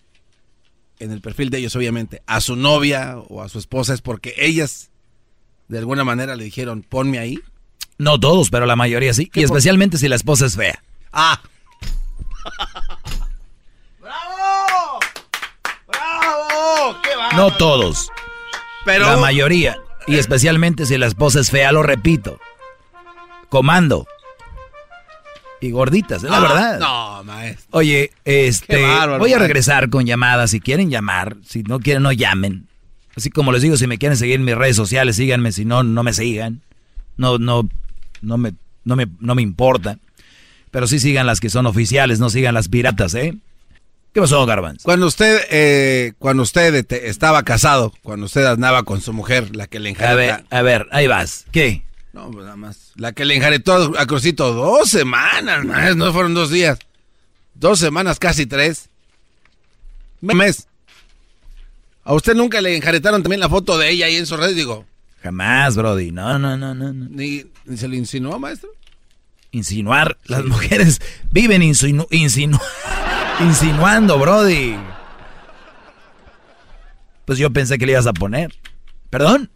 [0.98, 4.34] en el perfil de ellos obviamente, a su novia o a su esposa es porque
[4.36, 4.90] ellas
[5.68, 7.38] de alguna manera le dijeron, ponme ahí.
[7.98, 9.30] No todos, pero la mayoría sí.
[9.34, 10.82] Y especialmente si la esposa es fea.
[11.12, 11.40] Ah.
[17.34, 18.10] No todos.
[18.84, 19.06] Pero...
[19.06, 19.76] La mayoría.
[20.06, 22.38] Y especialmente si la esposa es fea, lo repito.
[23.48, 24.06] Comando.
[25.64, 26.78] Y gorditas, es la Ah, verdad.
[26.78, 27.66] No, maestro.
[27.70, 29.38] Oye, este, bárbaro, voy a maestro.
[29.40, 30.50] regresar con llamadas.
[30.50, 32.66] Si quieren llamar, si no quieren, no llamen.
[33.16, 35.52] Así como les digo, si me quieren seguir en mis redes sociales, síganme.
[35.52, 36.60] Si no, no me sigan.
[37.16, 37.66] No, no,
[38.20, 38.52] no me,
[38.84, 39.98] no me, no me importa.
[40.70, 43.34] Pero sí sigan las que son oficiales, no sigan las piratas, ¿eh?
[44.12, 44.82] ¿Qué pasó, Garbanz?
[44.82, 49.66] Cuando usted, eh, cuando usted te- estaba casado, cuando usted andaba con su mujer, la
[49.66, 50.36] que le A enjareta.
[50.36, 51.46] ver, a ver, ahí vas.
[51.52, 51.82] ¿Qué?
[52.14, 52.92] No, pues nada más.
[52.94, 55.64] La que le enjaretó a Crucito dos semanas,
[55.96, 56.78] no fueron dos días.
[57.54, 58.88] Dos semanas, casi tres.
[60.22, 60.68] Un mes.
[62.04, 64.54] ¿A usted nunca le enjaretaron también la foto de ella ahí en su red?
[64.54, 64.86] Digo,
[65.24, 66.12] Jamás, Brody.
[66.12, 66.92] No, no, no, no.
[66.92, 67.06] no.
[67.10, 68.70] ¿ni, ni se le insinuó, maestro?
[69.50, 70.16] Insinuar.
[70.26, 71.00] Las mujeres
[71.32, 72.60] viven insinu- insinu-
[73.40, 74.76] insinuando, Brody.
[77.24, 78.54] Pues yo pensé que le ibas a poner.
[79.10, 79.50] ¿Perdón?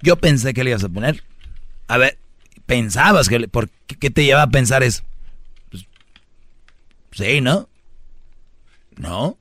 [0.00, 1.22] Yo pensé que le ibas a poner.
[1.92, 2.18] A ver,
[2.64, 3.38] pensabas que...
[3.40, 5.02] le- ¿Por qué, qué te lleva a pensar eso?
[5.70, 5.84] Pues,
[7.12, 7.68] sí, ¿no?
[8.96, 9.36] ¿No?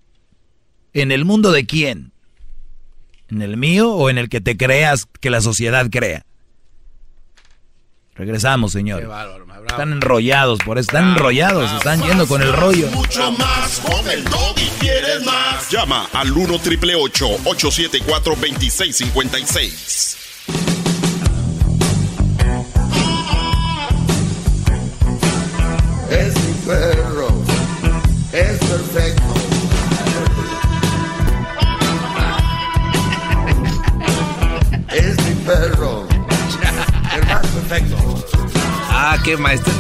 [0.94, 2.12] ¿En el mundo de quién?
[3.30, 6.26] ¿En el mío o en el que te creas que la sociedad crea?
[8.16, 9.10] Regresamos, señor.
[9.68, 12.90] Están enrollados, por eso están enrollados, están yendo con el rollo.
[12.92, 14.70] Mucho más con el doggy.
[14.82, 15.72] ¿Quieres más?
[15.72, 20.81] Llama al 1 triple 874 2656.
[26.72, 27.28] Perro,
[28.32, 29.34] es perfecto.
[34.94, 36.08] Es mi perro,
[37.14, 37.98] el más perfecto.
[38.90, 39.74] Ah, qué maestro.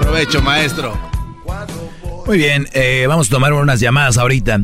[0.00, 0.98] Provecho, maestro.
[2.26, 4.60] Muy bien, eh, vamos a tomar unas llamadas ahorita.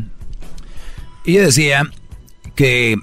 [1.25, 1.85] Y yo decía
[2.57, 2.97] que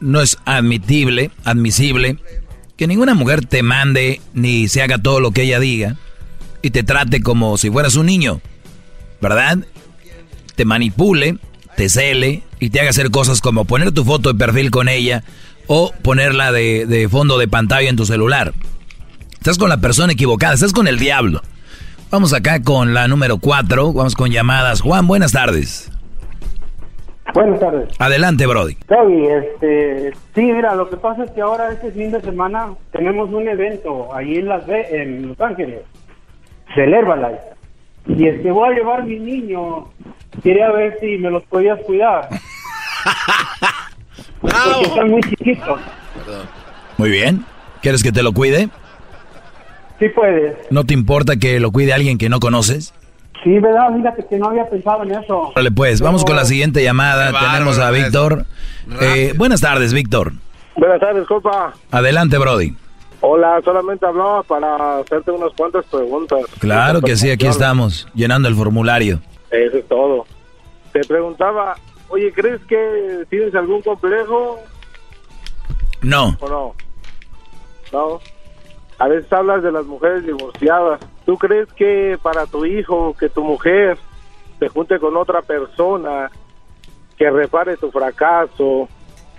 [0.00, 2.18] no es admitible, admisible,
[2.76, 5.96] que ninguna mujer te mande ni se haga todo lo que ella diga
[6.62, 8.40] y te trate como si fueras un niño,
[9.20, 9.58] ¿verdad?
[10.56, 11.38] Te manipule,
[11.76, 15.24] te cele y te haga hacer cosas como poner tu foto de perfil con ella
[15.66, 18.54] o ponerla de, de fondo de pantalla en tu celular.
[19.34, 21.42] Estás con la persona equivocada, estás con el diablo.
[22.10, 24.80] Vamos acá con la número 4, vamos con llamadas.
[24.80, 25.90] Juan, buenas tardes.
[27.34, 27.88] Buenas tardes.
[27.98, 28.74] Adelante, Brody.
[28.86, 33.28] Toby, este, sí, mira, lo que pasa es que ahora este fin de semana tenemos
[33.30, 35.80] un evento ahí en Las Ve- en Los Ángeles,
[36.76, 37.40] del Herbalife.
[38.06, 39.88] Y este voy a llevar mi niño.
[40.42, 42.28] Quería ver si me los podías cuidar.
[44.40, 45.80] Porque están muy chiquitos.
[46.98, 47.44] Muy bien.
[47.82, 48.68] ¿Quieres que te lo cuide?
[49.98, 50.56] Sí puedes.
[50.70, 52.94] ¿No te importa que lo cuide alguien que no conoces?
[53.44, 53.94] Sí, ¿verdad?
[53.94, 55.52] Fíjate que no había pensado en eso.
[55.54, 57.30] Vale, pues, vamos con la siguiente llamada.
[57.52, 58.46] Tenemos a Víctor.
[59.02, 60.32] Eh, buenas tardes, Víctor.
[60.76, 61.74] Buenas tardes, compa.
[61.90, 62.74] Adelante, Brody.
[63.20, 66.40] Hola, solamente hablaba para hacerte unas cuantas preguntas.
[66.58, 69.20] Claro que sí, aquí estamos, llenando el formulario.
[69.50, 70.26] Eso es todo.
[70.92, 71.76] Te preguntaba,
[72.08, 74.58] oye, ¿crees que tienes algún complejo
[76.02, 76.74] No, o no?
[77.92, 78.20] No.
[78.98, 81.00] A veces hablas de las mujeres divorciadas.
[81.24, 83.98] ¿Tú crees que para tu hijo, que tu mujer
[84.58, 86.30] se junte con otra persona
[87.16, 88.88] que repare tu fracaso,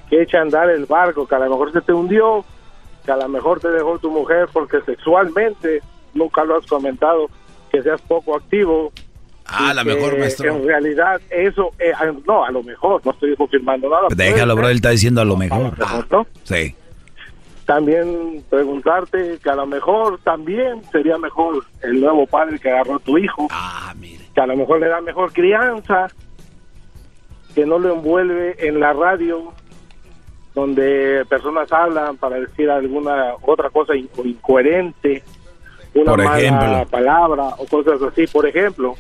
[0.10, 2.44] que eche a andar el barco, que a lo mejor se te hundió,
[3.06, 5.82] que a lo mejor te dejó tu mujer porque sexualmente
[6.14, 7.28] nunca lo has comentado,
[7.72, 8.92] que seas poco activo?
[9.46, 10.56] Ah, la que mejor, maestro.
[10.56, 14.08] En realidad, eso, eh, ah, no, a lo mejor, no estoy confirmando nada.
[14.16, 15.78] déjalo, bro, él está diciendo a lo mejor.
[16.10, 16.26] ¿no?
[16.44, 16.76] Sí.
[17.66, 23.00] También preguntarte que a lo mejor también sería mejor el nuevo padre que agarró a
[23.00, 23.48] tu hijo.
[24.36, 26.08] Que a lo mejor le da mejor crianza,
[27.56, 29.52] que no lo envuelve en la radio,
[30.54, 35.24] donde personas hablan para decir alguna otra cosa in- incoherente,
[35.96, 36.86] una Por mala ejemplo.
[36.92, 38.28] palabra o cosas así.
[38.28, 38.96] Por ejemplo,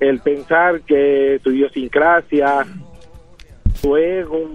[0.00, 2.66] el pensar que tu idiosincrasia,
[3.80, 4.48] tu ego,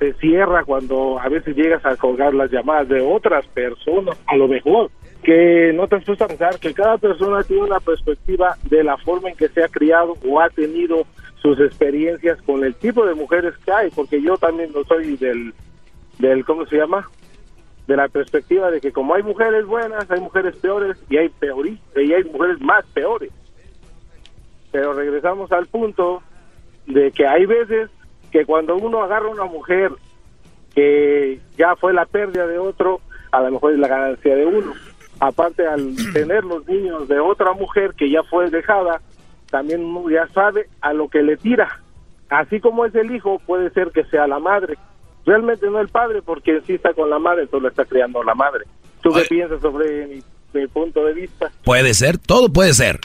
[0.00, 4.48] te cierra cuando a veces llegas a colgar las llamadas de otras personas, a lo
[4.48, 4.90] mejor
[5.22, 8.96] que no te has puesto a pensar que cada persona tiene una perspectiva de la
[8.96, 11.04] forma en que se ha criado o ha tenido
[11.42, 15.52] sus experiencias con el tipo de mujeres que hay, porque yo también no soy del,
[16.18, 17.06] del ¿cómo se llama?
[17.86, 21.78] De la perspectiva de que como hay mujeres buenas, hay mujeres peores y hay peores,
[21.94, 23.30] y hay mujeres más peores.
[24.72, 26.22] Pero regresamos al punto
[26.86, 27.90] de que hay veces
[28.30, 29.92] que cuando uno agarra a una mujer
[30.74, 33.00] que ya fue la pérdida de otro,
[33.32, 34.72] a lo mejor es la ganancia de uno.
[35.18, 39.00] Aparte, al tener los niños de otra mujer que ya fue dejada,
[39.50, 41.80] también uno ya sabe a lo que le tira.
[42.28, 44.76] así como es el hijo, puede ser que sea la madre.
[45.26, 48.22] Realmente no el padre, porque en sí está con la madre, entonces lo está criando
[48.22, 48.64] la madre.
[49.02, 50.22] ¿Tú qué piensas sobre mi,
[50.54, 51.50] mi punto de vista?
[51.64, 53.00] Puede ser, todo puede ser.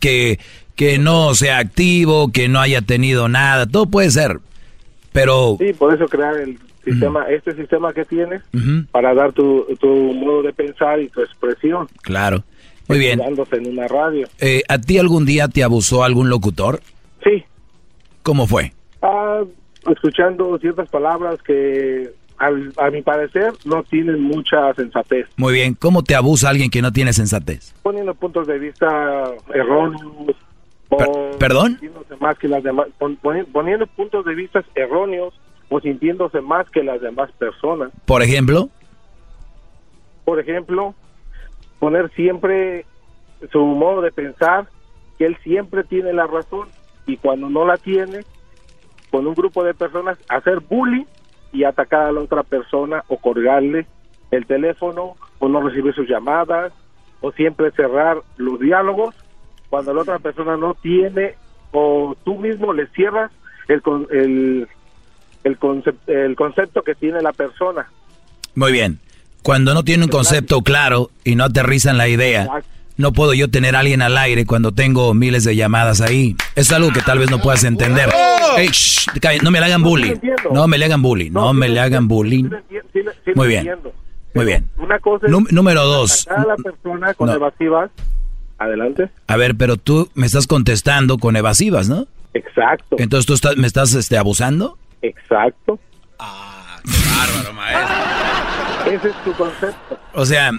[0.00, 0.38] Que,
[0.76, 4.38] que no sea activo, que no haya tenido nada, todo puede ser.
[5.16, 5.56] Pero...
[5.58, 8.42] Sí, por eso crear el sistema, este sistema que tienes,
[8.92, 11.88] para dar tu, tu modo de pensar y tu expresión.
[12.02, 12.44] claro.
[12.88, 13.20] Muy bien.
[13.20, 14.28] En una radio.
[14.38, 16.80] Eh, ¿A ti algún día te abusó algún locutor?
[17.24, 17.42] Sí.
[18.22, 18.72] ¿Cómo fue?
[19.02, 19.42] Ah,
[19.90, 25.26] escuchando ciertas palabras que, al- a mi parecer, no tienen mucha sensatez.
[25.36, 25.74] Muy bien.
[25.74, 27.74] ¿Cómo te abusa alguien que no tiene sensatez?
[27.82, 28.86] Poniendo puntos de vista
[29.52, 30.36] erróneos.
[31.38, 31.72] ¿Perdón?
[31.78, 35.34] sintiéndose más que las demás, pon- poni- poniendo puntos de vista erróneos
[35.68, 37.90] o sintiéndose más que las demás personas.
[38.06, 38.68] Por ejemplo,
[40.24, 40.94] Por ejemplo,
[41.78, 42.84] poner siempre
[43.52, 44.66] su modo de pensar,
[45.18, 46.68] que él siempre tiene la razón
[47.06, 48.24] y cuando no la tiene,
[49.10, 51.04] con un grupo de personas, hacer bullying
[51.52, 53.86] y atacar a la otra persona o colgarle
[54.32, 56.72] el teléfono o no recibir sus llamadas
[57.20, 59.14] o siempre cerrar los diálogos
[59.76, 61.34] cuando la otra persona no tiene
[61.70, 63.30] o tú mismo le cierras
[63.68, 64.66] el, el,
[65.44, 67.86] el, concep- el concepto que tiene la persona.
[68.54, 68.98] muy bien.
[69.42, 72.48] Cuando no tiene un concepto claro y no aterrizan la idea,
[72.96, 76.34] no puedo yo tener a alguien al aire cuando tengo miles de llamadas ahí.
[76.54, 78.08] Es algo que tal vez no puedas entender.
[78.56, 79.08] Ey, shh,
[79.42, 80.14] no me le hagan bullying.
[80.52, 81.30] No me le hagan bullying.
[81.32, 82.48] No me le hagan bullying.
[83.34, 83.68] Muy bien.
[84.34, 84.68] Muy bien.
[84.78, 86.26] Una cosa es Nú- número dos.
[86.28, 87.90] a la persona con evasivas.
[88.58, 89.10] Adelante.
[89.26, 92.06] A ver, pero tú me estás contestando con evasivas, ¿no?
[92.34, 92.96] Exacto.
[92.98, 94.78] Entonces tú estás, me estás este, abusando.
[95.02, 95.78] Exacto.
[96.86, 97.96] Bárbaro, maestro.
[98.92, 99.98] Ese es tu concepto.
[100.14, 100.52] O sea,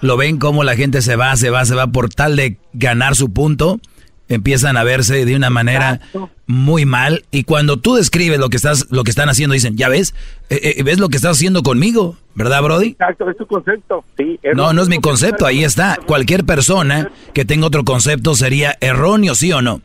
[0.00, 3.14] lo ven como la gente se va, se va, se va por tal de ganar
[3.14, 3.80] su punto,
[4.28, 6.00] empiezan a verse de una manera
[6.46, 9.88] muy mal y cuando tú describes lo que estás, lo que están haciendo, dicen, ya
[9.88, 10.14] ves,
[10.50, 12.88] Eh, eh, ves lo que estás haciendo conmigo, ¿verdad, Brody?
[12.88, 14.04] Exacto, es tu concepto.
[14.16, 15.98] Sí, No, no es mi concepto, ahí está.
[16.06, 19.80] Cualquier persona que tenga otro concepto sería erróneo, ¿sí o no?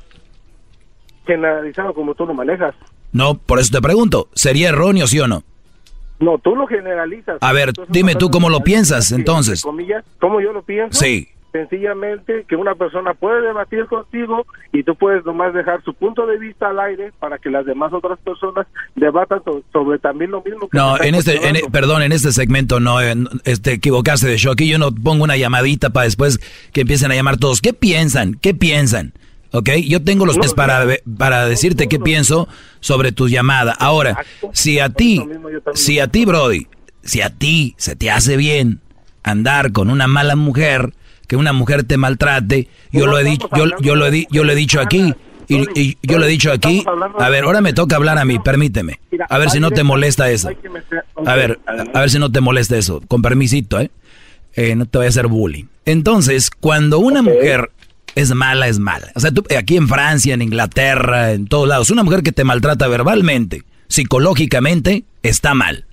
[1.26, 2.76] Generalizado como tú lo manejas.
[3.12, 5.44] No, por eso te pregunto, ¿sería erróneo, sí o no?
[6.20, 7.38] No, tú lo generalizas.
[7.42, 9.62] A ver, dime tú cómo lo piensas, entonces.
[9.62, 11.00] comillas, ¿Cómo yo lo pienso?
[11.00, 11.30] Sí.
[11.52, 16.38] Sencillamente que una persona puede debatir contigo y tú puedes nomás dejar su punto de
[16.38, 20.70] vista al aire para que las demás otras personas debatan so- sobre también lo mismo
[20.70, 21.72] que No, en este, en, cuestionando.
[21.72, 23.16] perdón, en este segmento no, eh,
[23.46, 24.52] este, equivocaste de show.
[24.54, 26.40] Aquí yo no pongo una llamadita para después
[26.72, 27.62] que empiecen a llamar todos.
[27.62, 28.36] ¿Qué piensan?
[28.36, 29.14] ¿Qué piensan?
[29.52, 29.70] ¿Ok?
[29.88, 30.86] Yo tengo los test para,
[31.18, 32.48] para decirte qué pienso
[32.80, 33.74] sobre tu llamada.
[33.80, 34.24] Ahora,
[34.54, 35.20] si a ti,
[35.74, 36.68] si a ti, Brody,
[37.02, 38.82] si a ti se te hace bien
[39.24, 40.94] andar con una mala mujer,
[41.30, 44.52] que una mujer te maltrate, yo lo he dicho, yo, yo lo he, yo lo
[44.52, 45.14] he dicho aquí.
[45.48, 46.84] Y, y yo lo he dicho aquí.
[47.20, 49.00] A ver, ahora me toca hablar a mí, permíteme.
[49.30, 50.50] A ver si no te molesta eso.
[51.26, 53.02] A ver, a ver si no te molesta eso.
[53.08, 53.92] Con permisito, ¿eh?
[54.56, 55.66] Eh, no te voy a hacer bullying.
[55.86, 57.72] Entonces, cuando una mujer
[58.16, 59.12] es mala, es mala.
[59.16, 62.44] O sea, tú, aquí en Francia, en Inglaterra, en todos lados, una mujer que te
[62.44, 65.86] maltrata verbalmente, psicológicamente, está mal.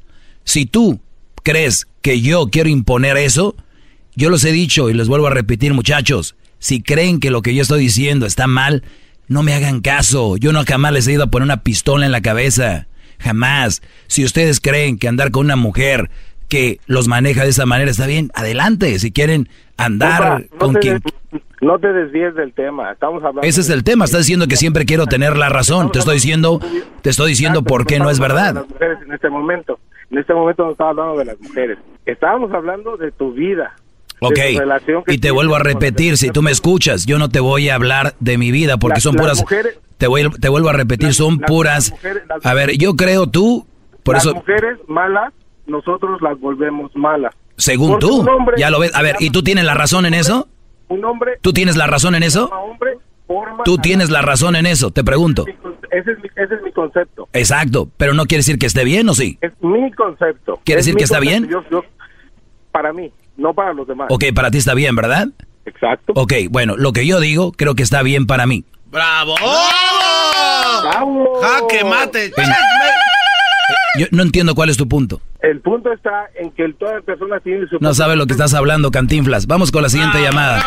[0.44, 1.00] Si tú
[1.42, 3.54] crees que yo quiero imponer eso,
[4.16, 7.54] yo los he dicho y les vuelvo a repetir, muchachos, si creen que lo que
[7.54, 8.82] yo estoy diciendo está mal,
[9.28, 10.36] no me hagan caso.
[10.36, 12.86] Yo no jamás les he ido a poner una pistola en la cabeza.
[13.18, 13.82] Jamás.
[14.08, 16.10] Si ustedes creen que andar con una mujer
[16.48, 18.98] que los maneja de esa manera está bien, adelante.
[18.98, 21.00] Si quieren andar no con quien...
[21.00, 22.92] des- no te desvíes del tema.
[22.92, 23.42] Estamos hablando.
[23.42, 24.04] Ese es el tema.
[24.04, 25.90] Estás diciendo que siempre quiero tener la razón.
[25.90, 26.60] Te estoy diciendo,
[27.02, 28.54] te estoy diciendo por qué no es verdad.
[28.54, 29.78] las mujeres en este momento.
[30.10, 31.78] En este momento no estaba hablando de las mujeres.
[32.04, 33.74] Estábamos hablando de tu vida.
[34.20, 34.38] Ok,
[35.08, 38.14] y te vuelvo a repetir, si tú me escuchas, yo no te voy a hablar
[38.20, 39.38] de mi vida porque Las- son puras...
[39.40, 41.90] mujeres- te, voy, te vuelvo a repetir, son las- puras...
[41.90, 43.66] mujeres- a ver, yo creo tú,
[44.02, 45.32] por las eso, mujeres malas,
[45.66, 47.34] nosotros las volvemos malas.
[47.56, 48.94] según Porque tú, hombre ya lo ves.
[48.94, 50.48] A ver, ¿y tú tienes la razón en eso?
[50.88, 51.32] Un hombre.
[51.40, 52.48] ¿Tú tienes la razón en eso?
[52.50, 52.92] hombre,
[53.64, 55.44] Tú tienes la razón en eso, te pregunto.
[55.90, 57.28] Ese es, mi, ese es mi concepto.
[57.32, 59.36] Exacto, pero no quiere decir que esté bien o sí.
[59.40, 60.60] Es mi concepto.
[60.64, 61.48] ¿Quiere Es decir que está bien?
[61.48, 61.82] Yo- yo-
[62.70, 64.08] para mí, no para los demás.
[64.10, 65.28] Ok, para ti está bien, ¿verdad?
[65.64, 66.12] Exacto.
[66.16, 68.64] Ok, bueno, lo que yo digo creo que está bien para mí.
[68.90, 69.34] ¡Bravo!
[70.82, 71.40] ¡Bravo!
[71.42, 72.32] ¡Jaque mate!
[73.98, 75.20] Yo no entiendo cuál es tu punto.
[75.40, 77.78] El punto está en que toda persona tiene su...
[77.80, 79.46] No sabes lo que estás hablando, Cantinflas.
[79.46, 80.64] Vamos con la siguiente llamada.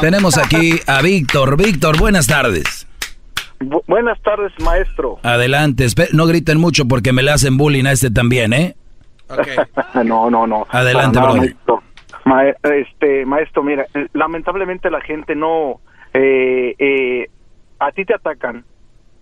[0.00, 1.56] Tenemos aquí a Víctor.
[1.56, 2.86] Víctor, buenas tardes.
[3.60, 5.18] Bu- buenas tardes, maestro.
[5.22, 5.84] Adelante.
[5.86, 8.74] Espe- No griten mucho porque me le hacen bullying a este también, ¿eh?
[10.04, 10.66] no, no, no.
[10.70, 11.40] Adelante, nada.
[12.24, 15.80] Ma- este, maestro, mira, lamentablemente la gente no...
[16.14, 17.28] eh, eh,
[17.78, 18.64] a ti te atacan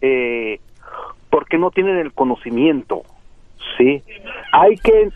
[0.00, 0.60] eh,
[1.48, 3.02] que no tienen el conocimiento.
[3.76, 4.02] Sí,
[4.52, 5.10] hay que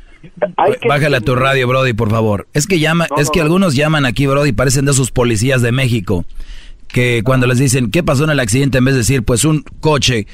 [0.81, 2.47] que Bájale a tu radio, Brody, por favor.
[2.53, 3.45] Es que llama, No, es no, que no.
[3.45, 6.25] algunos llaman aquí, Brody, parecen de esos policías de México
[6.89, 9.63] que cuando les dicen qué pasó en el accidente, en vez de decir, pues un
[9.81, 10.27] coche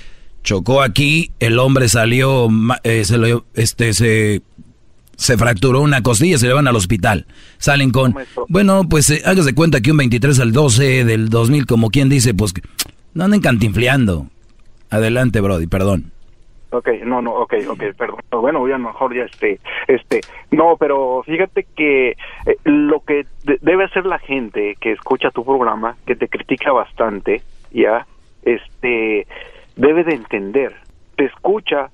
[0.42, 2.48] chocó aquí, el hombre salió,
[2.82, 4.42] eh, se lo, este, se,
[5.22, 7.26] se fracturó una costilla, se llevan al hospital.
[7.58, 8.14] Salen con,
[8.48, 12.34] bueno, pues eh, hágase cuenta que un 23 al 12 del 2000, como quien dice,
[12.34, 12.52] pues
[13.14, 14.26] no anden cantinfleando.
[14.90, 16.10] Adelante, Brody, perdón.
[16.70, 18.20] Ok, no, no, ok, ok, perdón.
[18.30, 20.20] Bueno, ya mejor ya este, este,
[20.50, 22.16] no, pero fíjate que eh,
[22.64, 27.42] lo que de- debe hacer la gente que escucha tu programa, que te critica bastante,
[27.72, 28.06] ya,
[28.42, 29.26] este,
[29.76, 30.74] debe de entender,
[31.16, 31.90] te escucha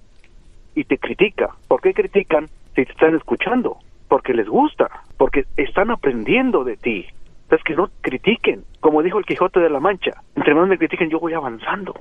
[0.77, 1.51] y te critica.
[1.67, 2.49] ¿Por qué critican
[2.79, 3.79] si te están escuchando?
[4.09, 7.07] Porque les gusta, porque están aprendiendo de ti.
[7.51, 11.11] Es que no critiquen, como dijo el Quijote de la Mancha, entre más me critiquen
[11.11, 11.95] yo voy avanzando.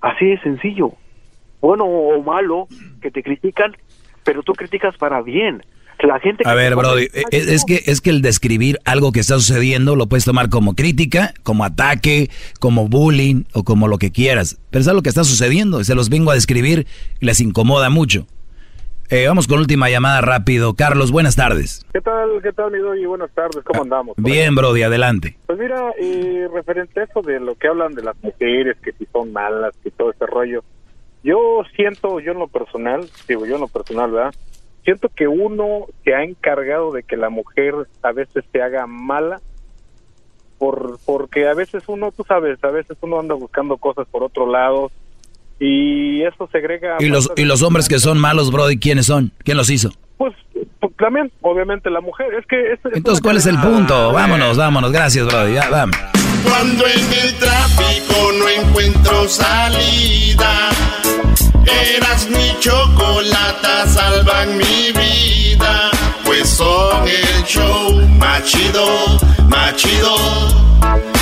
[0.00, 0.92] Así de sencillo
[1.64, 2.68] bueno o malo
[3.00, 3.74] que te critican,
[4.22, 5.62] pero tú criticas para bien.
[6.02, 9.12] La gente que A ver, Brody, eh, es, es que es que el describir algo
[9.12, 12.28] que está sucediendo lo puedes tomar como crítica, como ataque,
[12.60, 14.58] como bullying o como lo que quieras.
[14.68, 16.86] Pero es algo que está sucediendo y se los vengo a describir
[17.20, 18.26] y les incomoda mucho.
[19.10, 20.74] Eh, vamos con última llamada rápido.
[20.74, 21.84] Carlos, buenas tardes.
[21.92, 23.04] ¿Qué tal, qué tal, mi Doggy?
[23.04, 24.16] Buenas tardes, ¿cómo andamos?
[24.16, 25.36] Bien, Brody, adelante.
[25.46, 29.04] Pues mira, eh, referente a eso de lo que hablan de las mujeres, que si
[29.12, 30.64] son malas, que todo ese rollo,
[31.22, 34.34] yo siento, yo en lo personal, digo yo en lo personal, ¿verdad?
[34.84, 39.40] Siento que uno se ha encargado de que la mujer a veces se haga mala,
[40.58, 44.50] por porque a veces uno, tú sabes, a veces uno anda buscando cosas por otro
[44.50, 44.90] lado
[45.66, 46.96] y eso segrega...
[47.00, 49.32] ¿Y los, y los hombres que son malos, Brody, quiénes son?
[49.44, 49.90] ¿Quién los hizo?
[50.18, 50.34] Pues,
[50.80, 52.26] pues, también, obviamente, la mujer.
[52.38, 52.72] Es que...
[52.72, 54.12] es- es Entonces, ¿cuál es el punto?
[54.12, 54.92] Vámonos, vámonos.
[54.92, 55.54] Gracias, Brody.
[55.54, 55.96] Ya, vamos.
[56.48, 60.68] Cuando en el tráfico no encuentro salida,
[61.66, 65.90] eras mi chocolata, salvan mi vida,
[66.24, 68.86] pues son el show más chido,
[69.76, 70.16] chido,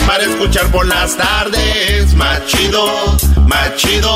[0.06, 2.86] para escuchar por las tardes, más chido,
[3.46, 4.14] más chido,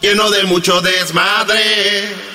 [0.00, 2.34] lleno de mucho desmadre.